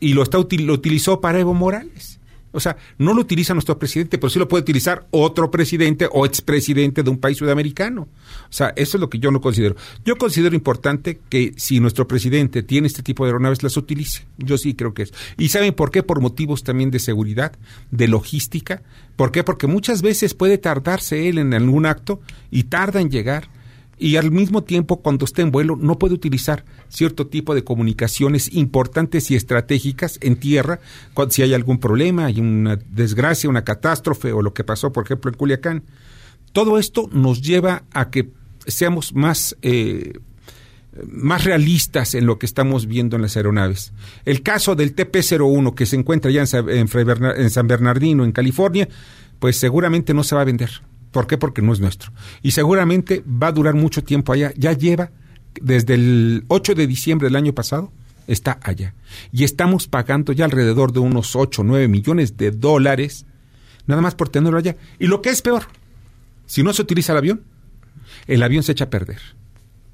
y 0.00 0.14
lo, 0.14 0.22
está, 0.22 0.38
lo 0.38 0.72
utilizó 0.74 1.20
para 1.20 1.38
Evo 1.38 1.54
Morales. 1.54 2.19
O 2.52 2.60
sea, 2.60 2.76
no 2.98 3.14
lo 3.14 3.20
utiliza 3.20 3.54
nuestro 3.54 3.78
presidente, 3.78 4.18
pero 4.18 4.30
sí 4.30 4.38
lo 4.38 4.48
puede 4.48 4.62
utilizar 4.62 5.06
otro 5.10 5.50
presidente 5.50 6.08
o 6.10 6.26
expresidente 6.26 7.02
de 7.02 7.10
un 7.10 7.18
país 7.18 7.38
sudamericano. 7.38 8.02
O 8.02 8.52
sea, 8.52 8.72
eso 8.76 8.96
es 8.96 9.00
lo 9.00 9.08
que 9.08 9.18
yo 9.18 9.30
no 9.30 9.40
considero. 9.40 9.76
Yo 10.04 10.16
considero 10.16 10.54
importante 10.54 11.20
que 11.28 11.52
si 11.56 11.80
nuestro 11.80 12.08
presidente 12.08 12.62
tiene 12.62 12.86
este 12.86 13.02
tipo 13.02 13.24
de 13.24 13.30
aeronaves, 13.30 13.62
las 13.62 13.76
utilice. 13.76 14.26
Yo 14.38 14.58
sí 14.58 14.74
creo 14.74 14.94
que 14.94 15.02
es. 15.02 15.12
¿Y 15.38 15.48
saben 15.48 15.74
por 15.74 15.90
qué? 15.90 16.02
Por 16.02 16.20
motivos 16.20 16.64
también 16.64 16.90
de 16.90 16.98
seguridad, 16.98 17.52
de 17.90 18.08
logística. 18.08 18.82
¿Por 19.16 19.32
qué? 19.32 19.44
Porque 19.44 19.66
muchas 19.66 20.02
veces 20.02 20.34
puede 20.34 20.58
tardarse 20.58 21.28
él 21.28 21.38
en 21.38 21.54
algún 21.54 21.86
acto 21.86 22.20
y 22.50 22.64
tarda 22.64 23.00
en 23.00 23.10
llegar 23.10 23.48
y 24.00 24.16
al 24.16 24.30
mismo 24.30 24.64
tiempo 24.64 25.02
cuando 25.02 25.26
esté 25.26 25.42
en 25.42 25.52
vuelo 25.52 25.76
no 25.76 25.98
puede 25.98 26.14
utilizar 26.14 26.64
cierto 26.88 27.26
tipo 27.26 27.54
de 27.54 27.62
comunicaciones 27.62 28.52
importantes 28.54 29.30
y 29.30 29.36
estratégicas 29.36 30.18
en 30.22 30.36
tierra 30.36 30.80
cuando, 31.12 31.32
si 31.32 31.42
hay 31.42 31.52
algún 31.52 31.78
problema, 31.78 32.24
hay 32.24 32.40
una 32.40 32.76
desgracia, 32.76 33.50
una 33.50 33.62
catástrofe 33.62 34.32
o 34.32 34.40
lo 34.40 34.54
que 34.54 34.64
pasó, 34.64 34.90
por 34.90 35.04
ejemplo, 35.04 35.30
en 35.30 35.36
Culiacán. 35.36 35.82
Todo 36.52 36.78
esto 36.78 37.08
nos 37.12 37.42
lleva 37.42 37.84
a 37.92 38.10
que 38.10 38.30
seamos 38.66 39.14
más 39.14 39.56
eh, 39.62 40.14
más 41.06 41.44
realistas 41.44 42.14
en 42.14 42.26
lo 42.26 42.38
que 42.38 42.46
estamos 42.46 42.86
viendo 42.86 43.16
en 43.16 43.22
las 43.22 43.36
aeronaves. 43.36 43.92
El 44.24 44.42
caso 44.42 44.74
del 44.74 44.96
TP-01 44.96 45.74
que 45.74 45.86
se 45.86 45.96
encuentra 45.96 46.30
ya 46.30 46.42
en 46.42 47.50
San 47.50 47.68
Bernardino, 47.68 48.24
en 48.24 48.32
California, 48.32 48.88
pues 49.38 49.56
seguramente 49.56 50.14
no 50.14 50.24
se 50.24 50.34
va 50.34 50.42
a 50.42 50.44
vender. 50.44 50.70
¿Por 51.10 51.26
qué? 51.26 51.38
Porque 51.38 51.62
no 51.62 51.72
es 51.72 51.80
nuestro. 51.80 52.12
Y 52.42 52.52
seguramente 52.52 53.24
va 53.26 53.48
a 53.48 53.52
durar 53.52 53.74
mucho 53.74 54.04
tiempo 54.04 54.32
allá. 54.32 54.52
Ya 54.56 54.72
lleva 54.72 55.10
desde 55.60 55.94
el 55.94 56.44
8 56.48 56.74
de 56.74 56.86
diciembre 56.86 57.26
del 57.28 57.36
año 57.36 57.54
pasado, 57.54 57.92
está 58.26 58.58
allá. 58.62 58.94
Y 59.32 59.44
estamos 59.44 59.88
pagando 59.88 60.32
ya 60.32 60.44
alrededor 60.44 60.92
de 60.92 61.00
unos 61.00 61.34
8 61.34 61.62
o 61.62 61.64
9 61.64 61.88
millones 61.88 62.36
de 62.36 62.52
dólares, 62.52 63.26
nada 63.86 64.02
más 64.02 64.14
por 64.14 64.28
tenerlo 64.28 64.58
allá. 64.58 64.76
Y 64.98 65.06
lo 65.06 65.20
que 65.20 65.30
es 65.30 65.42
peor, 65.42 65.64
si 66.46 66.62
no 66.62 66.72
se 66.72 66.82
utiliza 66.82 67.12
el 67.12 67.18
avión, 67.18 67.42
el 68.26 68.42
avión 68.42 68.62
se 68.62 68.72
echa 68.72 68.84
a 68.84 68.90
perder. 68.90 69.20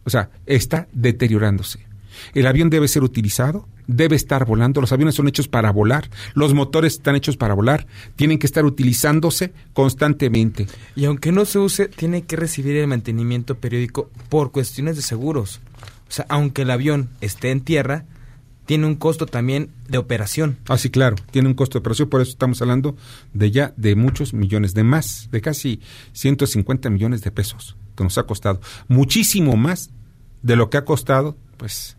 O 0.05 0.11
sea, 0.11 0.31
está 0.45 0.89
deteriorándose. 0.93 1.87
El 2.35 2.47
avión 2.47 2.71
debe 2.71 2.89
ser 2.89 3.03
utilizado, 3.03 3.69
debe 3.87 4.17
estar 4.17 4.45
volando, 4.45 4.81
los 4.81 4.93
aviones 4.93 5.15
son 5.15 5.29
hechos 5.29 5.49
para 5.49 5.71
volar, 5.71 6.11
los 6.35 6.55
motores 6.55 6.95
están 6.95 7.17
hechos 7.17 7.37
para 7.37 7.55
volar, 7.55 7.87
tienen 8.17 8.39
que 8.39 8.47
estar 8.47 8.65
utilizándose 8.65 9.53
constantemente. 9.73 10.67
Y 10.95 11.05
aunque 11.05 11.33
no 11.33 11.45
se 11.45 11.59
use, 11.59 11.89
tiene 11.89 12.23
que 12.23 12.37
recibir 12.37 12.77
el 12.77 12.87
mantenimiento 12.87 13.57
periódico 13.57 14.11
por 14.29 14.53
cuestiones 14.53 14.97
de 14.97 15.03
seguros. 15.03 15.61
O 16.09 16.13
sea, 16.13 16.27
aunque 16.29 16.63
el 16.63 16.71
avión 16.71 17.11
esté 17.21 17.51
en 17.51 17.61
tierra, 17.61 18.05
tiene 18.67 18.87
un 18.87 18.97
costo 18.97 19.27
también 19.27 19.71
de 19.89 19.99
operación. 19.99 20.59
Ah, 20.69 20.77
sí, 20.77 20.91
claro, 20.91 21.17
tiene 21.31 21.49
un 21.49 21.55
costo 21.55 21.79
de 21.79 21.81
operación, 21.81 22.09
por 22.09 22.21
eso 22.21 22.33
estamos 22.33 22.61
hablando 22.61 22.97
de 23.33 23.51
ya 23.51 23.73
de 23.77 23.95
muchos 23.95 24.35
millones, 24.35 24.75
de 24.75 24.83
más, 24.83 25.29
de 25.31 25.41
casi 25.41 25.81
150 26.13 26.91
millones 26.91 27.23
de 27.23 27.31
pesos 27.31 27.77
que 27.97 28.05
nos 28.05 28.19
ha 28.19 28.25
costado. 28.25 28.61
Muchísimo 28.89 29.57
más 29.57 29.91
de 30.43 30.57
lo 30.57 30.69
que 30.69 30.77
ha 30.77 30.85
costado, 30.85 31.37
pues, 31.57 31.96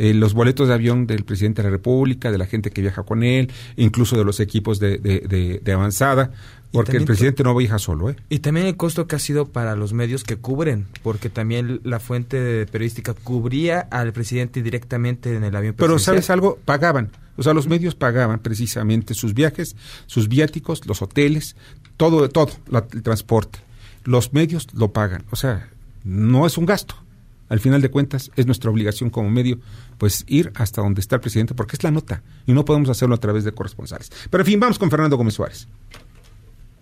eh, 0.00 0.14
los 0.14 0.32
boletos 0.32 0.68
de 0.68 0.72
avión 0.72 1.06
del 1.06 1.24
presidente 1.24 1.60
de 1.60 1.68
la 1.68 1.72
República, 1.72 2.32
de 2.32 2.38
la 2.38 2.46
gente 2.46 2.70
que 2.70 2.80
viaja 2.80 3.02
con 3.02 3.22
él, 3.22 3.52
incluso 3.76 4.16
de 4.16 4.24
los 4.24 4.40
equipos 4.40 4.80
de, 4.80 4.96
de, 4.96 5.60
de 5.62 5.72
avanzada. 5.72 6.32
Porque 6.72 6.96
el 6.96 7.04
presidente 7.04 7.42
no 7.42 7.54
viaja 7.54 7.78
solo, 7.78 8.08
¿eh? 8.08 8.16
Y 8.30 8.38
también 8.38 8.66
el 8.66 8.78
costo 8.78 9.06
que 9.06 9.16
ha 9.16 9.18
sido 9.18 9.48
para 9.48 9.76
los 9.76 9.92
medios 9.92 10.24
que 10.24 10.36
cubren, 10.36 10.86
porque 11.02 11.28
también 11.28 11.82
la 11.84 12.00
fuente 12.00 12.64
periodística 12.66 13.12
cubría 13.12 13.80
al 13.90 14.14
presidente 14.14 14.62
directamente 14.62 15.36
en 15.36 15.44
el 15.44 15.54
avión 15.54 15.74
Pero 15.76 15.98
¿sabes 15.98 16.30
algo? 16.30 16.58
Pagaban. 16.64 17.10
O 17.36 17.42
sea, 17.42 17.52
los 17.52 17.68
medios 17.68 17.94
pagaban 17.94 18.38
precisamente 18.38 19.12
sus 19.12 19.34
viajes, 19.34 19.76
sus 20.06 20.28
viáticos, 20.28 20.86
los 20.86 21.02
hoteles, 21.02 21.56
todo, 21.98 22.26
todo, 22.30 22.52
el 22.92 23.02
transporte. 23.02 23.58
Los 24.04 24.32
medios 24.32 24.66
lo 24.72 24.94
pagan. 24.94 25.24
O 25.30 25.36
sea, 25.36 25.68
no 26.04 26.46
es 26.46 26.56
un 26.56 26.64
gasto. 26.64 26.94
Al 27.50 27.60
final 27.60 27.82
de 27.82 27.90
cuentas, 27.90 28.30
es 28.36 28.46
nuestra 28.46 28.70
obligación 28.70 29.10
como 29.10 29.28
medio, 29.28 29.58
pues 29.98 30.24
ir 30.26 30.52
hasta 30.54 30.80
donde 30.80 31.02
está 31.02 31.16
el 31.16 31.20
presidente, 31.20 31.54
porque 31.54 31.76
es 31.76 31.84
la 31.84 31.90
nota, 31.90 32.22
y 32.46 32.52
no 32.52 32.64
podemos 32.64 32.88
hacerlo 32.88 33.16
a 33.16 33.18
través 33.18 33.44
de 33.44 33.52
corresponsales. 33.52 34.10
Pero 34.30 34.42
en 34.42 34.46
fin, 34.46 34.60
vamos 34.60 34.78
con 34.78 34.90
Fernando 34.90 35.18
Gómez 35.18 35.34
Suárez. 35.34 35.68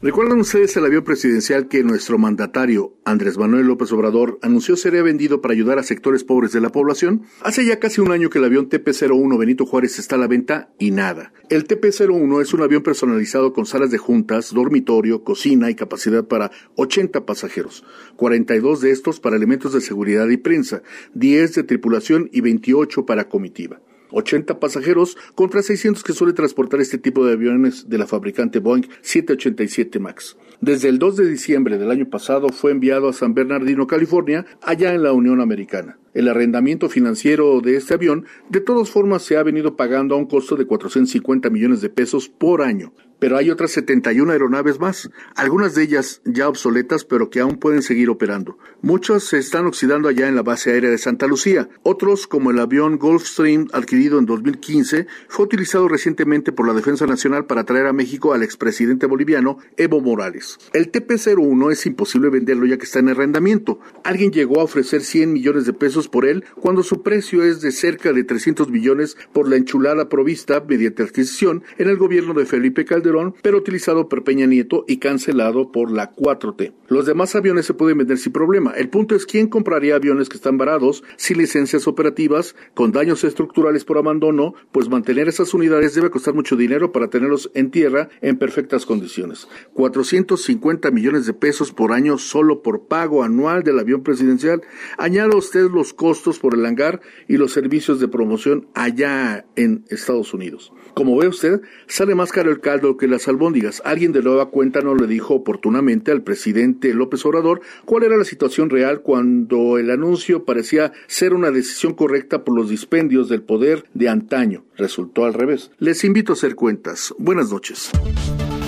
¿Recuerdan 0.01 0.39
ustedes 0.39 0.77
el 0.77 0.85
avión 0.85 1.03
presidencial 1.03 1.67
que 1.67 1.83
nuestro 1.83 2.19
mandatario, 2.19 2.95
Andrés 3.05 3.37
Manuel 3.37 3.67
López 3.67 3.91
Obrador, 3.91 4.39
anunció 4.43 4.77
sería 4.77 5.03
vendido 5.03 5.41
para 5.41 5.55
ayudar 5.55 5.81
a 5.81 5.83
sectores 5.83 6.23
pobres 6.23 6.53
de 6.53 6.61
la 6.61 6.69
población? 6.69 7.23
Hace 7.43 7.67
ya 7.67 7.81
casi 7.81 8.01
un 8.01 8.13
año 8.13 8.31
que 8.31 8.39
el 8.39 8.45
avión 8.45 8.69
TP-01 8.69 9.37
Benito 9.37 9.67
Juárez 9.67 9.99
está 9.99 10.15
a 10.15 10.19
la 10.21 10.29
venta 10.29 10.71
y 10.79 10.93
nada. 10.93 11.33
El 11.51 11.67
TP-01 11.67 12.41
es 12.41 12.55
un 12.55 12.63
avión 12.63 12.85
personalizado 12.85 13.53
con 13.53 13.67
salas 13.67 13.91
de 13.91 13.99
juntas, 13.99 14.55
dormitorio, 14.55 15.25
cocina 15.25 15.69
y 15.69 15.75
capacidad 15.75 16.25
para 16.25 16.53
80 16.77 17.27
pasajeros, 17.27 17.85
42 18.15 18.81
de 18.81 18.93
estos 18.93 19.19
para 19.19 19.35
elementos 19.35 19.73
de 19.73 19.81
seguridad 19.81 20.29
y 20.29 20.37
prensa, 20.37 20.81
10 21.15 21.57
de 21.57 21.65
tripulación 21.65 22.31
y 22.33 22.41
28 22.41 23.05
para 23.05 23.29
comitiva. 23.29 23.81
80 24.11 24.61
pasajeros 24.61 25.17
contra 25.35 25.63
600 25.63 26.03
que 26.03 26.13
suele 26.13 26.33
transportar 26.33 26.81
este 26.81 26.99
tipo 26.99 27.25
de 27.25 27.33
aviones 27.33 27.89
de 27.89 27.99
la 27.99 28.07
fabricante 28.07 28.59
Boeing 28.59 28.89
787 29.03 29.99
MAX. 29.99 30.37
Desde 30.61 30.89
el 30.89 30.99
2 30.99 31.17
de 31.17 31.29
diciembre 31.29 31.79
del 31.79 31.91
año 31.91 32.09
pasado 32.11 32.49
fue 32.49 32.73
enviado 32.73 33.09
a 33.09 33.13
San 33.13 33.35
Bernardino, 33.35 33.87
California, 33.87 34.45
allá 34.63 34.95
en 34.95 35.03
la 35.03 35.13
Unión 35.13 35.41
Americana. 35.41 35.99
El 36.15 36.29
arrendamiento 36.29 36.89
financiero 36.89 37.61
de 37.61 37.77
este 37.77 37.95
avión 37.95 38.25
de 38.49 38.61
todas 38.61 38.91
formas 38.91 39.23
se 39.23 39.37
ha 39.37 39.43
venido 39.43 39.77
pagando 39.77 40.15
a 40.15 40.19
un 40.19 40.27
costo 40.27 40.57
de 40.57 40.67
450 40.67 41.51
millones 41.51 41.81
de 41.81 41.91
pesos 41.91 42.29
por 42.29 42.63
año. 42.63 42.93
Pero 43.19 43.37
hay 43.37 43.51
otras 43.51 43.73
71 43.73 44.31
aeronaves 44.31 44.79
más, 44.79 45.11
algunas 45.35 45.75
de 45.75 45.83
ellas 45.83 46.23
ya 46.25 46.49
obsoletas 46.49 47.05
pero 47.05 47.31
que 47.31 47.41
aún 47.41 47.57
pueden 47.57 47.83
seguir 47.83 48.11
operando. 48.11 48.59
Muchas 48.81 49.25
se 49.25 49.39
están 49.39 49.67
oxidando 49.67 50.09
allá 50.09 50.29
en 50.29 50.37
la 50.37 50.43
base 50.43 50.71
aérea 50.71 50.91
de 50.91 50.99
Santa 50.99 51.27
Lucía. 51.27 51.69
Otros, 51.83 52.29
como 52.29 52.53
el 52.53 52.61
avión 52.61 52.97
Gulfstream 52.97 53.67
adquirido 53.73 54.21
en 54.21 54.27
2015, 54.27 55.09
fue 55.29 55.47
utilizado 55.47 55.89
recientemente 55.89 56.53
por 56.53 56.69
la 56.69 56.75
Defensa 56.75 57.07
Nacional 57.07 57.47
para 57.47 57.65
traer 57.65 57.87
a 57.87 57.93
México 57.93 58.35
al 58.35 58.45
expresidente 58.45 59.07
boliviano 59.07 59.59
Evo 59.77 60.01
Morales. 60.01 60.59
El 60.73 60.93
TP-01 60.93 61.73
es 61.73 61.87
imposible 61.87 62.31
venderlo 62.31 62.67
ya 62.67 62.79
que 62.79 62.85
está 62.85 63.01
en 63.01 63.09
arrendamiento. 63.09 63.81
Alguien 64.05 64.31
llegó 64.31 64.61
a 64.61 64.65
ofrecer 64.65 65.03
100 65.03 65.33
millones 65.33 65.67
de 65.67 65.73
pesos 65.73 66.08
por 66.11 66.27
él 66.27 66.45
cuando 66.61 66.83
su 66.83 67.03
precio 67.03 67.43
es 67.43 67.61
de 67.61 67.73
cerca 67.73 68.13
de 68.13 68.25
300 68.25 68.69
millones 68.71 69.17
por 69.33 69.49
la 69.49 69.57
enchulada 69.57 70.09
provista 70.09 70.65
mediante 70.67 71.03
adquisición 71.03 71.63
en 71.79 71.89
el 71.89 71.97
gobierno 71.97 72.35
de 72.35 72.47
Felipe 72.47 72.85
Calderón, 72.85 73.35
pero 73.43 73.59
utilizado 73.59 74.09
por 74.09 74.25
Peña 74.25 74.47
Nieto 74.47 74.85
y 74.87 74.99
cancelado 74.99 75.73
por 75.73 75.91
la 75.91 76.15
4T. 76.15 76.73
Los 76.89 77.07
demás 77.07 77.35
aviones 77.35 77.67
se 77.67 77.75
pueden 77.75 77.99
vender 77.99 78.19
sin 78.19 78.33
problema. 78.33 78.73
El 78.73 78.89
punto 78.89 79.15
es 79.15 79.27
quién 79.27 79.49
compraría 79.49 79.97
aviones 79.97 80.29
que 80.29 80.37
están 80.37 80.59
varados, 80.59 81.03
sin 81.17 81.39
licencias 81.39 81.87
operativas, 81.87 82.55
con 82.75 82.93
daños 82.93 83.25
estructurales 83.25 83.85
por 83.85 83.99
abandono, 83.99 84.55
pues 84.73 84.89
mantener 84.89 85.29
esas 85.29 85.55
unidades 85.55 85.95
debe 85.95 86.11
costar 86.11 86.35
mucho 86.35 86.57
dinero 86.57 86.93
para 86.93 87.09
tenerlos 87.09 87.51
en 87.55 87.71
tierra 87.71 88.09
en 88.21 88.39
perfectas 88.39 88.87
condiciones. 88.87 89.49
450 89.75 90.91
millones 90.91 91.27
de 91.27 91.35
pesos 91.35 91.73
por 91.73 91.93
año 91.93 92.19
solo 92.19 92.63
por 92.63 92.87
pago 92.87 93.23
anual 93.23 93.63
del 93.63 93.79
avión 93.79 94.03
presidencial. 94.03 94.63
Añada 94.97 95.37
usted 95.37 95.69
los 95.71 95.88
costos 95.93 96.39
por 96.39 96.55
el 96.55 96.65
hangar 96.65 97.01
y 97.27 97.37
los 97.37 97.53
servicios 97.53 98.01
de 98.01 98.09
promoción 98.09 98.67
allá 98.75 99.45
en 99.57 99.85
Estados 99.89 100.35
Unidos. 100.35 100.73
Como 100.95 101.17
ve 101.17 101.29
usted, 101.29 101.61
sale 101.87 102.15
más 102.15 102.33
caro 102.33 102.51
el 102.51 102.61
caldo 102.61 102.97
que 102.97 103.07
las 103.07 103.29
albóndigas. 103.29 103.83
Alguien 103.85 104.13
de 104.13 104.23
nueva 104.23 104.51
cuenta 104.51 104.81
no 104.81 104.95
le 104.95 105.07
dijo 105.07 105.35
oportunamente 105.35 106.11
al 106.11 106.23
presidente 106.23 106.93
López 106.93 107.25
Obrador 107.25 107.61
cuál 107.85 108.05
era 108.05 108.17
la 108.17 108.25
situación 108.25 108.71
real 108.71 109.03
cuando 109.03 109.79
el 109.79 109.91
anuncio 109.91 110.45
parecía 110.45 110.93
ser 111.07 111.35
una 111.35 111.51
decisión 111.51 111.95
correcta 111.95 112.45
por 112.45 112.57
los 112.57 112.69
dispendios 112.69 113.29
del 113.29 113.43
poder 113.43 113.85
de 113.95 114.09
antaño. 114.09 114.65
Resultó 114.77 115.25
al 115.25 115.35
revés. 115.35 115.71
Les 115.79 116.05
invito 116.05 116.33
a 116.33 116.35
hacer 116.35 116.55
cuentas. 116.55 117.15
Buenas 117.19 117.51
noches. 117.51 117.91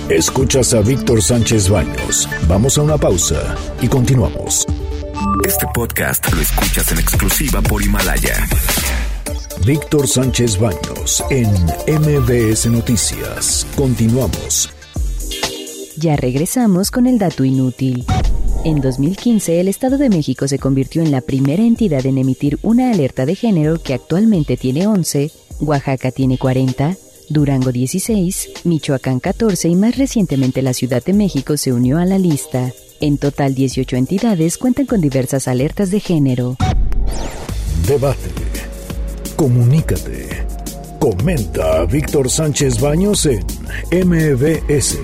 Escuchas 0.09 0.73
a 0.73 0.81
Víctor 0.81 1.21
Sánchez 1.21 1.69
Baños. 1.69 2.27
Vamos 2.47 2.77
a 2.77 2.81
una 2.81 2.97
pausa 2.97 3.55
y 3.81 3.87
continuamos. 3.87 4.67
Este 5.45 5.65
podcast 5.73 6.31
lo 6.33 6.41
escuchas 6.41 6.91
en 6.91 6.99
exclusiva 6.99 7.61
por 7.61 7.81
Himalaya. 7.81 8.47
Víctor 9.65 10.07
Sánchez 10.07 10.59
Baños 10.59 11.23
en 11.29 11.49
MBS 11.87 12.67
Noticias. 12.67 13.67
Continuamos. 13.75 14.69
Ya 15.97 16.15
regresamos 16.15 16.91
con 16.91 17.07
el 17.07 17.19
dato 17.19 17.43
inútil. 17.43 18.05
En 18.63 18.81
2015, 18.81 19.59
el 19.59 19.67
Estado 19.67 19.97
de 19.97 20.09
México 20.09 20.47
se 20.47 20.59
convirtió 20.59 21.01
en 21.01 21.11
la 21.11 21.21
primera 21.21 21.63
entidad 21.63 22.05
en 22.05 22.17
emitir 22.17 22.57
una 22.61 22.91
alerta 22.91 23.25
de 23.25 23.35
género 23.35 23.81
que 23.81 23.93
actualmente 23.93 24.57
tiene 24.57 24.87
11, 24.87 25.31
Oaxaca 25.59 26.11
tiene 26.11 26.37
40, 26.37 26.95
Durango 27.29 27.71
16, 27.71 28.49
Michoacán 28.63 29.19
14 29.19 29.67
y 29.69 29.75
más 29.75 29.97
recientemente 29.97 30.61
la 30.61 30.73
Ciudad 30.73 31.03
de 31.03 31.13
México 31.13 31.57
se 31.57 31.73
unió 31.73 31.97
a 31.97 32.05
la 32.05 32.17
lista. 32.17 32.71
En 33.01 33.17
total, 33.17 33.55
18 33.55 33.95
entidades 33.95 34.59
cuentan 34.59 34.85
con 34.85 35.01
diversas 35.01 35.47
alertas 35.47 35.89
de 35.89 35.99
género. 35.99 36.55
Debate. 37.87 38.29
Comunícate. 39.35 40.45
Comenta 40.99 41.81
a 41.81 41.85
Víctor 41.85 42.29
Sánchez 42.29 42.79
Baños 42.79 43.25
en 43.25 43.43
MBS, 44.07 44.99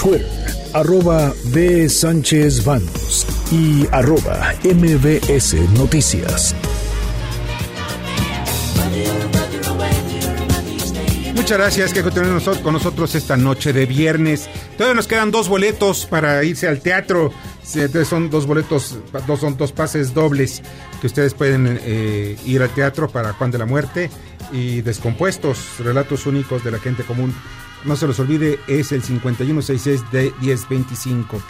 Twitter, 0.00 0.24
arroba 0.72 1.32
B. 1.46 1.88
Sánchez 1.88 2.64
Baños 2.64 3.26
y 3.50 3.84
arroba 3.90 4.54
MBS 4.62 5.54
Noticias. 5.76 6.54
Muchas 11.38 11.56
gracias 11.56 11.92
que 11.92 12.02
continúen 12.02 12.40
con 12.64 12.72
nosotros 12.72 13.14
esta 13.14 13.36
noche 13.36 13.72
de 13.72 13.86
viernes. 13.86 14.50
Todavía 14.76 14.96
nos 14.96 15.06
quedan 15.06 15.30
dos 15.30 15.48
boletos 15.48 16.04
para 16.04 16.42
irse 16.42 16.66
al 16.66 16.80
teatro. 16.80 17.32
Son 18.04 18.28
dos 18.28 18.44
boletos, 18.44 18.98
dos, 19.24 19.38
son 19.38 19.56
dos 19.56 19.70
pases 19.70 20.12
dobles 20.12 20.62
que 21.00 21.06
ustedes 21.06 21.34
pueden 21.34 21.78
eh, 21.80 22.36
ir 22.44 22.60
al 22.60 22.70
teatro 22.70 23.08
para 23.08 23.34
Juan 23.34 23.52
de 23.52 23.58
la 23.58 23.66
Muerte 23.66 24.10
y 24.50 24.80
Descompuestos, 24.80 25.78
relatos 25.78 26.26
únicos 26.26 26.64
de 26.64 26.72
la 26.72 26.80
gente 26.80 27.04
común. 27.04 27.32
No 27.84 27.94
se 27.94 28.08
los 28.08 28.18
olvide, 28.18 28.58
es 28.66 28.90
el 28.90 29.04
5166 29.04 30.10
de 30.10 30.32
1025. 30.40 31.40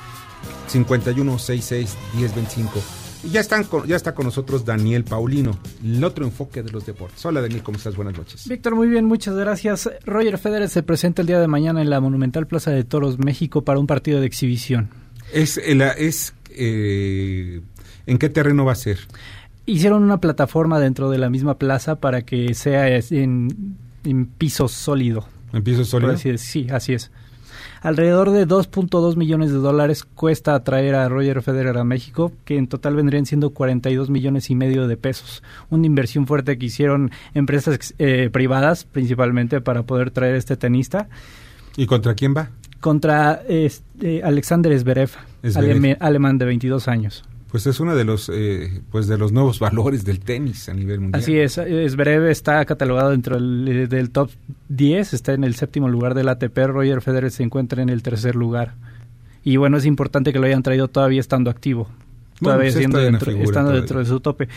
5166 0.68 1.96
1025. 2.12 3.07
Y 3.24 3.30
ya, 3.30 3.40
están 3.40 3.66
ya 3.86 3.96
está 3.96 4.14
con 4.14 4.26
nosotros 4.26 4.64
Daniel 4.64 5.04
Paulino, 5.04 5.58
el 5.82 6.02
otro 6.04 6.24
enfoque 6.24 6.62
de 6.62 6.70
los 6.70 6.86
deportes. 6.86 7.24
Hola 7.26 7.40
Daniel, 7.40 7.62
¿cómo 7.62 7.76
estás? 7.76 7.96
Buenas 7.96 8.16
noches. 8.16 8.46
Víctor, 8.48 8.76
muy 8.76 8.88
bien, 8.88 9.04
muchas 9.04 9.34
gracias. 9.34 9.90
Roger 10.04 10.38
Federer 10.38 10.68
se 10.68 10.82
presenta 10.82 11.22
el 11.22 11.26
día 11.26 11.40
de 11.40 11.48
mañana 11.48 11.82
en 11.82 11.90
la 11.90 12.00
Monumental 12.00 12.46
Plaza 12.46 12.70
de 12.70 12.84
Toros, 12.84 13.18
México, 13.18 13.62
para 13.62 13.80
un 13.80 13.86
partido 13.86 14.20
de 14.20 14.26
exhibición. 14.26 14.90
Es, 15.32 15.58
es 15.58 16.34
eh, 16.50 17.60
¿En 18.06 18.18
qué 18.18 18.28
terreno 18.28 18.64
va 18.64 18.72
a 18.72 18.76
ser? 18.76 18.98
Hicieron 19.66 20.02
una 20.02 20.20
plataforma 20.20 20.80
dentro 20.80 21.10
de 21.10 21.18
la 21.18 21.28
misma 21.28 21.58
plaza 21.58 21.96
para 21.96 22.22
que 22.22 22.54
sea 22.54 22.88
en, 22.88 23.76
piso 24.38 24.68
sólido. 24.68 25.26
¿En 25.52 25.62
piso 25.62 25.84
sólido? 25.84 26.16
sí, 26.16 26.68
así 26.70 26.94
es. 26.94 27.10
Alrededor 27.80 28.30
de 28.30 28.46
2.2 28.46 29.16
millones 29.16 29.52
de 29.52 29.58
dólares 29.58 30.04
cuesta 30.04 30.62
traer 30.64 30.94
a 30.94 31.08
Roger 31.08 31.42
Federer 31.42 31.76
a 31.78 31.84
México, 31.84 32.32
que 32.44 32.56
en 32.56 32.66
total 32.66 32.96
vendrían 32.96 33.26
siendo 33.26 33.50
42 33.50 34.10
millones 34.10 34.50
y 34.50 34.54
medio 34.54 34.88
de 34.88 34.96
pesos. 34.96 35.42
Una 35.70 35.86
inversión 35.86 36.26
fuerte 36.26 36.58
que 36.58 36.66
hicieron 36.66 37.10
empresas 37.34 37.94
eh, 37.98 38.30
privadas 38.32 38.84
principalmente 38.84 39.60
para 39.60 39.82
poder 39.82 40.10
traer 40.10 40.34
a 40.34 40.38
este 40.38 40.56
tenista. 40.56 41.08
¿Y 41.76 41.86
contra 41.86 42.14
quién 42.14 42.34
va? 42.36 42.50
Contra 42.80 43.42
este, 43.48 44.22
Alexander 44.22 44.76
Zverev, 44.78 45.10
alemán 46.00 46.38
de 46.38 46.44
22 46.44 46.88
años 46.88 47.27
pues 47.50 47.66
es 47.66 47.80
uno 47.80 47.96
de 47.96 48.04
los 48.04 48.30
eh, 48.32 48.82
pues 48.90 49.06
de 49.06 49.18
los 49.18 49.32
nuevos 49.32 49.58
valores 49.60 50.04
del 50.04 50.20
tenis 50.20 50.68
a 50.68 50.74
nivel 50.74 51.00
mundial. 51.00 51.22
Así 51.22 51.38
es, 51.38 51.58
es 51.58 51.96
breve, 51.96 52.30
está 52.30 52.64
catalogado 52.64 53.10
dentro 53.10 53.36
del, 53.36 53.88
del, 53.88 54.10
top 54.10 54.30
10, 54.68 55.14
está 55.14 55.32
en 55.32 55.44
el 55.44 55.54
séptimo 55.54 55.88
lugar 55.88 56.14
del 56.14 56.28
ATP, 56.28 56.56
Roger 56.66 57.00
Federer 57.00 57.30
se 57.30 57.42
encuentra 57.42 57.82
en 57.82 57.88
el 57.88 58.02
tercer 58.02 58.34
lugar. 58.34 58.74
Y 59.44 59.56
bueno, 59.56 59.78
es 59.78 59.86
importante 59.86 60.32
que 60.32 60.38
lo 60.38 60.46
hayan 60.46 60.62
traído 60.62 60.88
todavía 60.88 61.20
estando 61.20 61.50
activo, 61.50 61.88
todavía 62.40 62.70
siendo 62.70 63.00
estando 63.00 63.72
dentro 63.72 64.00
de 64.00 64.04
su 64.04 64.20
tope 64.20 64.48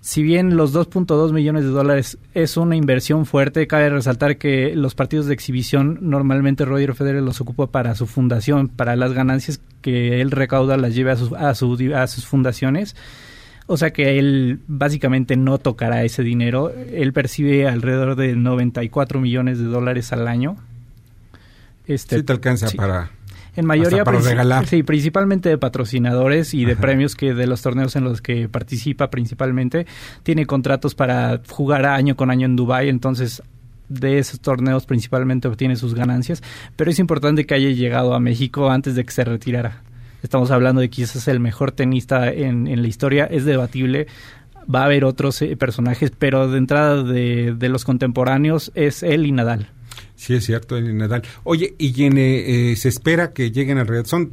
si 0.00 0.22
bien 0.22 0.56
los 0.56 0.74
2.2 0.74 1.32
millones 1.32 1.64
de 1.64 1.70
dólares 1.70 2.18
es 2.32 2.56
una 2.56 2.74
inversión 2.74 3.26
fuerte, 3.26 3.66
cabe 3.66 3.90
resaltar 3.90 4.38
que 4.38 4.74
los 4.74 4.94
partidos 4.94 5.26
de 5.26 5.34
exhibición 5.34 5.98
normalmente 6.00 6.64
Roger 6.64 6.94
Federer 6.94 7.22
los 7.22 7.40
ocupa 7.42 7.66
para 7.66 7.94
su 7.94 8.06
fundación, 8.06 8.68
para 8.68 8.96
las 8.96 9.12
ganancias 9.12 9.60
que 9.82 10.22
él 10.22 10.30
recauda 10.30 10.78
las 10.78 10.94
lleve 10.94 11.10
a 11.10 11.16
sus, 11.16 11.32
a, 11.32 11.50
a 11.50 12.06
sus 12.06 12.26
fundaciones. 12.26 12.96
O 13.66 13.76
sea 13.76 13.92
que 13.92 14.18
él 14.18 14.60
básicamente 14.66 15.36
no 15.36 15.58
tocará 15.58 16.02
ese 16.02 16.22
dinero. 16.22 16.70
Él 16.70 17.12
percibe 17.12 17.68
alrededor 17.68 18.16
de 18.16 18.34
94 18.34 19.20
millones 19.20 19.58
de 19.58 19.66
dólares 19.66 20.12
al 20.12 20.26
año. 20.26 20.56
Este, 21.86 22.16
sí 22.16 22.22
te 22.22 22.32
alcanza 22.32 22.68
para 22.70 23.10
en 23.60 23.66
mayoría 23.66 24.04
sí 24.66 24.82
principalmente 24.82 25.48
de 25.48 25.58
patrocinadores 25.58 26.54
y 26.54 26.64
de 26.64 26.76
premios 26.76 27.14
que 27.14 27.34
de 27.34 27.46
los 27.46 27.62
torneos 27.62 27.94
en 27.96 28.04
los 28.04 28.20
que 28.20 28.48
participa 28.48 29.10
principalmente. 29.10 29.86
Tiene 30.22 30.46
contratos 30.46 30.94
para 30.94 31.40
jugar 31.48 31.86
año 31.86 32.16
con 32.16 32.30
año 32.30 32.46
en 32.46 32.56
Dubai 32.56 32.88
entonces 32.88 33.42
de 33.88 34.18
esos 34.18 34.40
torneos 34.40 34.86
principalmente 34.86 35.48
obtiene 35.48 35.74
sus 35.74 35.94
ganancias 35.94 36.42
pero 36.76 36.90
es 36.92 36.98
importante 37.00 37.44
que 37.44 37.54
haya 37.54 37.70
llegado 37.70 38.14
a 38.14 38.20
México 38.20 38.70
antes 38.70 38.94
de 38.94 39.04
que 39.04 39.12
se 39.12 39.24
retirara. 39.24 39.82
Estamos 40.22 40.50
hablando 40.50 40.80
de 40.80 40.90
quizás 40.90 41.28
el 41.28 41.40
mejor 41.40 41.72
tenista 41.72 42.30
en, 42.30 42.66
en 42.66 42.82
la 42.82 42.88
historia 42.88 43.24
es 43.24 43.44
debatible 43.44 44.06
va 44.72 44.82
a 44.82 44.84
haber 44.84 45.04
otros 45.04 45.40
eh, 45.42 45.56
personajes 45.56 46.12
pero 46.18 46.48
de 46.48 46.58
entrada 46.58 47.02
de, 47.02 47.54
de 47.56 47.68
los 47.68 47.84
contemporáneos 47.84 48.72
es 48.74 49.02
él 49.02 49.26
y 49.26 49.32
Nadal 49.32 49.68
Sí, 50.20 50.34
es 50.34 50.44
cierto, 50.44 50.76
en 50.76 50.98
Nadal. 50.98 51.22
Oye, 51.44 51.74
y 51.78 51.94
eh, 51.98 52.76
se 52.76 52.90
espera 52.90 53.32
que 53.32 53.50
lleguen 53.52 53.78
alrededor, 53.78 54.06
son 54.06 54.32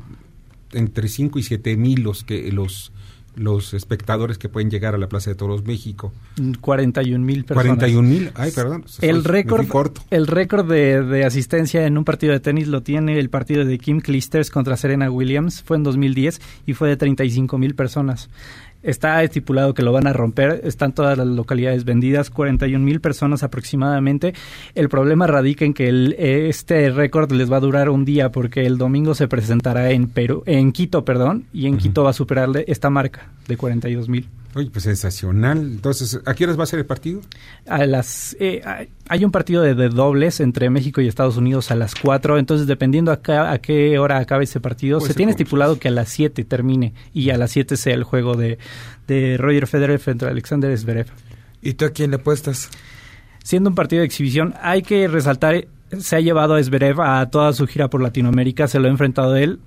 entre 0.73 1.07
5 1.07 1.39
y 1.39 1.43
7 1.43 1.77
mil 1.77 2.03
los 2.03 2.25
que 2.25 2.51
los 2.51 2.91
los 3.38 3.75
espectadores 3.75 4.38
que 4.39 4.49
pueden 4.49 4.69
llegar 4.69 4.95
a 4.95 4.97
la 4.97 5.07
Plaza 5.07 5.29
de 5.29 5.35
Toros 5.35 5.63
México. 5.63 6.11
41 6.59 7.23
mil 7.23 7.45
personas. 7.45 7.77
41 7.77 8.09
mil, 8.09 8.31
ay, 8.33 8.51
perdón. 8.51 8.83
El 8.99 9.23
récord, 9.23 9.65
el 10.09 10.27
récord 10.27 10.67
de, 10.67 11.03
de, 11.03 11.23
asistencia 11.23 11.85
en 11.85 11.97
un 11.97 12.03
partido 12.03 12.33
de 12.33 12.39
tenis 12.39 12.67
lo 12.67 12.81
tiene 12.81 13.19
el 13.19 13.29
partido 13.29 13.63
de 13.63 13.77
Kim 13.77 14.01
Clijsters 14.01 14.49
contra 14.49 14.75
Serena 14.75 15.09
Williams, 15.09 15.61
fue 15.61 15.77
en 15.77 15.83
2010 15.83 16.41
y 16.65 16.73
fue 16.73 16.89
de 16.89 16.97
35 16.97 17.57
mil 17.59 17.75
personas. 17.75 18.29
Está 18.88 19.21
estipulado 19.21 19.73
que 19.73 19.83
lo 19.83 19.91
van 19.91 20.07
a 20.07 20.13
romper, 20.13 20.61
están 20.63 20.93
todas 20.93 21.17
las 21.17 21.27
localidades 21.27 21.83
vendidas, 21.83 22.29
41 22.29 22.79
mil 22.83 23.01
personas 23.01 23.43
aproximadamente. 23.43 24.33
El 24.75 24.88
problema 24.88 25.27
radica 25.27 25.65
en 25.65 25.73
que 25.73 25.89
el, 25.89 26.13
este 26.17 26.89
récord 26.89 27.29
les 27.33 27.51
va 27.51 27.57
a 27.57 27.59
durar 27.59 27.89
un 27.89 28.05
día 28.05 28.31
porque 28.31 28.65
el 28.65 28.77
domingo 28.77 29.13
se 29.13 29.27
presentará 29.27 29.91
en 29.91 30.07
Perú, 30.07 30.41
en 30.45 30.71
Quito, 30.71 31.03
perdón, 31.03 31.47
y 31.51 31.67
en 31.67 31.77
Quito 31.77 32.05
va 32.05 32.11
a 32.11 32.13
superarle 32.13 32.63
esta 32.69 32.89
marca 32.89 33.27
de 33.49 33.57
42 33.57 34.07
mil. 34.07 34.29
Oye, 34.57 34.71
pues 34.71 34.85
sensacional. 34.85 35.59
Entonces, 35.59 36.19
¿a 36.25 36.33
qué 36.33 36.45
horas 36.45 36.57
va 36.57 36.63
a 36.63 36.65
ser 36.65 36.79
el 36.79 36.85
partido? 36.87 37.21
A 37.67 37.85
las 37.85 38.35
eh, 38.39 38.63
hay 39.07 39.23
un 39.23 39.29
partido 39.29 39.61
de, 39.61 39.75
dobles 39.75 40.39
entre 40.39 40.71
México 40.71 40.99
y 40.99 41.07
Estados 41.07 41.37
Unidos 41.37 41.69
a 41.69 41.75
las 41.75 41.93
4, 41.93 42.39
entonces 42.39 42.65
dependiendo 42.65 43.11
a, 43.11 43.51
a 43.51 43.59
qué 43.59 43.99
hora 43.99 44.17
acabe 44.17 44.45
ese 44.45 44.59
partido, 44.59 44.99
se 44.99 45.13
tiene 45.13 45.31
estipulado 45.33 45.77
que 45.77 45.89
a 45.89 45.91
las 45.91 46.09
7 46.09 46.43
termine 46.43 46.95
y 47.13 47.29
a 47.29 47.37
las 47.37 47.51
7 47.51 47.77
sea 47.77 47.93
el 47.93 48.03
juego 48.03 48.35
de, 48.35 48.57
de 49.07 49.37
Roger 49.37 49.67
Federer 49.67 49.99
frente 49.99 50.25
a 50.25 50.29
Alexander 50.29 50.75
Zverev. 50.75 51.05
¿Y 51.61 51.73
tú 51.73 51.85
a 51.85 51.91
quién 51.91 52.09
le 52.09 52.15
apuestas? 52.15 52.71
Siendo 53.43 53.69
un 53.69 53.75
partido 53.75 53.99
de 53.99 54.07
exhibición, 54.07 54.55
hay 54.59 54.81
que 54.81 55.07
resaltar, 55.07 55.67
se 55.99 56.15
ha 56.15 56.19
llevado 56.19 56.55
a 56.55 56.63
Zverev 56.63 56.99
a 56.99 57.29
toda 57.29 57.53
su 57.53 57.67
gira 57.67 57.91
por 57.91 58.01
Latinoamérica, 58.01 58.67
se 58.67 58.79
lo 58.79 58.87
ha 58.87 58.89
enfrentado 58.91 59.35
él, 59.35 59.59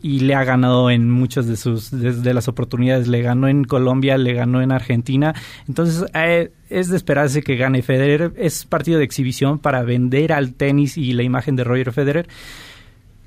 y 0.00 0.20
le 0.20 0.34
ha 0.34 0.44
ganado 0.44 0.90
en 0.90 1.10
muchas 1.10 1.46
de 1.46 1.56
sus 1.56 1.90
de, 1.90 2.34
las 2.34 2.48
oportunidades. 2.48 3.08
Le 3.08 3.22
ganó 3.22 3.48
en 3.48 3.64
Colombia, 3.64 4.16
le 4.16 4.32
ganó 4.32 4.62
en 4.62 4.72
Argentina. 4.72 5.34
Entonces 5.66 6.08
eh, 6.14 6.50
es 6.70 6.88
de 6.88 6.96
esperarse 6.96 7.42
que 7.42 7.56
gane 7.56 7.82
Federer. 7.82 8.32
Es 8.36 8.64
partido 8.64 8.98
de 8.98 9.04
exhibición 9.04 9.58
para 9.58 9.82
vender 9.82 10.32
al 10.32 10.54
tenis 10.54 10.96
y 10.96 11.12
la 11.12 11.22
imagen 11.22 11.56
de 11.56 11.64
Roger 11.64 11.92
Federer. 11.92 12.28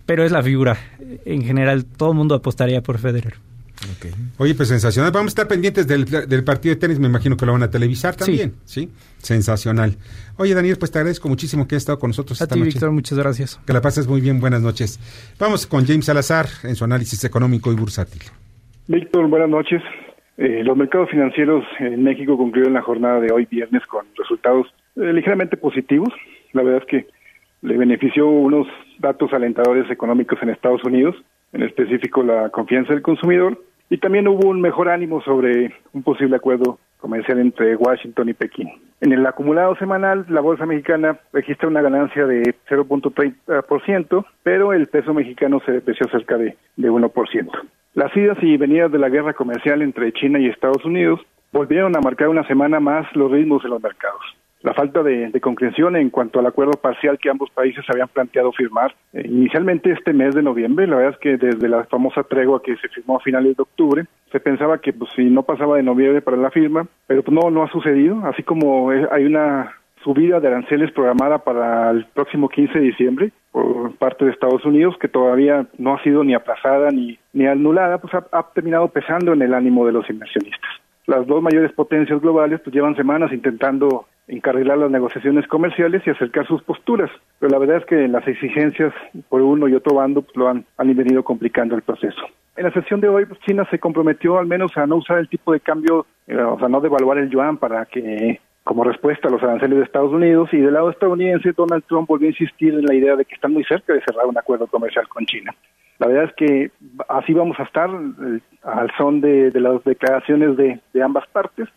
Pero 0.05 0.23
es 0.23 0.31
la 0.31 0.41
figura. 0.41 0.77
En 1.25 1.43
general, 1.43 1.85
todo 1.85 2.11
el 2.11 2.17
mundo 2.17 2.35
apostaría 2.35 2.81
por 2.81 2.97
Federer. 2.97 3.35
Oye, 4.37 4.55
pues 4.55 4.69
sensacional. 4.69 5.11
Vamos 5.11 5.29
a 5.29 5.33
estar 5.33 5.47
pendientes 5.47 5.87
del, 5.87 6.43
partido 6.43 6.75
de 6.75 6.79
tenis. 6.79 6.99
Me 6.99 7.07
imagino 7.07 7.37
que 7.37 7.45
lo 7.45 7.53
van 7.53 7.63
a 7.63 7.69
televisar 7.69 8.15
también. 8.15 8.53
Sí. 8.65 8.89
Sensacional. 9.17 9.97
Oye, 10.37 10.53
Daniel, 10.53 10.77
pues 10.79 10.91
te 10.91 10.99
agradezco 10.99 11.29
muchísimo 11.29 11.67
que 11.67 11.75
hayas 11.75 11.83
estado 11.83 11.99
con 11.99 12.09
nosotros 12.09 12.41
a 12.41 12.47
ti, 12.47 12.59
Víctor, 12.59 12.91
muchas 12.91 13.17
gracias. 13.17 13.59
Que 13.65 13.73
la 13.73 13.81
pases 13.81 14.07
muy 14.07 14.21
bien. 14.21 14.39
Buenas 14.39 14.61
noches. 14.61 14.99
Vamos 15.39 15.67
con 15.67 15.85
James 15.85 16.05
Salazar 16.05 16.47
en 16.63 16.75
su 16.75 16.83
análisis 16.83 17.23
económico 17.23 17.71
y 17.71 17.75
bursátil. 17.75 18.21
Víctor, 18.87 19.27
buenas 19.27 19.49
noches. 19.49 19.81
Eh, 20.37 20.63
los 20.63 20.75
mercados 20.75 21.09
financieros 21.09 21.63
en 21.79 22.03
México 22.03 22.37
concluyeron 22.37 22.73
la 22.73 22.81
jornada 22.81 23.19
de 23.19 23.31
hoy 23.31 23.47
viernes 23.49 23.85
con 23.85 24.05
resultados 24.17 24.67
eh, 24.95 25.13
ligeramente 25.13 25.57
positivos. 25.57 26.09
La 26.53 26.63
verdad 26.63 26.81
es 26.81 26.87
que 26.87 27.07
le 27.61 27.77
benefició 27.77 28.27
unos 28.27 28.67
datos 28.99 29.31
alentadores 29.33 29.89
económicos 29.91 30.39
en 30.41 30.49
Estados 30.49 30.83
Unidos, 30.83 31.15
en 31.53 31.63
específico 31.63 32.23
la 32.23 32.49
confianza 32.49 32.93
del 32.93 33.03
consumidor 33.03 33.61
y 33.91 33.97
también 33.97 34.25
hubo 34.29 34.47
un 34.47 34.61
mejor 34.61 34.87
ánimo 34.87 35.21
sobre 35.21 35.75
un 35.91 36.01
posible 36.01 36.37
acuerdo 36.37 36.79
comercial 36.97 37.39
entre 37.39 37.75
Washington 37.75 38.29
y 38.29 38.33
Pekín. 38.33 38.69
En 39.01 39.11
el 39.11 39.25
acumulado 39.25 39.75
semanal, 39.75 40.25
la 40.29 40.39
bolsa 40.39 40.65
mexicana 40.65 41.19
registra 41.33 41.67
una 41.67 41.81
ganancia 41.81 42.25
de 42.25 42.55
0.30%, 42.69 44.25
pero 44.43 44.71
el 44.71 44.87
peso 44.87 45.13
mexicano 45.13 45.59
se 45.65 45.73
depreció 45.73 46.07
cerca 46.07 46.37
de, 46.37 46.55
de 46.77 46.89
1%. 46.89 47.49
Las 47.93 48.15
idas 48.15 48.37
y 48.41 48.55
venidas 48.55 48.93
de 48.93 48.99
la 48.99 49.09
guerra 49.09 49.33
comercial 49.33 49.81
entre 49.81 50.13
China 50.13 50.39
y 50.39 50.47
Estados 50.47 50.85
Unidos 50.85 51.19
volvieron 51.51 51.93
a 51.97 51.99
marcar 51.99 52.29
una 52.29 52.47
semana 52.47 52.79
más 52.79 53.13
los 53.13 53.29
ritmos 53.29 53.61
de 53.61 53.69
los 53.69 53.83
mercados 53.83 54.21
la 54.63 54.73
falta 54.73 55.01
de, 55.01 55.31
concreción 55.41 55.95
en 55.95 56.09
cuanto 56.09 56.39
al 56.39 56.45
acuerdo 56.45 56.73
parcial 56.73 57.17
que 57.17 57.29
ambos 57.29 57.49
países 57.49 57.83
habían 57.89 58.07
planteado 58.07 58.51
firmar 58.51 58.93
eh, 59.13 59.23
inicialmente 59.25 59.91
este 59.91 60.13
mes 60.13 60.35
de 60.35 60.43
noviembre. 60.43 60.87
La 60.87 60.97
verdad 60.97 61.13
es 61.13 61.19
que 61.19 61.37
desde 61.37 61.67
la 61.67 61.83
famosa 61.85 62.23
tregua 62.23 62.61
que 62.61 62.75
se 62.77 62.87
firmó 62.89 63.17
a 63.17 63.21
finales 63.21 63.57
de 63.57 63.63
octubre, 63.63 64.05
se 64.31 64.39
pensaba 64.39 64.77
que 64.77 64.93
pues 64.93 65.11
si 65.15 65.23
no 65.23 65.43
pasaba 65.43 65.77
de 65.77 65.83
noviembre 65.83 66.21
para 66.21 66.37
la 66.37 66.51
firma, 66.51 66.85
pero 67.07 67.23
pues 67.23 67.33
no, 67.33 67.49
no 67.49 67.63
ha 67.63 67.71
sucedido, 67.71 68.21
así 68.25 68.43
como 68.43 68.89
hay 68.89 69.25
una 69.25 69.73
subida 70.03 70.39
de 70.39 70.47
aranceles 70.47 70.91
programada 70.91 71.39
para 71.39 71.91
el 71.91 72.05
próximo 72.05 72.49
15 72.49 72.79
de 72.79 72.85
diciembre 72.85 73.31
por 73.51 73.95
parte 73.97 74.25
de 74.25 74.31
Estados 74.31 74.63
Unidos, 74.65 74.95
que 74.99 75.07
todavía 75.07 75.67
no 75.77 75.95
ha 75.95 76.03
sido 76.03 76.23
ni 76.23 76.33
aplazada 76.33 76.89
ni, 76.89 77.19
ni 77.33 77.45
anulada, 77.45 77.99
pues 77.99 78.13
ha, 78.13 78.25
ha 78.31 78.43
terminado 78.53 78.87
pesando 78.87 79.33
en 79.33 79.41
el 79.41 79.53
ánimo 79.53 79.85
de 79.85 79.91
los 79.91 80.09
inversionistas. 80.09 80.71
Las 81.07 81.27
dos 81.27 81.41
mayores 81.41 81.71
potencias 81.73 82.21
globales 82.21 82.61
pues 82.61 82.73
llevan 82.73 82.95
semanas 82.95 83.33
intentando 83.33 84.05
encarrilar 84.27 84.77
las 84.77 84.91
negociaciones 84.91 85.47
comerciales 85.47 86.01
y 86.05 86.09
acercar 86.09 86.47
sus 86.47 86.63
posturas. 86.63 87.09
Pero 87.39 87.51
la 87.51 87.57
verdad 87.57 87.77
es 87.77 87.85
que 87.85 88.07
las 88.07 88.27
exigencias 88.27 88.93
por 89.29 89.41
uno 89.41 89.67
y 89.67 89.75
otro 89.75 89.95
bando 89.95 90.21
pues, 90.21 90.35
lo 90.35 90.47
han, 90.47 90.65
han 90.77 90.95
venido 90.95 91.23
complicando 91.23 91.75
el 91.75 91.81
proceso. 91.81 92.21
En 92.55 92.65
la 92.65 92.71
sesión 92.71 93.01
de 93.01 93.09
hoy, 93.09 93.25
pues, 93.25 93.39
China 93.41 93.67
se 93.69 93.79
comprometió 93.79 94.37
al 94.37 94.45
menos 94.45 94.75
a 94.77 94.85
no 94.85 94.97
usar 94.97 95.19
el 95.19 95.29
tipo 95.29 95.53
de 95.53 95.59
cambio, 95.59 96.05
eh, 96.27 96.35
o 96.35 96.59
sea, 96.59 96.67
no 96.67 96.81
devaluar 96.81 97.17
el 97.17 97.29
yuan 97.29 97.57
para 97.57 97.85
que 97.85 98.39
como 98.63 98.83
respuesta 98.83 99.27
a 99.27 99.31
los 99.31 99.41
aranceles 99.41 99.79
de 99.79 99.83
Estados 99.85 100.13
Unidos 100.13 100.49
y 100.51 100.57
del 100.57 100.73
lado 100.73 100.91
estadounidense 100.91 101.51
Donald 101.53 101.83
Trump 101.87 102.07
volvió 102.07 102.27
a 102.27 102.31
insistir 102.31 102.73
en 102.73 102.85
la 102.85 102.93
idea 102.93 103.15
de 103.15 103.25
que 103.25 103.33
están 103.33 103.53
muy 103.53 103.63
cerca 103.63 103.93
de 103.93 104.01
cerrar 104.01 104.27
un 104.27 104.37
acuerdo 104.37 104.67
comercial 104.67 105.07
con 105.07 105.25
China. 105.25 105.53
La 105.97 106.07
verdad 106.07 106.25
es 106.25 106.33
que 106.35 106.71
así 107.09 107.33
vamos 107.33 107.59
a 107.59 107.63
estar 107.63 107.89
eh, 107.89 108.39
al 108.63 108.91
son 108.97 109.21
de, 109.21 109.51
las 109.55 109.83
declaraciones 109.83 110.57
de, 110.57 110.79
de 110.93 111.03
ambas 111.03 111.27
partes 111.29 111.67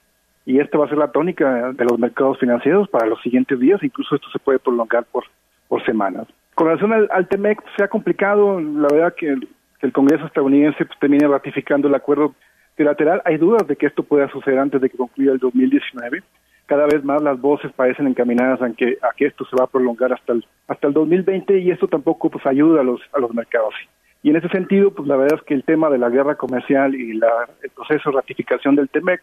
y 0.47 0.61
esta 0.61 0.78
va 0.78 0.86
a 0.86 0.88
ser 0.88 0.99
la 0.99 1.11
tónica 1.11 1.72
de 1.72 1.84
los 1.84 1.99
mercados 1.99 2.38
financieros 2.38 2.88
para 2.88 3.07
los 3.07 3.20
siguientes 3.22 3.59
días, 3.59 3.82
incluso 3.82 4.14
esto 4.14 4.28
se 4.30 4.38
puede 4.38 4.59
prolongar 4.59 5.05
por, 5.05 5.24
por 5.68 5.84
semanas. 5.84 6.26
Con 6.55 6.66
relación 6.66 6.92
al, 6.92 7.09
al 7.11 7.28
TEMEC, 7.28 7.62
pues, 7.62 7.74
se 7.76 7.84
ha 7.84 7.88
complicado, 7.88 8.61
la 8.61 8.88
verdad 8.88 9.14
que 9.14 9.28
el, 9.28 9.49
Congreso 9.92 10.24
estadounidense 10.24 10.86
pues, 10.86 10.99
termine 10.99 11.28
ratificando 11.28 11.88
el 11.88 11.95
acuerdo 11.95 12.34
bilateral. 12.76 13.20
Hay 13.26 13.36
dudas 13.36 13.66
de 13.68 13.76
que 13.76 13.86
esto 13.86 14.03
pueda 14.03 14.30
suceder 14.30 14.59
antes 14.59 14.80
de 14.80 14.88
que 14.88 14.97
concluya 14.97 15.32
el 15.32 15.38
2019. 15.38 16.22
cada 16.64 16.86
vez 16.86 17.05
más 17.05 17.20
las 17.22 17.38
voces 17.38 17.70
parecen 17.72 18.07
encaminadas 18.07 18.62
a 18.62 18.70
que, 18.72 18.97
a 19.03 19.14
que 19.14 19.26
esto 19.26 19.45
se 19.45 19.57
va 19.57 19.64
a 19.64 19.70
prolongar 19.70 20.14
hasta 20.14 20.32
el, 20.32 20.47
hasta 20.68 20.86
el 20.86 20.95
2020 20.95 21.59
y 21.59 21.70
esto 21.70 21.86
tampoco 21.86 22.30
pues 22.30 22.47
ayuda 22.47 22.80
a 22.80 22.84
los, 22.84 23.01
a 23.12 23.18
los 23.18 23.34
mercados. 23.34 23.74
Y 24.22 24.30
en 24.30 24.36
ese 24.36 24.49
sentido, 24.49 24.90
pues 24.90 25.07
la 25.07 25.16
verdad 25.16 25.38
es 25.38 25.45
que 25.45 25.53
el 25.53 25.64
tema 25.64 25.90
de 25.90 25.99
la 25.99 26.09
guerra 26.09 26.36
comercial 26.36 26.95
y 26.95 27.12
la, 27.12 27.47
el 27.62 27.68
proceso 27.68 28.09
de 28.09 28.16
ratificación 28.16 28.76
del 28.76 28.88
TEMEC 28.88 29.20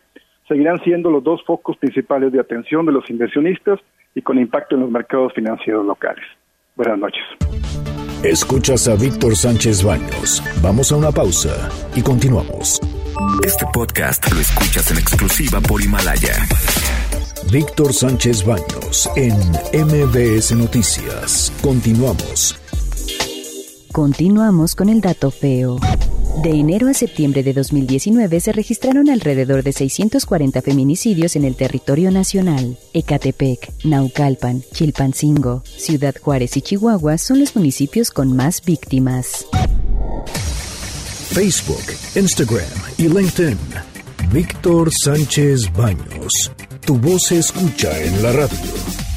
seguirán 0.51 0.83
siendo 0.83 1.09
los 1.09 1.23
dos 1.23 1.41
focos 1.45 1.77
principales 1.77 2.33
de 2.33 2.39
atención 2.41 2.85
de 2.85 2.91
los 2.91 3.09
inversionistas 3.09 3.79
y 4.13 4.21
con 4.21 4.37
impacto 4.37 4.75
en 4.75 4.81
los 4.81 4.91
mercados 4.91 5.31
financieros 5.33 5.85
locales. 5.85 6.25
Buenas 6.75 6.99
noches. 6.99 7.23
Escuchas 8.21 8.89
a 8.89 8.95
Víctor 8.95 9.35
Sánchez 9.35 9.81
Baños. 9.81 10.43
Vamos 10.61 10.91
a 10.91 10.97
una 10.97 11.11
pausa 11.11 11.69
y 11.95 12.01
continuamos. 12.01 12.81
Este 13.45 13.65
podcast 13.73 14.29
lo 14.33 14.41
escuchas 14.41 14.91
en 14.91 14.97
exclusiva 14.97 15.61
por 15.61 15.81
Himalaya. 15.81 16.35
Víctor 17.51 17.93
Sánchez 17.93 18.45
Baños 18.45 19.09
en 19.15 19.33
MBS 19.73 20.53
Noticias. 20.57 21.51
Continuamos. 21.63 22.57
Continuamos 23.93 24.75
con 24.75 24.89
el 24.89 24.99
dato 24.99 25.31
feo. 25.31 25.77
De 26.37 26.49
enero 26.49 26.87
a 26.87 26.93
septiembre 26.93 27.43
de 27.43 27.53
2019 27.53 28.39
se 28.39 28.51
registraron 28.51 29.09
alrededor 29.09 29.63
de 29.63 29.73
640 29.73 30.61
feminicidios 30.61 31.35
en 31.35 31.43
el 31.43 31.55
territorio 31.55 32.09
nacional. 32.09 32.77
Ecatepec, 32.93 33.71
Naucalpan, 33.83 34.63
Chilpancingo, 34.73 35.61
Ciudad 35.65 36.15
Juárez 36.19 36.57
y 36.57 36.61
Chihuahua 36.61 37.17
son 37.17 37.41
los 37.41 37.55
municipios 37.55 38.09
con 38.09 38.35
más 38.35 38.63
víctimas. 38.63 39.45
Facebook, 41.31 41.83
Instagram 42.15 42.65
y 42.97 43.07
LinkedIn. 43.07 43.57
Víctor 44.31 44.89
Sánchez 45.03 45.71
Baños. 45.73 46.51
Tu 46.85 46.97
voz 46.97 47.23
se 47.27 47.39
escucha 47.39 47.95
en 48.01 48.23
la 48.23 48.31
radio. 48.31 49.10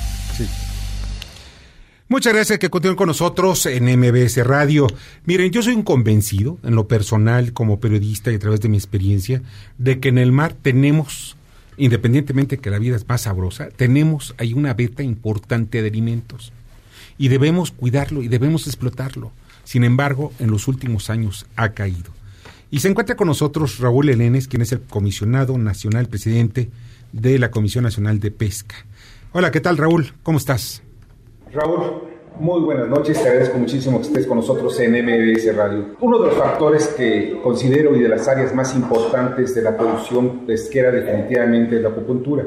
Muchas 2.07 2.35
gracias 2.35 2.59
que 2.59 2.69
continúen 2.69 2.97
con 2.97 3.09
nosotros 3.09 3.65
en 3.65 3.85
MBS 3.87 4.37
Radio. 4.45 4.87
Miren, 5.25 5.51
yo 5.51 5.63
soy 5.63 5.73
un 5.73 5.83
convencido, 5.83 6.59
en 6.63 6.75
lo 6.75 6.87
personal, 6.87 7.55
como 7.55 7.81
periodista 7.81 8.31
y 8.31 8.35
a 8.35 8.39
través 8.39 8.61
de 8.61 8.69
mi 8.69 8.77
experiencia, 8.77 9.41
de 9.79 10.01
que 10.01 10.11
en 10.11 10.19
el 10.19 10.31
mar 10.31 10.53
tenemos, 10.53 11.35
independientemente 11.79 12.59
que 12.59 12.69
la 12.69 12.79
vida 12.79 12.97
es 12.97 13.09
más 13.09 13.23
sabrosa, 13.23 13.71
tenemos 13.71 14.35
ahí 14.37 14.53
una 14.53 14.75
beta 14.75 15.03
importante 15.03 15.81
de 15.81 15.89
alimentos. 15.89 16.53
Y 17.17 17.29
debemos 17.29 17.71
cuidarlo 17.71 18.23
y 18.23 18.29
debemos 18.29 18.67
explotarlo. 18.67 19.33
Sin 19.65 19.83
embargo, 19.83 20.31
en 20.41 20.51
los 20.51 20.69
últimos 20.69 21.09
años 21.09 21.47
ha 21.57 21.71
caído. 21.71 22.13
Y 22.71 22.81
se 22.81 22.89
encuentra 22.89 23.17
con 23.17 23.29
nosotros 23.29 23.79
Raúl 23.79 24.11
Elenes, 24.11 24.47
quien 24.47 24.61
es 24.61 24.73
el 24.73 24.83
comisionado 24.83 25.57
nacional 25.57 26.07
presidente 26.09 26.71
de 27.13 27.39
la 27.39 27.51
Comisión 27.51 27.85
Nacional 27.85 28.21
de 28.21 28.31
Pesca. 28.31 28.77
Hola, 29.33 29.51
¿qué 29.51 29.63
tal 29.63 29.79
Raúl? 29.79 30.13
¿Cómo 30.23 30.37
estás? 30.37 30.84
Raúl, 31.55 32.03
muy 32.41 32.63
buenas 32.63 32.89
noches, 32.89 33.23
te 33.23 33.29
agradezco 33.29 33.59
muchísimo 33.59 33.99
que 34.01 34.09
estés 34.09 34.27
con 34.27 34.39
nosotros 34.39 34.79
en 34.81 34.91
MBS 34.91 35.55
Radio. 35.55 35.95
Uno 36.01 36.19
de 36.19 36.27
los 36.27 36.37
factores 36.37 36.89
que 36.89 37.39
considero 37.45 37.95
y 37.95 38.01
de 38.01 38.09
las 38.09 38.27
áreas 38.27 38.53
más 38.53 38.75
importantes 38.75 39.55
de 39.55 39.63
la 39.63 39.77
producción 39.77 40.41
pesquera 40.47 40.91
definitivamente 40.91 41.77
es 41.77 41.83
la 41.83 41.91
acuicultura. 41.91 42.45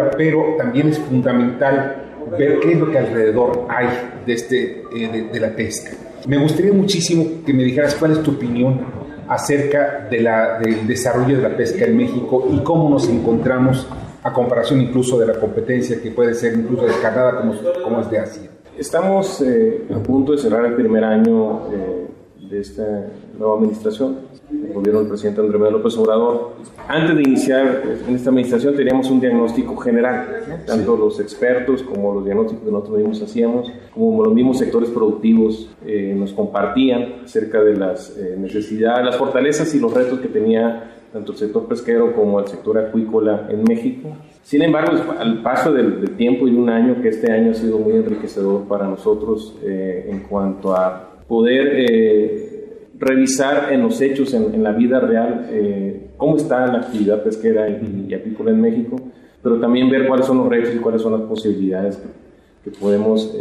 La 0.00 0.10
pero 0.16 0.54
también 0.56 0.88
es 0.88 0.98
fundamental 0.98 2.14
ver 2.38 2.60
qué 2.60 2.72
es 2.72 2.78
lo 2.78 2.90
que 2.90 2.98
alrededor 2.98 3.66
hay 3.68 3.88
de, 4.24 4.32
este, 4.32 4.84
eh, 4.94 5.08
de, 5.12 5.22
de, 5.24 5.40
la 5.40 5.54
pesca. 5.54 5.90
Me 6.26 6.38
gustaría 6.38 6.72
muchísimo 6.72 7.44
que 7.44 7.52
me 7.52 7.64
dijeras 7.64 7.94
cuál 7.96 8.12
es 8.12 8.22
tu 8.22 8.30
opinión 8.30 8.80
acerca 9.28 10.06
de 10.10 10.20
la, 10.20 10.58
del 10.58 10.86
desarrollo 10.86 11.36
de 11.36 11.42
la 11.42 11.56
pesca 11.56 11.84
en 11.84 11.96
México 11.96 12.48
y 12.50 12.60
cómo 12.60 12.88
nos 12.88 13.06
encontramos 13.08 13.86
a 14.22 14.32
comparación 14.32 14.80
incluso 14.80 15.18
de 15.18 15.26
la 15.26 15.34
competencia 15.34 16.00
que 16.00 16.10
puede 16.10 16.34
ser 16.34 16.54
incluso 16.54 16.84
descarnada 16.84 17.40
como, 17.40 17.54
como 17.82 18.00
es 18.00 18.10
de 18.10 18.18
Asia. 18.18 18.50
Estamos 18.78 19.40
eh, 19.42 19.84
a 19.94 19.98
punto 19.98 20.32
de 20.32 20.38
cerrar 20.38 20.64
el 20.64 20.74
primer 20.74 21.04
año 21.04 21.68
eh, 21.72 22.06
de 22.52 22.60
esta 22.60 23.06
nueva 23.38 23.56
administración, 23.56 24.18
el 24.50 24.74
gobierno 24.74 25.00
del 25.00 25.08
presidente 25.08 25.40
Andrés 25.40 25.58
Manuel 25.58 25.78
López 25.78 25.96
Obrador. 25.96 26.52
Antes 26.86 27.16
de 27.16 27.22
iniciar 27.22 27.82
eh, 27.84 27.98
en 28.06 28.14
esta 28.14 28.28
administración 28.28 28.76
teníamos 28.76 29.10
un 29.10 29.20
diagnóstico 29.20 29.74
general, 29.76 30.62
tanto 30.66 30.96
los 30.96 31.18
expertos 31.18 31.82
como 31.82 32.14
los 32.14 32.24
diagnósticos 32.24 32.64
que 32.64 32.70
nosotros 32.70 32.98
mismos 32.98 33.22
hacíamos, 33.22 33.72
como 33.94 34.22
los 34.22 34.34
mismos 34.34 34.58
sectores 34.58 34.90
productivos 34.90 35.70
eh, 35.86 36.14
nos 36.16 36.32
compartían 36.32 37.22
acerca 37.24 37.62
de 37.62 37.76
las 37.76 38.16
eh, 38.18 38.36
necesidades, 38.38 39.06
las 39.06 39.16
fortalezas 39.16 39.74
y 39.74 39.80
los 39.80 39.92
retos 39.92 40.20
que 40.20 40.28
tenía 40.28 41.01
tanto 41.12 41.32
el 41.32 41.38
sector 41.38 41.66
pesquero 41.68 42.14
como 42.14 42.40
el 42.40 42.46
sector 42.46 42.78
acuícola 42.78 43.46
en 43.50 43.62
México. 43.64 44.08
Sin 44.42 44.62
embargo, 44.62 44.92
al 45.18 45.42
paso 45.42 45.72
del, 45.72 46.00
del, 46.00 46.16
tiempo 46.16 46.48
y 46.48 46.54
un 46.54 46.70
año, 46.70 47.02
que 47.02 47.08
este 47.08 47.30
año 47.30 47.50
ha 47.50 47.54
sido 47.54 47.78
muy 47.78 47.94
enriquecedor 47.94 48.66
para 48.66 48.86
nosotros 48.86 49.54
eh, 49.62 50.06
en 50.08 50.20
cuanto 50.20 50.74
a 50.74 51.10
poder 51.28 51.68
eh, 51.76 52.88
revisar 52.98 53.72
en 53.72 53.82
los 53.82 54.00
hechos, 54.00 54.32
en, 54.32 54.54
en 54.54 54.62
la 54.62 54.72
vida 54.72 55.00
real, 55.00 55.48
eh, 55.50 56.10
cómo 56.16 56.36
está 56.36 56.66
la 56.66 56.78
actividad 56.78 57.22
pesquera 57.22 57.68
y, 57.68 58.06
y, 58.08 58.14
apícola 58.14 58.50
en 58.50 58.60
México, 58.60 58.96
pero 59.42 59.60
también 59.60 59.90
ver 59.90 60.06
cuáles 60.08 60.26
son 60.26 60.38
los 60.38 60.48
retos 60.48 60.74
y 60.74 60.78
cuáles 60.78 61.02
son 61.02 61.12
las 61.12 61.22
posibilidades 61.22 61.96
que, 61.96 62.70
que 62.70 62.78
podemos 62.78 63.36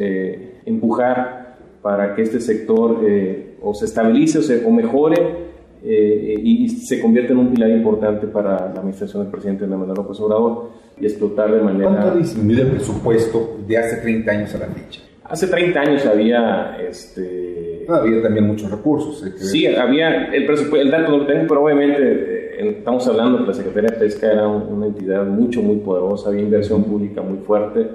empujar 0.65 1.57
para 1.81 2.15
que 2.15 2.23
este 2.23 2.39
sector 2.39 2.99
o 3.61 3.73
se 3.75 3.85
estabilice 3.85 4.39
o, 4.39 4.41
se, 4.41 4.65
o 4.65 4.71
mejore 4.71 5.50
eh, 5.83 6.35
y 6.43 6.69
se 6.69 7.01
convierte 7.01 7.33
en 7.33 7.39
un 7.39 7.53
pilar 7.53 7.69
importante 7.71 8.27
para 8.27 8.71
la 8.71 8.79
administración 8.79 9.23
del 9.23 9.31
presidente 9.31 9.65
Manuel 9.65 9.93
López 9.95 10.19
Obrador 10.19 10.69
y 10.99 11.05
explotar 11.05 11.51
de 11.51 11.61
manera... 11.61 11.89
¿Cuánto 11.89 12.17
disminuido 12.17 12.63
el 12.63 12.71
presupuesto 12.71 13.57
de 13.67 13.77
hace 13.77 13.97
30 13.97 14.31
años 14.31 14.55
a 14.55 14.57
la 14.59 14.67
fecha? 14.67 15.01
Hace 15.23 15.47
30 15.47 15.79
años 15.79 16.05
había... 16.05 16.77
Este... 16.87 17.85
había 17.89 18.21
también 18.21 18.45
muchos 18.45 18.69
recursos. 18.69 19.25
Sí, 19.37 19.65
había 19.65 20.25
el 20.25 20.45
presupuesto, 20.45 20.85
el 20.85 20.91
dato 20.91 21.17
lo 21.17 21.25
tengo, 21.25 21.45
pero 21.47 21.63
obviamente 21.63 21.97
eh, 21.99 22.77
estamos 22.77 23.07
hablando 23.07 23.39
que 23.39 23.47
la 23.47 23.53
Secretaría 23.53 23.89
de 23.89 23.97
Pesca 23.97 24.31
era 24.31 24.47
una 24.47 24.85
entidad 24.85 25.25
mucho, 25.25 25.63
muy 25.63 25.77
poderosa, 25.77 26.29
había 26.29 26.41
inversión 26.41 26.83
pública 26.83 27.23
muy 27.23 27.39
fuerte, 27.39 27.87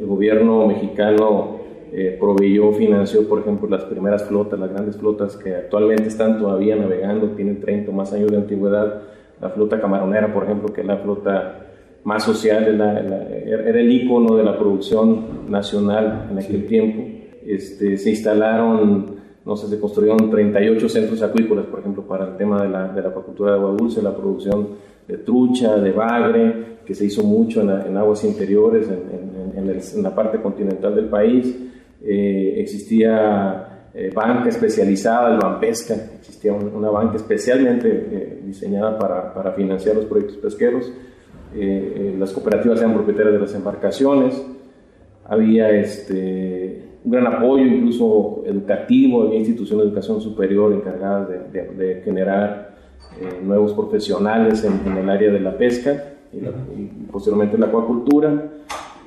el 0.00 0.06
gobierno 0.06 0.66
mexicano 0.66 1.57
eh, 1.92 2.16
proveyó, 2.18 2.72
financió, 2.72 3.28
por 3.28 3.40
ejemplo, 3.40 3.68
las 3.68 3.84
primeras 3.84 4.24
flotas, 4.24 4.58
las 4.58 4.70
grandes 4.70 4.96
flotas 4.96 5.36
que 5.36 5.54
actualmente 5.54 6.08
están 6.08 6.38
todavía 6.38 6.76
navegando, 6.76 7.28
tienen 7.30 7.60
30 7.60 7.90
o 7.90 7.94
más 7.94 8.12
años 8.12 8.30
de 8.30 8.36
antigüedad. 8.36 9.02
La 9.40 9.50
flota 9.50 9.80
camaronera, 9.80 10.32
por 10.32 10.44
ejemplo, 10.44 10.72
que 10.72 10.82
es 10.82 10.86
la 10.86 10.98
flota 10.98 11.66
más 12.04 12.24
social, 12.24 12.76
la, 12.76 13.00
la, 13.02 13.28
era 13.28 13.80
el 13.80 13.90
icono 13.90 14.36
de 14.36 14.44
la 14.44 14.58
producción 14.58 15.50
nacional 15.50 16.28
en 16.30 16.38
aquel 16.38 16.62
sí. 16.62 16.66
tiempo. 16.66 17.02
Este, 17.46 17.96
se 17.96 18.10
instalaron, 18.10 19.16
no 19.44 19.56
sé, 19.56 19.68
se 19.68 19.80
construyeron 19.80 20.30
38 20.30 20.88
centros 20.88 21.22
acuícolas, 21.22 21.66
por 21.66 21.80
ejemplo, 21.80 22.02
para 22.02 22.28
el 22.28 22.36
tema 22.36 22.62
de 22.62 22.68
la, 22.68 22.88
de 22.88 23.00
la 23.00 23.08
acuacultura 23.08 23.52
de 23.52 23.58
agua 23.58 23.72
dulce, 23.72 24.02
la 24.02 24.14
producción 24.14 24.68
de 25.06 25.18
trucha, 25.18 25.76
de 25.76 25.92
bagre, 25.92 26.78
que 26.84 26.94
se 26.94 27.06
hizo 27.06 27.22
mucho 27.22 27.62
en, 27.62 27.70
en 27.70 27.96
aguas 27.96 28.24
interiores, 28.24 28.88
en, 28.88 29.58
en, 29.58 29.68
el, 29.70 29.80
en, 29.94 30.02
la 30.02 30.14
parte 30.14 30.40
continental 30.40 30.94
del 30.94 31.06
país 31.06 31.67
eh, 32.10 32.60
existía 32.60 33.68
eh, 33.92 34.10
banca 34.14 34.48
especializada, 34.48 35.34
el 35.34 35.38
Banpesca, 35.38 35.94
existía 36.20 36.52
un, 36.52 36.74
una 36.74 36.88
banca 36.88 37.16
especialmente 37.16 37.88
eh, 37.88 38.42
diseñada 38.44 38.98
para, 38.98 39.34
para, 39.34 39.52
financiar 39.52 39.96
los 39.96 40.04
proyectos 40.06 40.36
pesqueros, 40.38 40.92
eh, 41.54 42.14
las 42.18 42.30
cooperativas 42.32 42.78
eran 42.78 42.94
propietarias 42.94 43.34
de 43.34 43.40
las 43.40 43.54
embarcaciones, 43.54 44.42
había 45.24 45.70
este, 45.70 46.82
un 47.04 47.10
gran 47.10 47.26
apoyo 47.26 47.64
incluso 47.64 48.42
educativo, 48.46 49.24
había 49.24 49.40
instituciones 49.40 49.84
de 49.84 49.88
educación 49.88 50.20
superior 50.20 50.72
encargadas 50.72 51.28
de, 51.28 51.38
de, 51.50 51.74
de 51.74 52.02
generar 52.02 52.78
nuevos 53.42 53.72
profesionales 53.74 54.64
en, 54.64 54.80
en, 54.86 54.96
el 54.96 55.10
área 55.10 55.32
de 55.32 55.40
la 55.40 55.58
pesca 55.58 56.04
y, 56.32 56.40
la, 56.40 56.50
y 56.50 57.06
posteriormente 57.10 57.58
la 57.58 57.66
acuacultura 57.66 58.44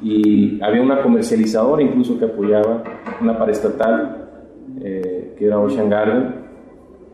y 0.01 0.61
había 0.63 0.81
una 0.81 1.01
comercializadora 1.01 1.83
incluso 1.83 2.17
que 2.17 2.25
apoyaba, 2.25 2.83
una 3.21 3.37
paraestatal, 3.37 4.29
eh, 4.81 5.35
que 5.37 5.45
era 5.45 5.59
Ocean 5.59 5.89
Garden, 5.89 6.35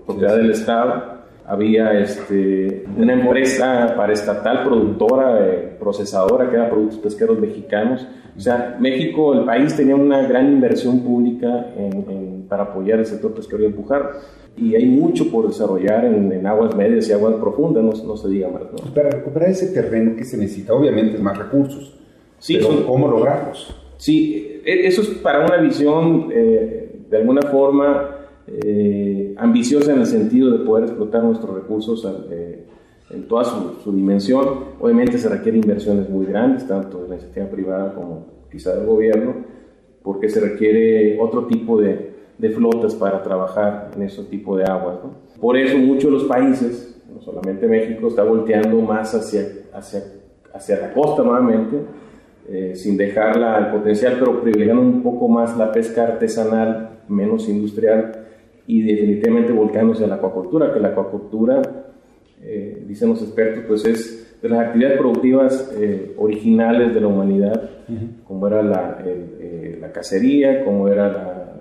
propiedad 0.06 0.38
del 0.38 0.52
Estado. 0.52 1.18
Había 1.46 2.00
este, 2.00 2.86
una 2.98 3.14
empresa 3.14 3.94
paraestatal 3.96 4.64
productora, 4.64 5.46
eh, 5.46 5.78
procesadora, 5.80 6.50
que 6.50 6.56
era 6.56 6.70
Productos 6.70 7.00
Pesqueros 7.00 7.40
Mexicanos. 7.40 8.08
O 8.36 8.40
sea, 8.40 8.78
México, 8.80 9.34
el 9.34 9.46
país, 9.46 9.76
tenía 9.76 9.96
una 9.96 10.28
gran 10.28 10.52
inversión 10.52 11.02
pública 11.02 11.72
en, 11.76 12.10
en, 12.10 12.46
para 12.48 12.64
apoyar 12.64 13.00
el 13.00 13.06
sector 13.06 13.34
pesquero 13.34 13.64
y 13.64 13.68
empujar. 13.68 14.12
Y 14.58 14.76
hay 14.76 14.86
mucho 14.86 15.30
por 15.32 15.48
desarrollar 15.48 16.06
en, 16.06 16.32
en 16.32 16.46
aguas 16.46 16.76
medias 16.76 17.08
y 17.10 17.14
aguas 17.14 17.36
profundas, 17.36 17.84
no, 17.84 17.92
no 18.06 18.18
se 18.18 18.28
diga 18.28 18.50
más. 18.50 18.64
¿no? 18.64 18.94
Para 18.94 19.10
recuperar 19.10 19.50
ese 19.50 19.68
terreno 19.68 20.16
que 20.16 20.26
se 20.26 20.38
necesita, 20.38 20.74
obviamente, 20.74 21.18
más 21.18 21.38
recursos 21.38 21.98
Sí, 22.40 22.58
Pero, 22.58 22.86
¿cómo 22.86 23.08
lograrlos? 23.08 23.76
Sí, 23.98 24.62
eso 24.66 25.02
es 25.02 25.10
para 25.20 25.46
una 25.46 25.58
visión 25.58 26.30
eh, 26.32 27.02
de 27.10 27.18
alguna 27.18 27.42
forma 27.42 28.18
eh, 28.48 29.34
ambiciosa 29.38 29.92
en 29.92 30.00
el 30.00 30.06
sentido 30.06 30.52
de 30.52 30.66
poder 30.66 30.86
explotar 30.86 31.24
nuestros 31.24 31.56
recursos 31.56 32.08
eh, 32.30 32.66
en 33.10 33.28
toda 33.28 33.44
su, 33.46 33.92
dimensión. 33.92 34.48
Obviamente 34.80 35.18
se 35.18 35.30
requieren 35.30 35.62
inversiones 35.62 36.10
muy 36.10 36.26
grandes, 36.26 36.68
tanto 36.68 37.04
de 37.04 37.10
la 37.10 37.16
iniciativa 37.16 37.48
privada 37.48 37.94
como 37.94 38.26
quizá 38.52 38.76
del 38.76 38.86
gobierno, 38.86 39.36
porque 40.04 40.30
se 40.30 40.40
requiere 40.40 41.20
otro 41.20 41.48
tipo 41.48 41.80
de, 41.80 42.12
de 42.38 42.50
flotas 42.52 42.96
para 42.96 43.24
trabajar 43.24 43.92
en 43.96 44.04
ese 44.04 44.24
tipo 44.24 44.56
de 44.56 44.66
aguas. 44.66 45.00
Por 45.40 45.58
eso 45.58 45.78
muchos 45.78 46.06
de 46.06 46.12
los 46.12 46.24
países, 46.26 47.02
no 47.14 47.22
solamente 47.22 47.68
México, 47.68 48.08
está 48.08 48.24
volteando 48.24 48.80
más 48.82 49.14
hacia, 49.14 49.48
hacia, 49.74 50.04
hacia 50.54 50.80
la 50.80 50.94
costa 50.94 51.24
nuevamente, 51.24 51.78
eh, 52.50 52.76
sin 52.76 52.96
dejar 52.96 53.36
el 53.38 53.68
potencial, 53.72 54.16
pero 54.20 54.42
privilegiando 54.42 54.82
un 54.82 55.04
poco 55.04 55.28
más 55.28 55.58
la 55.58 55.72
pesca 55.72 56.04
artesanal, 56.04 57.00
menos 57.10 57.50
industrial, 57.50 58.26
y 58.68 58.84
definitivamente 58.84 59.52
volcándose 59.52 60.04
a 60.04 60.08
la 60.08 60.16
acuacultura, 60.16 60.74
que 60.74 60.80
la 60.80 60.90
acuacultura, 60.90 61.62
eh, 62.42 62.84
dicen 62.88 63.10
los 63.10 63.22
expertos, 63.22 63.64
pues 63.68 63.86
es 63.86 64.40
de 64.42 64.50
las 64.50 64.68
actividades 64.68 64.98
productivas 64.98 65.74
eh, 65.78 66.14
originales 66.18 66.94
de 66.94 67.02
la 67.02 67.08
humanidad, 67.08 67.70
como 68.26 68.48
era 68.48 68.62
la, 68.62 69.04
la, 69.80 69.92
cacería, 69.92 70.64
como 70.64 70.90
era 70.90 71.08
la, 71.08 71.54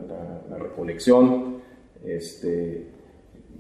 la, 0.51 0.59
recolección, 0.59 1.57
este, 2.05 2.87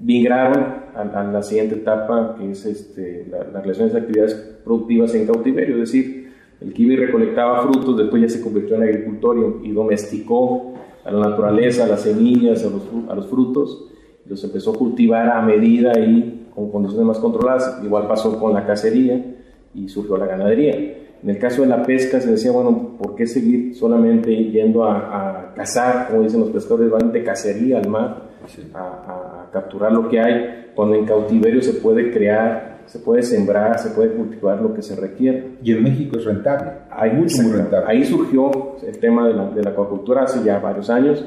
migraron 0.00 0.64
a, 0.94 1.24
la 1.24 1.42
siguiente 1.42 1.76
etapa, 1.76 2.36
que 2.38 2.50
es 2.50 2.66
este, 2.66 3.26
la, 3.30 3.60
relación 3.60 3.92
de 3.92 3.98
actividades 3.98 4.34
productivas 4.64 5.14
en 5.14 5.26
cautiverio, 5.26 5.74
es 5.76 5.92
decir, 5.92 6.25
el 6.66 6.72
kiwi 6.72 6.96
recolectaba 6.96 7.62
frutos, 7.62 7.96
después 7.96 8.22
ya 8.22 8.28
se 8.28 8.40
convirtió 8.40 8.74
en 8.74 8.82
agricultor 8.82 9.60
y, 9.62 9.70
domesticó 9.70 10.74
a 11.04 11.12
la 11.12 11.28
naturaleza, 11.28 11.84
a 11.84 11.86
las 11.86 12.00
semillas, 12.02 12.64
a 12.64 12.70
los, 12.70 12.82
a 13.08 13.14
los 13.14 13.28
frutos, 13.28 13.86
y 14.24 14.30
los 14.30 14.42
empezó 14.42 14.72
a 14.72 14.74
cultivar 14.74 15.28
a 15.28 15.42
medida 15.42 15.96
y 15.96 16.48
con 16.52 16.72
condiciones 16.72 17.06
más 17.06 17.18
controladas. 17.18 17.80
Igual 17.84 18.08
pasó 18.08 18.36
con 18.40 18.52
la 18.52 18.66
cacería 18.66 19.36
y 19.74 19.88
surgió 19.88 20.16
la 20.16 20.26
ganadería. 20.26 20.74
En 21.22 21.30
el 21.30 21.38
caso 21.38 21.62
de 21.62 21.68
la 21.68 21.84
pesca 21.84 22.20
se 22.20 22.32
decía, 22.32 22.50
bueno, 22.50 22.96
¿por 22.98 23.14
qué 23.14 23.28
seguir 23.28 23.76
solamente 23.76 24.34
yendo 24.34 24.84
a, 24.84 25.52
cazar, 25.54 26.08
como 26.08 26.22
dicen 26.22 26.40
los 26.40 26.50
pescadores, 26.50 26.90
van 26.90 27.12
de 27.12 27.22
cacería 27.22 27.78
al 27.78 27.88
mar, 27.88 28.22
a, 28.74 28.78
a 28.78 29.50
capturar 29.52 29.92
lo 29.92 30.08
que 30.08 30.18
hay, 30.18 30.70
cuando 30.74 30.96
en 30.96 31.06
cautiverio 31.06 31.62
se 31.62 31.74
puede 31.74 32.10
crear 32.10 32.75
se 32.86 33.00
puede 33.00 33.22
sembrar, 33.22 33.78
se 33.78 33.90
puede 33.90 34.12
cultivar 34.12 34.62
lo 34.62 34.72
que 34.72 34.82
se 34.82 34.96
requiere. 34.96 35.56
Y 35.62 35.72
en 35.72 35.82
México 35.82 36.18
es 36.18 36.24
rentable. 36.24 36.70
Hay 36.90 37.12
mucho 37.12 37.42
rentable. 37.42 37.86
Ahí 37.86 38.04
surgió 38.04 38.76
el 38.86 38.98
tema 38.98 39.26
de 39.26 39.34
la, 39.34 39.50
de 39.50 39.62
la 39.62 39.70
acuacultura 39.70 40.22
hace 40.22 40.44
ya 40.44 40.58
varios 40.58 40.88
años, 40.88 41.24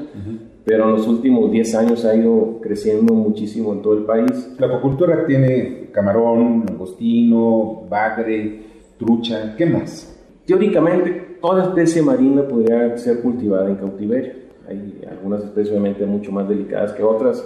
pero 0.64 0.84
en 0.84 0.92
los 0.92 1.06
últimos 1.06 1.50
10 1.50 1.74
años 1.74 2.04
ha 2.04 2.14
ido 2.14 2.58
creciendo 2.60 3.14
muchísimo 3.14 3.72
en 3.72 3.82
todo 3.82 3.94
el 3.94 4.04
país. 4.04 4.54
La 4.58 4.66
acuacultura 4.66 5.26
tiene 5.26 5.90
camarón, 5.92 6.64
langostino, 6.66 7.82
bagre, 7.88 8.62
trucha, 8.98 9.54
¿qué 9.56 9.66
más? 9.66 10.16
Teóricamente, 10.46 11.38
toda 11.40 11.64
especie 11.64 12.02
marina 12.02 12.42
podría 12.42 12.96
ser 12.96 13.20
cultivada 13.20 13.68
en 13.68 13.76
cautiverio. 13.76 14.32
Hay 14.68 15.02
algunas 15.10 15.42
especies 15.44 15.70
obviamente 15.70 16.06
mucho 16.06 16.32
más 16.32 16.48
delicadas 16.48 16.92
que 16.92 17.02
otras. 17.02 17.44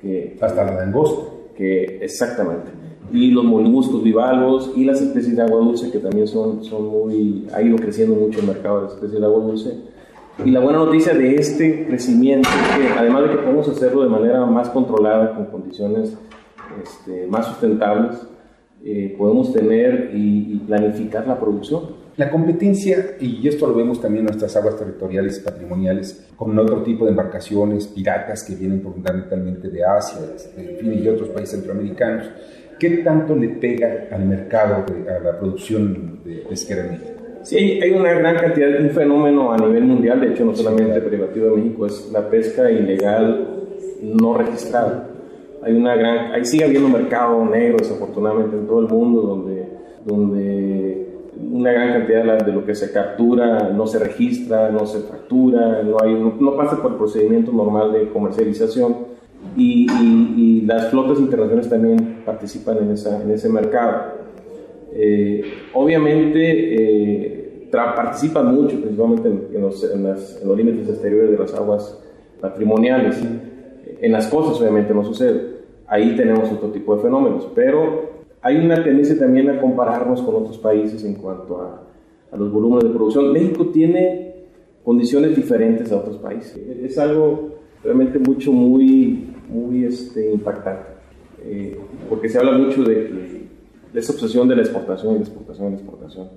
Que, 0.00 0.36
Hasta 0.40 0.64
la 0.64 0.74
langosta. 0.74 1.30
Que, 1.56 1.98
exactamente 2.00 2.81
y 3.12 3.30
los 3.30 3.44
moluscos 3.44 4.02
bivalvos 4.02 4.72
y 4.74 4.84
las 4.84 5.00
especies 5.00 5.36
de 5.36 5.42
agua 5.42 5.58
dulce 5.58 5.90
que 5.90 5.98
también 5.98 6.26
son, 6.26 6.64
son 6.64 6.86
muy, 6.86 7.46
ha 7.52 7.60
ido 7.60 7.76
creciendo 7.76 8.16
mucho 8.16 8.40
el 8.40 8.46
mercado 8.46 8.78
de 8.78 8.82
las 8.84 8.94
especies 8.94 9.20
de 9.20 9.26
agua 9.26 9.44
dulce. 9.44 9.76
Y 10.44 10.50
la 10.50 10.60
buena 10.60 10.78
noticia 10.78 11.12
de 11.12 11.34
este 11.34 11.86
crecimiento 11.86 12.48
es 12.48 12.78
que 12.78 12.98
además 12.98 13.24
de 13.24 13.30
que 13.30 13.36
podemos 13.36 13.68
hacerlo 13.68 14.02
de 14.02 14.08
manera 14.08 14.46
más 14.46 14.70
controlada, 14.70 15.34
con 15.34 15.46
condiciones 15.46 16.16
este, 16.82 17.26
más 17.26 17.46
sustentables, 17.46 18.16
eh, 18.84 19.14
podemos 19.16 19.52
tener 19.52 20.10
y, 20.14 20.58
planificar 20.66 21.26
la 21.26 21.38
producción. 21.38 22.02
La 22.16 22.30
competencia, 22.30 23.16
y 23.20 23.46
esto 23.46 23.66
lo 23.66 23.74
vemos 23.74 24.00
también 24.00 24.22
en 24.22 24.26
nuestras 24.26 24.54
aguas 24.56 24.76
territoriales 24.76 25.38
y 25.38 25.40
patrimoniales, 25.42 26.28
con 26.36 26.58
otro 26.58 26.82
tipo 26.82 27.04
de 27.04 27.10
embarcaciones 27.10 27.86
piratas 27.86 28.42
que 28.42 28.54
vienen 28.54 28.82
fundamentalmente 28.82 29.68
de 29.70 29.84
Asia, 29.84 30.18
fin, 30.78 30.92
y 30.92 31.00
de 31.00 31.10
otros 31.10 31.30
países 31.30 31.56
centroamericanos, 31.56 32.30
¿qué 32.82 32.96
tanto 32.96 33.36
le 33.36 33.48
pega 33.48 34.08
al 34.10 34.24
mercado, 34.24 34.84
a 35.08 35.22
la 35.22 35.38
producción 35.38 36.18
de 36.24 36.44
pesquera 36.48 36.82
en 36.82 36.90
México? 36.90 37.10
Sí, 37.44 37.78
hay 37.80 37.90
una 37.92 38.12
gran 38.12 38.36
cantidad, 38.36 38.80
un 38.80 38.90
fenómeno 38.90 39.52
a 39.52 39.56
nivel 39.56 39.84
mundial, 39.84 40.20
de 40.20 40.30
hecho 40.30 40.44
no 40.44 40.52
solamente 40.52 41.00
privativo 41.00 41.46
de 41.46 41.62
México, 41.62 41.86
es 41.86 42.10
la 42.12 42.28
pesca 42.28 42.68
ilegal 42.72 43.46
no 44.02 44.36
registrada. 44.36 45.08
Hay 45.62 45.74
una 45.74 45.94
gran, 45.94 46.32
ahí 46.32 46.44
sigue 46.44 46.64
habiendo 46.64 46.88
mercado 46.88 47.44
negro 47.44 47.76
desafortunadamente 47.78 48.56
en 48.56 48.66
todo 48.66 48.80
el 48.80 48.88
mundo 48.88 49.22
donde, 49.22 49.68
donde 50.04 51.06
una 51.52 51.70
gran 51.70 51.92
cantidad 51.92 52.44
de 52.44 52.52
lo 52.52 52.64
que 52.64 52.74
se 52.74 52.90
captura 52.90 53.70
no 53.70 53.86
se 53.86 54.00
registra, 54.00 54.70
no 54.70 54.86
se 54.86 55.02
factura, 55.02 55.84
no, 55.84 55.98
hay, 56.02 56.14
no 56.14 56.56
pasa 56.56 56.82
por 56.82 56.92
el 56.92 56.98
procedimiento 56.98 57.52
normal 57.52 57.92
de 57.92 58.08
comercialización 58.08 59.11
y, 59.56 60.62
las 60.66 60.90
flotas 60.90 61.18
internacionales 61.18 61.68
también 61.68 62.22
participan 62.24 62.78
en, 62.78 62.92
esa, 62.92 63.20
en 63.20 63.30
ese 63.30 63.48
mercado. 63.48 64.22
Eh, 64.92 65.42
obviamente 65.74 67.68
eh, 67.68 67.68
participan 67.70 68.54
mucho, 68.54 68.80
principalmente 68.80 69.28
en, 69.28 69.60
los, 69.60 69.82
en, 69.84 70.02
los, 70.04 70.56
límites 70.56 70.88
exteriores 70.88 71.30
de 71.32 71.38
las 71.38 71.54
aguas 71.54 71.98
patrimoniales. 72.40 73.20
En 74.00 74.12
las 74.12 74.28
costas 74.28 74.60
obviamente 74.60 74.94
no 74.94 75.04
sucede. 75.04 75.62
Ahí 75.86 76.14
tenemos 76.16 76.50
otro 76.52 76.70
tipo 76.70 76.96
de 76.96 77.02
fenómenos, 77.02 77.48
pero 77.54 78.12
hay 78.40 78.56
una 78.64 78.82
tendencia 78.82 79.18
también 79.18 79.50
a 79.50 79.60
compararnos 79.60 80.22
con 80.22 80.36
otros 80.36 80.58
países 80.58 81.04
en 81.04 81.14
cuanto 81.14 81.60
a, 81.60 81.82
a 82.30 82.36
los 82.36 82.52
volúmenes 82.52 82.84
de 82.84 82.90
producción. 82.90 83.32
México 83.32 83.66
tiene 83.66 84.32
condiciones 84.84 85.36
diferentes 85.36 85.90
a 85.92 85.96
otros 85.96 86.16
países. 86.18 86.56
Es 86.56 86.98
algo 86.98 87.52
realmente 87.82 88.18
mucho, 88.18 88.52
muy 88.52 89.31
muy 89.52 89.84
este, 89.84 90.32
impactante, 90.32 90.88
eh, 91.44 91.78
porque 92.08 92.28
se 92.28 92.38
habla 92.38 92.52
mucho 92.52 92.82
de, 92.82 93.48
de 93.92 94.00
esa 94.00 94.12
obsesión 94.12 94.48
de 94.48 94.56
la 94.56 94.62
exportación 94.62 95.14
y 95.14 95.18
la 95.18 95.24
exportación 95.24 95.68
y 95.68 95.70
la 95.70 95.76
exportación. 95.76 96.28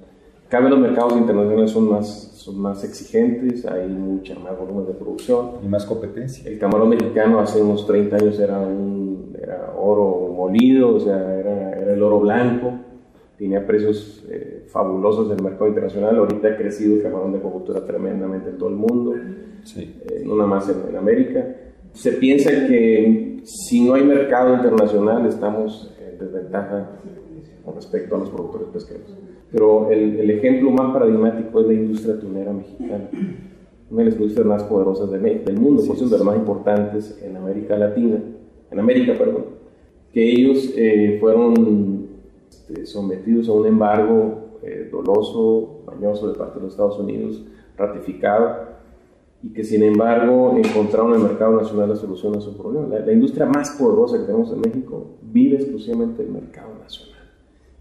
Cada 0.50 0.64
vez 0.64 0.72
los 0.72 0.80
mercados 0.80 1.18
internacionales 1.18 1.72
son 1.72 1.90
más, 1.90 2.08
son 2.36 2.60
más 2.60 2.84
exigentes, 2.84 3.66
hay 3.66 3.88
mucha 3.88 4.38
más 4.38 4.58
volumen 4.58 4.86
de 4.86 4.94
producción. 4.94 5.54
Y 5.64 5.68
más 5.68 5.86
competencia. 5.86 6.50
El 6.50 6.60
camarón 6.60 6.90
mexicano 6.90 7.40
hace 7.40 7.62
unos 7.62 7.88
30 7.88 8.16
años 8.16 8.40
era, 8.40 8.60
un, 8.60 9.36
era 9.42 9.74
oro 9.76 10.32
molido, 10.36 10.96
o 10.96 11.00
sea, 11.00 11.36
era, 11.36 11.72
era 11.72 11.94
el 11.94 12.04
oro 12.04 12.20
blanco, 12.20 12.74
tenía 13.40 13.66
precios 13.66 14.24
eh, 14.30 14.66
fabulosos 14.68 15.32
en 15.32 15.38
el 15.38 15.44
mercado 15.44 15.68
internacional. 15.68 16.16
Ahorita 16.18 16.50
ha 16.50 16.58
crecido 16.58 16.98
el 16.98 17.02
camarón 17.02 17.32
de 17.32 17.40
acuacultura 17.40 17.84
tremendamente 17.84 18.52
en 18.52 18.58
todo 18.60 18.70
el 18.70 18.76
mundo, 18.76 19.16
sí. 19.64 20.00
Eh, 20.10 20.24
no 20.26 20.36
nada 20.36 20.48
más 20.48 20.70
en, 20.70 20.90
en 20.90 20.96
América 20.96 21.44
se 21.96 22.12
piensa 22.14 22.52
que 22.68 23.40
si 23.44 23.84
no 23.84 23.94
hay 23.96 24.04
mercado 24.04 24.54
internacional 24.54 25.26
estamos 25.26 25.96
en 26.00 26.20
desventaja 26.20 27.00
con 27.64 27.76
respecto 27.76 28.16
a 28.16 28.20
los 28.20 28.30
productores 28.30 28.68
pesqueros. 28.70 29.16
Pero 29.52 29.90
el, 29.90 30.30
ejemplo 30.30 30.70
más 30.72 30.94
paradigmático 30.94 31.62
es 31.62 31.68
la 31.68 31.74
industria 31.74 32.20
tunera 32.20 32.52
mexicana, 32.52 33.10
una 33.90 34.00
de 34.00 34.06
las 34.06 34.16
industrias 34.16 34.46
más 34.46 34.64
poderosas 34.64 35.10
del 35.10 35.58
mundo, 35.58 35.82
sí, 35.82 36.06
de 36.06 36.12
las 36.12 36.24
más 36.24 36.36
importantes 36.36 37.18
en 37.24 37.38
América 37.38 37.78
Latina, 37.78 38.20
en 38.70 38.80
América, 38.80 39.14
perdón, 39.18 39.46
que 40.12 40.30
ellos 40.30 40.74
eh, 40.76 41.18
fueron 41.22 42.08
este, 42.50 42.86
sometidos 42.86 43.48
a 43.48 43.54
un 43.54 43.68
embargo 43.68 44.60
eh, 44.64 44.90
doloso, 44.92 45.84
mañoso 45.86 46.28
de 46.28 46.38
parte 46.38 46.56
de 46.56 46.66
los 46.66 46.74
Estados 46.74 47.00
Unidos, 47.00 47.46
ratificado, 47.78 48.75
y 49.46 49.50
que 49.50 49.64
sin 49.64 49.84
embargo 49.84 50.58
encontraron 50.58 51.14
en 51.14 51.22
el 51.22 51.28
mercado 51.28 51.62
nacional 51.62 51.90
la 51.90 51.96
solución 51.96 52.36
a 52.36 52.42
su 52.42 52.58
problema. 52.58 52.88
La, 52.98 53.12
industria 53.12 53.46
más 53.46 53.70
poderosa 53.72 54.18
que 54.18 54.24
tenemos 54.24 54.52
en 54.52 54.60
México 54.60 55.06
vive 55.22 55.58
exclusivamente 55.58 56.24
del 56.24 56.32
mercado 56.32 56.74
nacional 56.82 57.22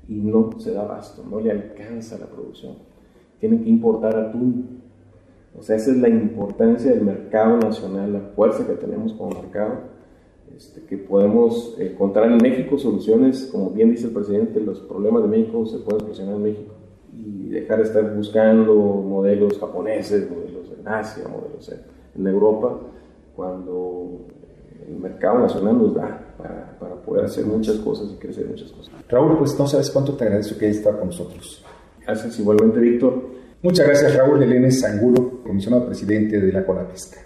y 0.06 0.16
no 0.16 0.50
se 0.58 0.72
da 0.72 0.82
abasto, 0.82 1.24
no 1.28 1.40
le 1.40 1.50
alcanza 1.50 2.18
la 2.18 2.26
producción. 2.26 2.74
Tienen 3.40 3.64
que 3.64 3.70
importar 3.70 4.14
atún. 4.14 4.82
O 5.58 5.62
sea, 5.62 5.76
esa 5.76 5.92
es 5.92 5.96
la 5.96 6.10
importancia 6.10 6.90
del 6.90 7.02
mercado 7.02 7.56
nacional, 7.56 8.12
la 8.12 8.20
fuerza 8.20 8.66
que 8.66 8.74
tenemos 8.74 9.14
como 9.14 9.30
mercado, 9.30 9.84
este, 10.54 10.82
que 10.82 10.98
podemos 10.98 11.76
encontrar 11.78 12.30
en 12.30 12.36
México 12.42 12.76
soluciones, 12.76 13.48
como 13.50 13.70
bien 13.70 13.90
dice 13.90 14.08
el 14.08 14.12
presidente, 14.12 14.60
los 14.60 14.80
problemas 14.80 15.22
de 15.22 15.28
México 15.30 15.64
se 15.64 15.78
pueden 15.78 16.00
solucionar 16.02 16.34
en 16.34 16.42
México 16.42 16.74
y 17.16 17.48
dejar 17.48 17.78
de 17.78 17.84
estar 17.84 18.14
buscando 18.14 18.74
modelos 18.74 19.58
japoneses, 19.58 20.28
en 20.85 20.93
Asia, 20.93 21.24
modelos 21.28 21.72
en 22.14 22.26
Europa, 22.26 22.78
cuando 23.35 24.26
el 24.87 24.97
mercado 24.97 25.39
nacional 25.41 25.78
nos 25.78 25.95
da 25.95 26.35
para, 26.37 26.76
para, 26.78 26.95
poder 26.97 27.24
hacer 27.24 27.47
muchas 27.47 27.76
cosas 27.76 28.11
y 28.12 28.16
crecer 28.16 28.47
muchas 28.47 28.70
cosas. 28.70 28.93
Raúl, 29.09 29.39
pues 29.39 29.59
no 29.59 29.66
sabes 29.66 29.91
cuánto 29.91 30.14
te 30.14 30.24
agradezco 30.24 30.59
que 30.59 30.66
hayas 30.66 30.78
estado 30.78 30.99
con 30.99 31.09
nosotros. 31.09 31.64
Gracias 32.05 32.39
igualmente, 32.39 32.80
Víctor. 32.80 33.22
Muchas 33.62 33.87
gracias, 33.87 34.16
Raúl 34.16 34.43
Elenes 34.43 34.85
Angulo, 34.85 35.43
comisionado 35.43 35.87
presidente 35.87 36.39
de 36.39 36.53
la 36.53 36.66
CONAPESCA. 36.66 37.20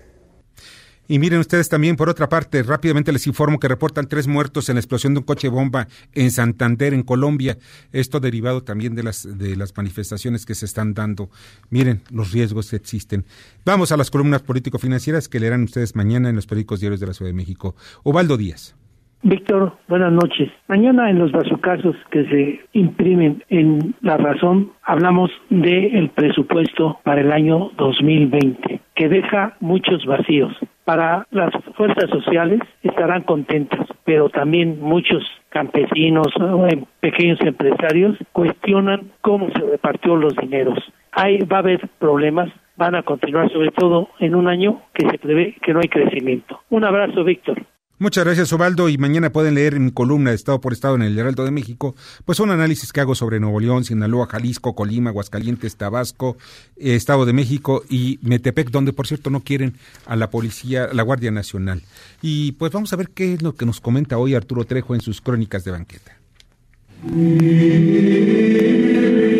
Y 1.08 1.18
miren 1.18 1.40
ustedes 1.40 1.70
también, 1.70 1.96
por 1.96 2.10
otra 2.10 2.28
parte, 2.28 2.62
rápidamente 2.62 3.12
les 3.12 3.26
informo 3.26 3.58
que 3.58 3.66
reportan 3.66 4.08
tres 4.08 4.26
muertos 4.26 4.68
en 4.68 4.74
la 4.74 4.80
explosión 4.80 5.14
de 5.14 5.20
un 5.20 5.24
coche 5.24 5.48
bomba 5.48 5.88
en 6.12 6.30
Santander, 6.30 6.92
en 6.92 7.02
Colombia. 7.02 7.56
Esto 7.92 8.20
derivado 8.20 8.62
también 8.62 8.94
de 8.94 9.02
las, 9.02 9.26
de 9.38 9.56
las 9.56 9.74
manifestaciones 9.74 10.44
que 10.44 10.54
se 10.54 10.66
están 10.66 10.92
dando. 10.92 11.30
Miren 11.70 12.02
los 12.10 12.32
riesgos 12.32 12.68
que 12.68 12.76
existen. 12.76 13.24
Vamos 13.64 13.90
a 13.90 13.96
las 13.96 14.10
columnas 14.10 14.42
político-financieras 14.42 15.28
que 15.28 15.40
leerán 15.40 15.64
ustedes 15.64 15.96
mañana 15.96 16.28
en 16.28 16.36
los 16.36 16.46
periódicos 16.46 16.80
diarios 16.80 17.00
de 17.00 17.06
la 17.06 17.14
Ciudad 17.14 17.30
de 17.30 17.36
México. 17.36 17.74
Ovaldo 18.02 18.36
Díaz. 18.36 18.74
Víctor, 19.22 19.72
buenas 19.88 20.12
noches. 20.12 20.48
Mañana 20.68 21.10
en 21.10 21.18
los 21.18 21.32
vasocasos 21.32 21.96
que 22.10 22.24
se 22.26 22.60
imprimen 22.72 23.42
en 23.48 23.94
La 24.00 24.16
Razón 24.16 24.70
hablamos 24.84 25.30
del 25.50 26.08
presupuesto 26.10 27.00
para 27.02 27.22
el 27.22 27.32
año 27.32 27.72
2020, 27.76 28.80
que 28.94 29.08
deja 29.08 29.56
muchos 29.58 30.06
vacíos. 30.06 30.54
Para 30.84 31.26
las 31.32 31.52
fuerzas 31.76 32.08
sociales 32.10 32.60
estarán 32.84 33.22
contentas, 33.22 33.88
pero 34.04 34.28
también 34.28 34.80
muchos 34.80 35.24
campesinos, 35.48 36.28
eh, 36.70 36.84
pequeños 37.00 37.40
empresarios 37.40 38.16
cuestionan 38.32 39.10
cómo 39.20 39.50
se 39.50 39.66
repartió 39.68 40.14
los 40.14 40.36
dineros. 40.36 40.78
Ahí 41.10 41.38
va 41.40 41.56
a 41.56 41.60
haber 41.60 41.88
problemas, 41.98 42.50
van 42.76 42.94
a 42.94 43.02
continuar 43.02 43.50
sobre 43.50 43.72
todo 43.72 44.10
en 44.20 44.36
un 44.36 44.46
año 44.46 44.80
que 44.94 45.10
se 45.10 45.18
prevé 45.18 45.56
que 45.60 45.74
no 45.74 45.80
hay 45.80 45.88
crecimiento. 45.88 46.60
Un 46.70 46.84
abrazo, 46.84 47.24
Víctor. 47.24 47.66
Muchas 48.00 48.24
gracias, 48.24 48.52
Ovaldo. 48.52 48.88
Y 48.88 48.96
mañana 48.96 49.30
pueden 49.30 49.56
leer 49.56 49.74
en 49.74 49.86
mi 49.86 49.90
columna 49.90 50.30
de 50.30 50.36
Estado 50.36 50.60
por 50.60 50.72
Estado 50.72 50.94
en 50.94 51.02
el 51.02 51.18
Heraldo 51.18 51.44
de 51.44 51.50
México, 51.50 51.96
pues 52.24 52.38
un 52.38 52.50
análisis 52.50 52.92
que 52.92 53.00
hago 53.00 53.16
sobre 53.16 53.40
Nuevo 53.40 53.58
León, 53.58 53.84
Sinaloa, 53.84 54.28
Jalisco, 54.28 54.76
Colima, 54.76 55.10
Aguascalientes, 55.10 55.74
Tabasco, 55.74 56.36
eh, 56.76 56.94
Estado 56.94 57.26
de 57.26 57.32
México 57.32 57.82
y 57.88 58.20
Metepec, 58.22 58.70
donde 58.70 58.92
por 58.92 59.08
cierto 59.08 59.30
no 59.30 59.40
quieren 59.40 59.74
a 60.06 60.14
la 60.14 60.30
policía, 60.30 60.88
la 60.92 61.02
Guardia 61.02 61.32
Nacional. 61.32 61.82
Y 62.22 62.52
pues 62.52 62.70
vamos 62.70 62.92
a 62.92 62.96
ver 62.96 63.10
qué 63.10 63.34
es 63.34 63.42
lo 63.42 63.56
que 63.56 63.66
nos 63.66 63.80
comenta 63.80 64.16
hoy 64.16 64.34
Arturo 64.34 64.64
Trejo 64.64 64.94
en 64.94 65.00
sus 65.00 65.20
crónicas 65.20 65.64
de 65.64 65.72
banqueta. 65.72 66.16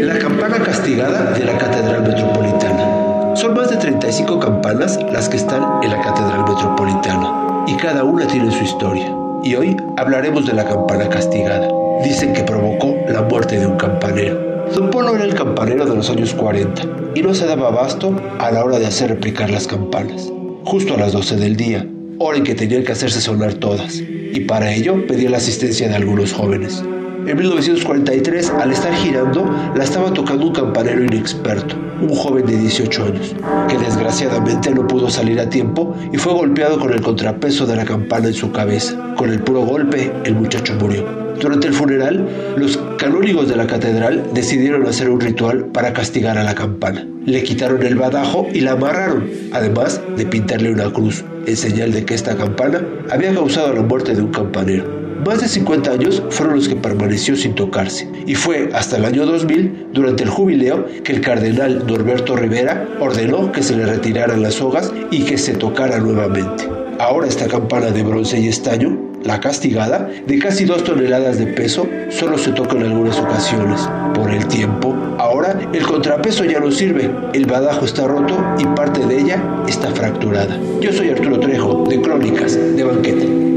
La 0.02 0.18
campana 0.18 0.64
castigada 0.64 1.32
de 1.32 1.44
la 1.44 1.56
Catedral 1.58 2.02
Metropolitana. 2.02 3.36
Son 3.36 3.54
más 3.54 3.70
de 3.70 3.76
35 3.76 4.40
campanas 4.40 4.98
las 5.12 5.28
que 5.28 5.36
están 5.36 5.84
en 5.84 5.90
la 5.90 6.02
Catedral 6.02 6.40
Metropolitana 6.40 7.57
y 7.68 7.76
cada 7.76 8.02
una 8.02 8.26
tiene 8.26 8.50
su 8.50 8.64
historia. 8.64 9.14
Y 9.44 9.54
hoy 9.54 9.76
hablaremos 9.98 10.46
de 10.46 10.54
la 10.54 10.64
campana 10.64 11.08
castigada. 11.08 11.68
Dicen 12.02 12.32
que 12.32 12.42
provocó 12.42 12.96
la 13.08 13.22
muerte 13.22 13.58
de 13.58 13.66
un 13.66 13.76
campanero. 13.76 14.66
Don 14.74 14.90
Polo 14.90 15.14
era 15.14 15.24
el 15.24 15.34
campanero 15.34 15.84
de 15.84 15.94
los 15.94 16.08
años 16.08 16.32
40 16.32 16.82
y 17.14 17.22
no 17.22 17.34
se 17.34 17.46
daba 17.46 17.68
abasto 17.68 18.14
a 18.38 18.50
la 18.50 18.64
hora 18.64 18.78
de 18.78 18.86
hacer 18.86 19.10
replicar 19.10 19.50
las 19.50 19.66
campanas. 19.66 20.32
Justo 20.64 20.94
a 20.94 20.96
las 20.96 21.12
12 21.12 21.36
del 21.36 21.56
día, 21.56 21.86
hora 22.18 22.38
en 22.38 22.44
que 22.44 22.54
tenían 22.54 22.84
que 22.84 22.92
hacerse 22.92 23.20
sonar 23.20 23.54
todas, 23.54 24.00
y 24.00 24.40
para 24.40 24.72
ello 24.72 25.06
pedía 25.06 25.30
la 25.30 25.36
asistencia 25.36 25.88
de 25.88 25.96
algunos 25.96 26.32
jóvenes. 26.32 26.82
En 27.28 27.36
1943, 27.36 28.52
al 28.58 28.72
estar 28.72 28.94
girando, 28.94 29.44
la 29.76 29.84
estaba 29.84 30.14
tocando 30.14 30.46
un 30.46 30.54
campanero 30.54 31.04
inexperto, 31.04 31.76
un 32.00 32.08
joven 32.08 32.46
de 32.46 32.56
18 32.56 33.04
años, 33.04 33.36
que 33.68 33.76
desgraciadamente 33.76 34.70
no 34.70 34.86
pudo 34.86 35.10
salir 35.10 35.38
a 35.38 35.50
tiempo 35.50 35.94
y 36.10 36.16
fue 36.16 36.32
golpeado 36.32 36.78
con 36.78 36.90
el 36.90 37.02
contrapeso 37.02 37.66
de 37.66 37.76
la 37.76 37.84
campana 37.84 38.28
en 38.28 38.32
su 38.32 38.50
cabeza. 38.50 39.14
Con 39.14 39.28
el 39.28 39.40
puro 39.40 39.60
golpe, 39.60 40.10
el 40.24 40.36
muchacho 40.36 40.74
murió. 40.80 41.04
Durante 41.38 41.68
el 41.68 41.74
funeral, 41.74 42.26
los 42.56 42.78
canónigos 42.96 43.46
de 43.46 43.56
la 43.56 43.66
catedral 43.66 44.24
decidieron 44.32 44.86
hacer 44.86 45.10
un 45.10 45.20
ritual 45.20 45.66
para 45.66 45.92
castigar 45.92 46.38
a 46.38 46.44
la 46.44 46.54
campana. 46.54 47.06
Le 47.26 47.42
quitaron 47.42 47.82
el 47.82 47.96
badajo 47.96 48.48
y 48.54 48.60
la 48.60 48.72
amarraron, 48.72 49.28
además 49.52 50.00
de 50.16 50.24
pintarle 50.24 50.72
una 50.72 50.90
cruz, 50.90 51.26
en 51.44 51.56
señal 51.58 51.92
de 51.92 52.06
que 52.06 52.14
esta 52.14 52.38
campana 52.38 52.82
había 53.10 53.34
causado 53.34 53.74
la 53.74 53.82
muerte 53.82 54.14
de 54.14 54.22
un 54.22 54.32
campanero. 54.32 54.97
Más 55.24 55.40
de 55.40 55.48
50 55.48 55.90
años 55.90 56.22
fueron 56.30 56.56
los 56.56 56.68
que 56.68 56.76
permaneció 56.76 57.36
sin 57.36 57.54
tocarse, 57.54 58.08
y 58.26 58.34
fue 58.34 58.70
hasta 58.72 58.96
el 58.96 59.04
año 59.04 59.26
2000, 59.26 59.88
durante 59.92 60.22
el 60.22 60.30
jubileo, 60.30 60.86
que 61.02 61.12
el 61.12 61.20
cardenal 61.20 61.86
Norberto 61.86 62.36
Rivera 62.36 62.88
ordenó 63.00 63.50
que 63.50 63.62
se 63.62 63.76
le 63.76 63.84
retiraran 63.84 64.42
las 64.42 64.54
sogas 64.54 64.92
y 65.10 65.24
que 65.24 65.36
se 65.36 65.54
tocara 65.54 65.98
nuevamente. 65.98 66.68
Ahora 67.00 67.26
esta 67.26 67.46
campana 67.46 67.90
de 67.90 68.02
bronce 68.02 68.40
y 68.40 68.48
estaño, 68.48 68.96
la 69.24 69.40
castigada, 69.40 70.08
de 70.26 70.38
casi 70.38 70.64
dos 70.64 70.84
toneladas 70.84 71.38
de 71.38 71.46
peso, 71.46 71.86
solo 72.10 72.38
se 72.38 72.52
toca 72.52 72.76
en 72.76 72.84
algunas 72.84 73.18
ocasiones. 73.18 73.88
Por 74.14 74.30
el 74.30 74.46
tiempo, 74.46 74.94
ahora 75.18 75.58
el 75.72 75.82
contrapeso 75.82 76.44
ya 76.44 76.60
no 76.60 76.70
sirve, 76.70 77.10
el 77.34 77.46
badajo 77.46 77.84
está 77.84 78.06
roto 78.06 78.36
y 78.58 78.64
parte 78.66 79.04
de 79.04 79.20
ella 79.20 79.42
está 79.68 79.90
fracturada. 79.90 80.58
Yo 80.80 80.92
soy 80.92 81.10
Arturo 81.10 81.38
Trejo, 81.40 81.84
de 81.88 82.00
Crónicas, 82.00 82.54
de 82.54 82.84
Banquete. 82.84 83.47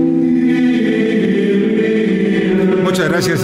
Muchas 2.92 3.08
gracias, 3.08 3.42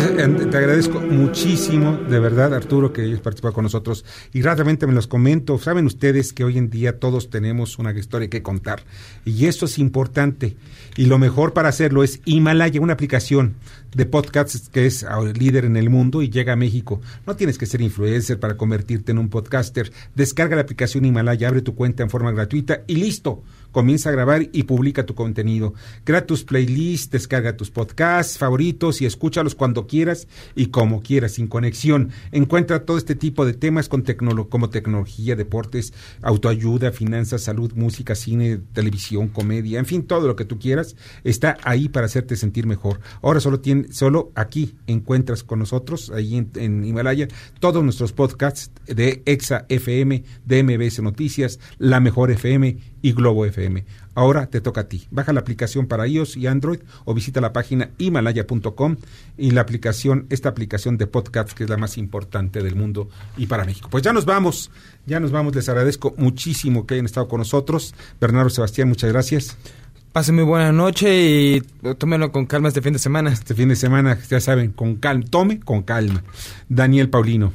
te 0.52 0.58
agradezco 0.58 1.00
muchísimo, 1.00 1.94
de 1.94 2.20
verdad, 2.20 2.54
Arturo, 2.54 2.92
que 2.92 3.04
hayas 3.04 3.22
participado 3.22 3.54
con 3.54 3.64
nosotros. 3.64 4.04
Y 4.34 4.42
rápidamente 4.42 4.86
me 4.88 4.92
los 4.92 5.08
comento. 5.08 5.58
Saben 5.58 5.86
ustedes 5.86 6.34
que 6.34 6.44
hoy 6.44 6.58
en 6.58 6.70
día 6.70 7.00
todos 7.00 7.30
tenemos 7.30 7.80
una 7.80 7.98
historia 7.98 8.30
que 8.30 8.44
contar. 8.44 8.84
Y 9.24 9.46
esto 9.46 9.64
es 9.64 9.80
importante. 9.80 10.58
Y 10.98 11.06
lo 11.06 11.18
mejor 11.18 11.54
para 11.54 11.70
hacerlo 11.70 12.04
es 12.04 12.20
Himalaya, 12.26 12.82
una 12.82 12.92
aplicación 12.92 13.56
de 13.96 14.06
podcasts 14.06 14.68
que 14.68 14.86
es 14.86 15.06
líder 15.40 15.64
en 15.64 15.78
el 15.78 15.90
mundo 15.90 16.22
y 16.22 16.30
llega 16.30 16.52
a 16.52 16.58
México. 16.58 17.00
No 17.26 17.38
tienes 17.38 17.58
que 17.58 17.68
ser 17.68 17.80
influencer 17.80 18.42
para 18.42 18.58
convertirte 18.58 19.14
en 19.14 19.18
un 19.18 19.30
podcaster. 19.30 19.94
Descarga 20.14 20.58
la 20.58 20.64
aplicación 20.64 21.06
Himalaya, 21.06 21.48
abre 21.48 21.62
tu 21.62 21.74
cuenta 21.74 22.04
en 22.04 22.10
forma 22.10 22.34
gratuita 22.34 22.84
y 22.86 22.98
listo 22.98 23.44
comienza 23.72 24.10
a 24.10 24.14
grabar 24.14 24.50
y 24.52 24.64
publica 24.64 25.06
tu 25.06 25.16
contenido. 25.16 25.74
Crea 26.04 26.26
tus 26.26 26.44
playlists, 26.44 27.12
descarga 27.12 27.58
tus 27.58 27.72
podcasts 27.72 28.38
favoritos 28.38 29.02
y 29.02 29.06
escúchalos 29.06 29.56
cuando 29.56 29.88
quieras 29.88 30.28
y 30.56 30.68
como 30.68 31.02
quieras, 31.02 31.34
sin 31.34 31.48
conexión. 31.48 32.12
Encuentra 32.32 32.86
todo 32.86 32.98
este 32.98 33.16
tipo 33.16 33.46
de 33.46 33.54
temas 33.54 33.90
con 33.90 34.04
como 34.50 34.70
tecnología, 34.70 35.36
deportes, 35.36 35.94
autoayuda, 36.22 36.92
finanzas, 36.92 37.44
salud, 37.44 37.74
música, 37.76 38.16
cine, 38.16 38.60
televisión, 38.74 39.28
comedia, 39.28 39.80
en 39.80 39.86
fin, 39.86 40.04
todo 40.04 40.28
lo 40.28 40.36
que 40.36 40.46
tú 40.46 40.60
quieras 40.60 40.96
está 41.24 41.58
ahí 41.64 41.90
para 41.90 42.06
hacerte 42.06 42.36
sentir 42.36 42.66
mejor. 42.66 43.00
Ahora 43.22 43.40
solo 43.40 43.60
tiene, 43.60 43.92
solo 43.92 44.32
aquí 44.36 44.76
encuentras 44.88 45.44
con 45.44 45.60
nosotros, 45.60 46.12
ahí 46.12 46.38
en, 46.38 46.52
en 46.56 46.86
Himalaya, 46.86 47.28
todos 47.60 47.84
nuestros 47.84 48.14
podcasts 48.14 48.72
de 48.86 49.22
Exa 49.26 49.66
FM, 49.70 50.24
de 50.46 50.64
MBS 50.64 51.02
Noticias, 51.02 51.60
La 51.78 52.00
Mejor 52.00 52.32
FM 52.32 52.78
y 53.08 53.14
Globo 53.14 53.46
FM. 53.46 53.86
Ahora 54.16 54.48
te 54.48 54.60
toca 54.60 54.82
a 54.82 54.84
ti. 54.90 55.08
Baja 55.12 55.32
la 55.32 55.40
aplicación 55.40 55.88
para 55.88 56.06
iOS 56.08 56.36
y 56.36 56.48
Android 56.48 56.80
o 57.06 57.14
visita 57.14 57.40
la 57.40 57.54
página 57.54 57.92
himalaya.com 57.98 58.98
y 59.38 59.52
la 59.52 59.62
aplicación, 59.62 60.26
esta 60.30 60.50
aplicación 60.50 60.98
de 60.98 61.08
podcast 61.08 61.54
que 61.54 61.64
es 61.64 61.70
la 61.70 61.78
más 61.78 61.98
importante 61.98 62.62
del 62.62 62.76
mundo 62.76 63.08
y 63.38 63.48
para 63.48 63.64
México. 63.64 63.88
Pues 63.90 64.04
ya 64.04 64.12
nos 64.12 64.26
vamos, 64.26 64.72
ya 65.06 65.22
nos 65.22 65.32
vamos. 65.32 65.56
Les 65.56 65.70
agradezco 65.70 66.16
muchísimo 66.18 66.86
que 66.86 66.96
hayan 66.96 67.06
estado 67.06 67.30
con 67.30 67.40
nosotros. 67.40 67.96
Bernardo 68.20 68.50
Sebastián, 68.50 68.90
muchas 68.90 69.10
gracias. 69.10 69.58
Pase 70.12 70.34
muy 70.34 70.44
buena 70.44 70.74
noche 70.74 71.22
y 71.22 71.62
tómenlo 71.98 72.34
con 72.34 72.46
calma 72.46 72.68
este 72.68 72.82
fin 72.82 72.92
de 72.92 73.00
semana. 73.00 73.32
Este 73.32 73.56
fin 73.56 73.70
de 73.70 73.78
semana, 73.78 74.20
ya 74.30 74.42
saben, 74.42 74.74
con 74.74 74.98
calma. 74.98 75.24
Tome 75.30 75.62
con 75.62 75.84
calma. 75.84 76.24
Daniel 76.68 77.10
Paulino. 77.10 77.54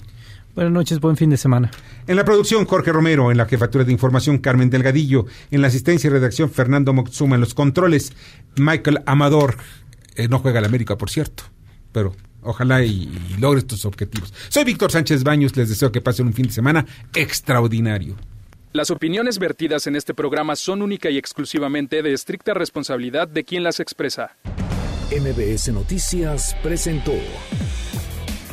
Buenas 0.55 0.73
noches, 0.73 1.01
buen 1.01 1.17
fin 1.17 1.31
de 1.31 1.39
semana. 1.39 1.71
En 2.07 2.17
la 2.17 2.25
producción, 2.25 2.67
Jorge 2.67 2.93
Romero. 2.93 3.31
En 3.31 3.39
la 3.39 3.47
jefatura 3.47 3.85
de 3.85 3.93
información, 3.93 4.39
Carmen 4.39 4.69
Delgadillo. 4.69 5.25
En 5.51 5.63
la 5.63 5.69
asistencia 5.69 6.09
y 6.09 6.11
redacción, 6.11 6.51
Fernando 6.51 6.93
Moxuma. 6.93 7.37
En 7.37 7.41
los 7.41 7.55
controles, 7.55 8.13
Michael 8.57 9.03
Amador. 9.07 9.57
Eh, 10.15 10.29
no 10.29 10.41
juega 10.41 10.61
la 10.61 10.67
América, 10.67 10.99
por 10.99 11.09
cierto, 11.09 11.45
pero 11.91 12.15
ojalá 12.43 12.85
y, 12.85 12.91
y 12.91 13.37
logres 13.41 13.67
tus 13.67 13.87
objetivos. 13.87 14.35
Soy 14.51 14.65
Víctor 14.65 14.93
Sánchez 14.93 15.25
Baños. 15.25 15.57
Les 15.57 15.71
deseo 15.71 15.91
que 15.91 16.03
pasen 16.03 16.27
un 16.27 16.35
fin 16.35 16.47
de 16.47 16.53
semana 16.53 16.85
extraordinario. 17.15 18.17
Las 18.75 18.91
opiniones 18.91 19.39
vertidas 19.39 19.87
en 19.87 19.97
este 19.97 20.13
programa 20.13 20.57
son 20.57 20.83
única 20.83 21.09
y 21.09 21.17
exclusivamente 21.17 22.03
de 22.03 22.13
estricta 22.13 22.53
responsabilidad 22.53 23.27
de 23.27 23.45
quien 23.45 23.63
las 23.63 23.81
expresa. 23.81 24.37
MBS 25.11 25.69
Noticias 25.69 26.57
presentó 26.63 27.13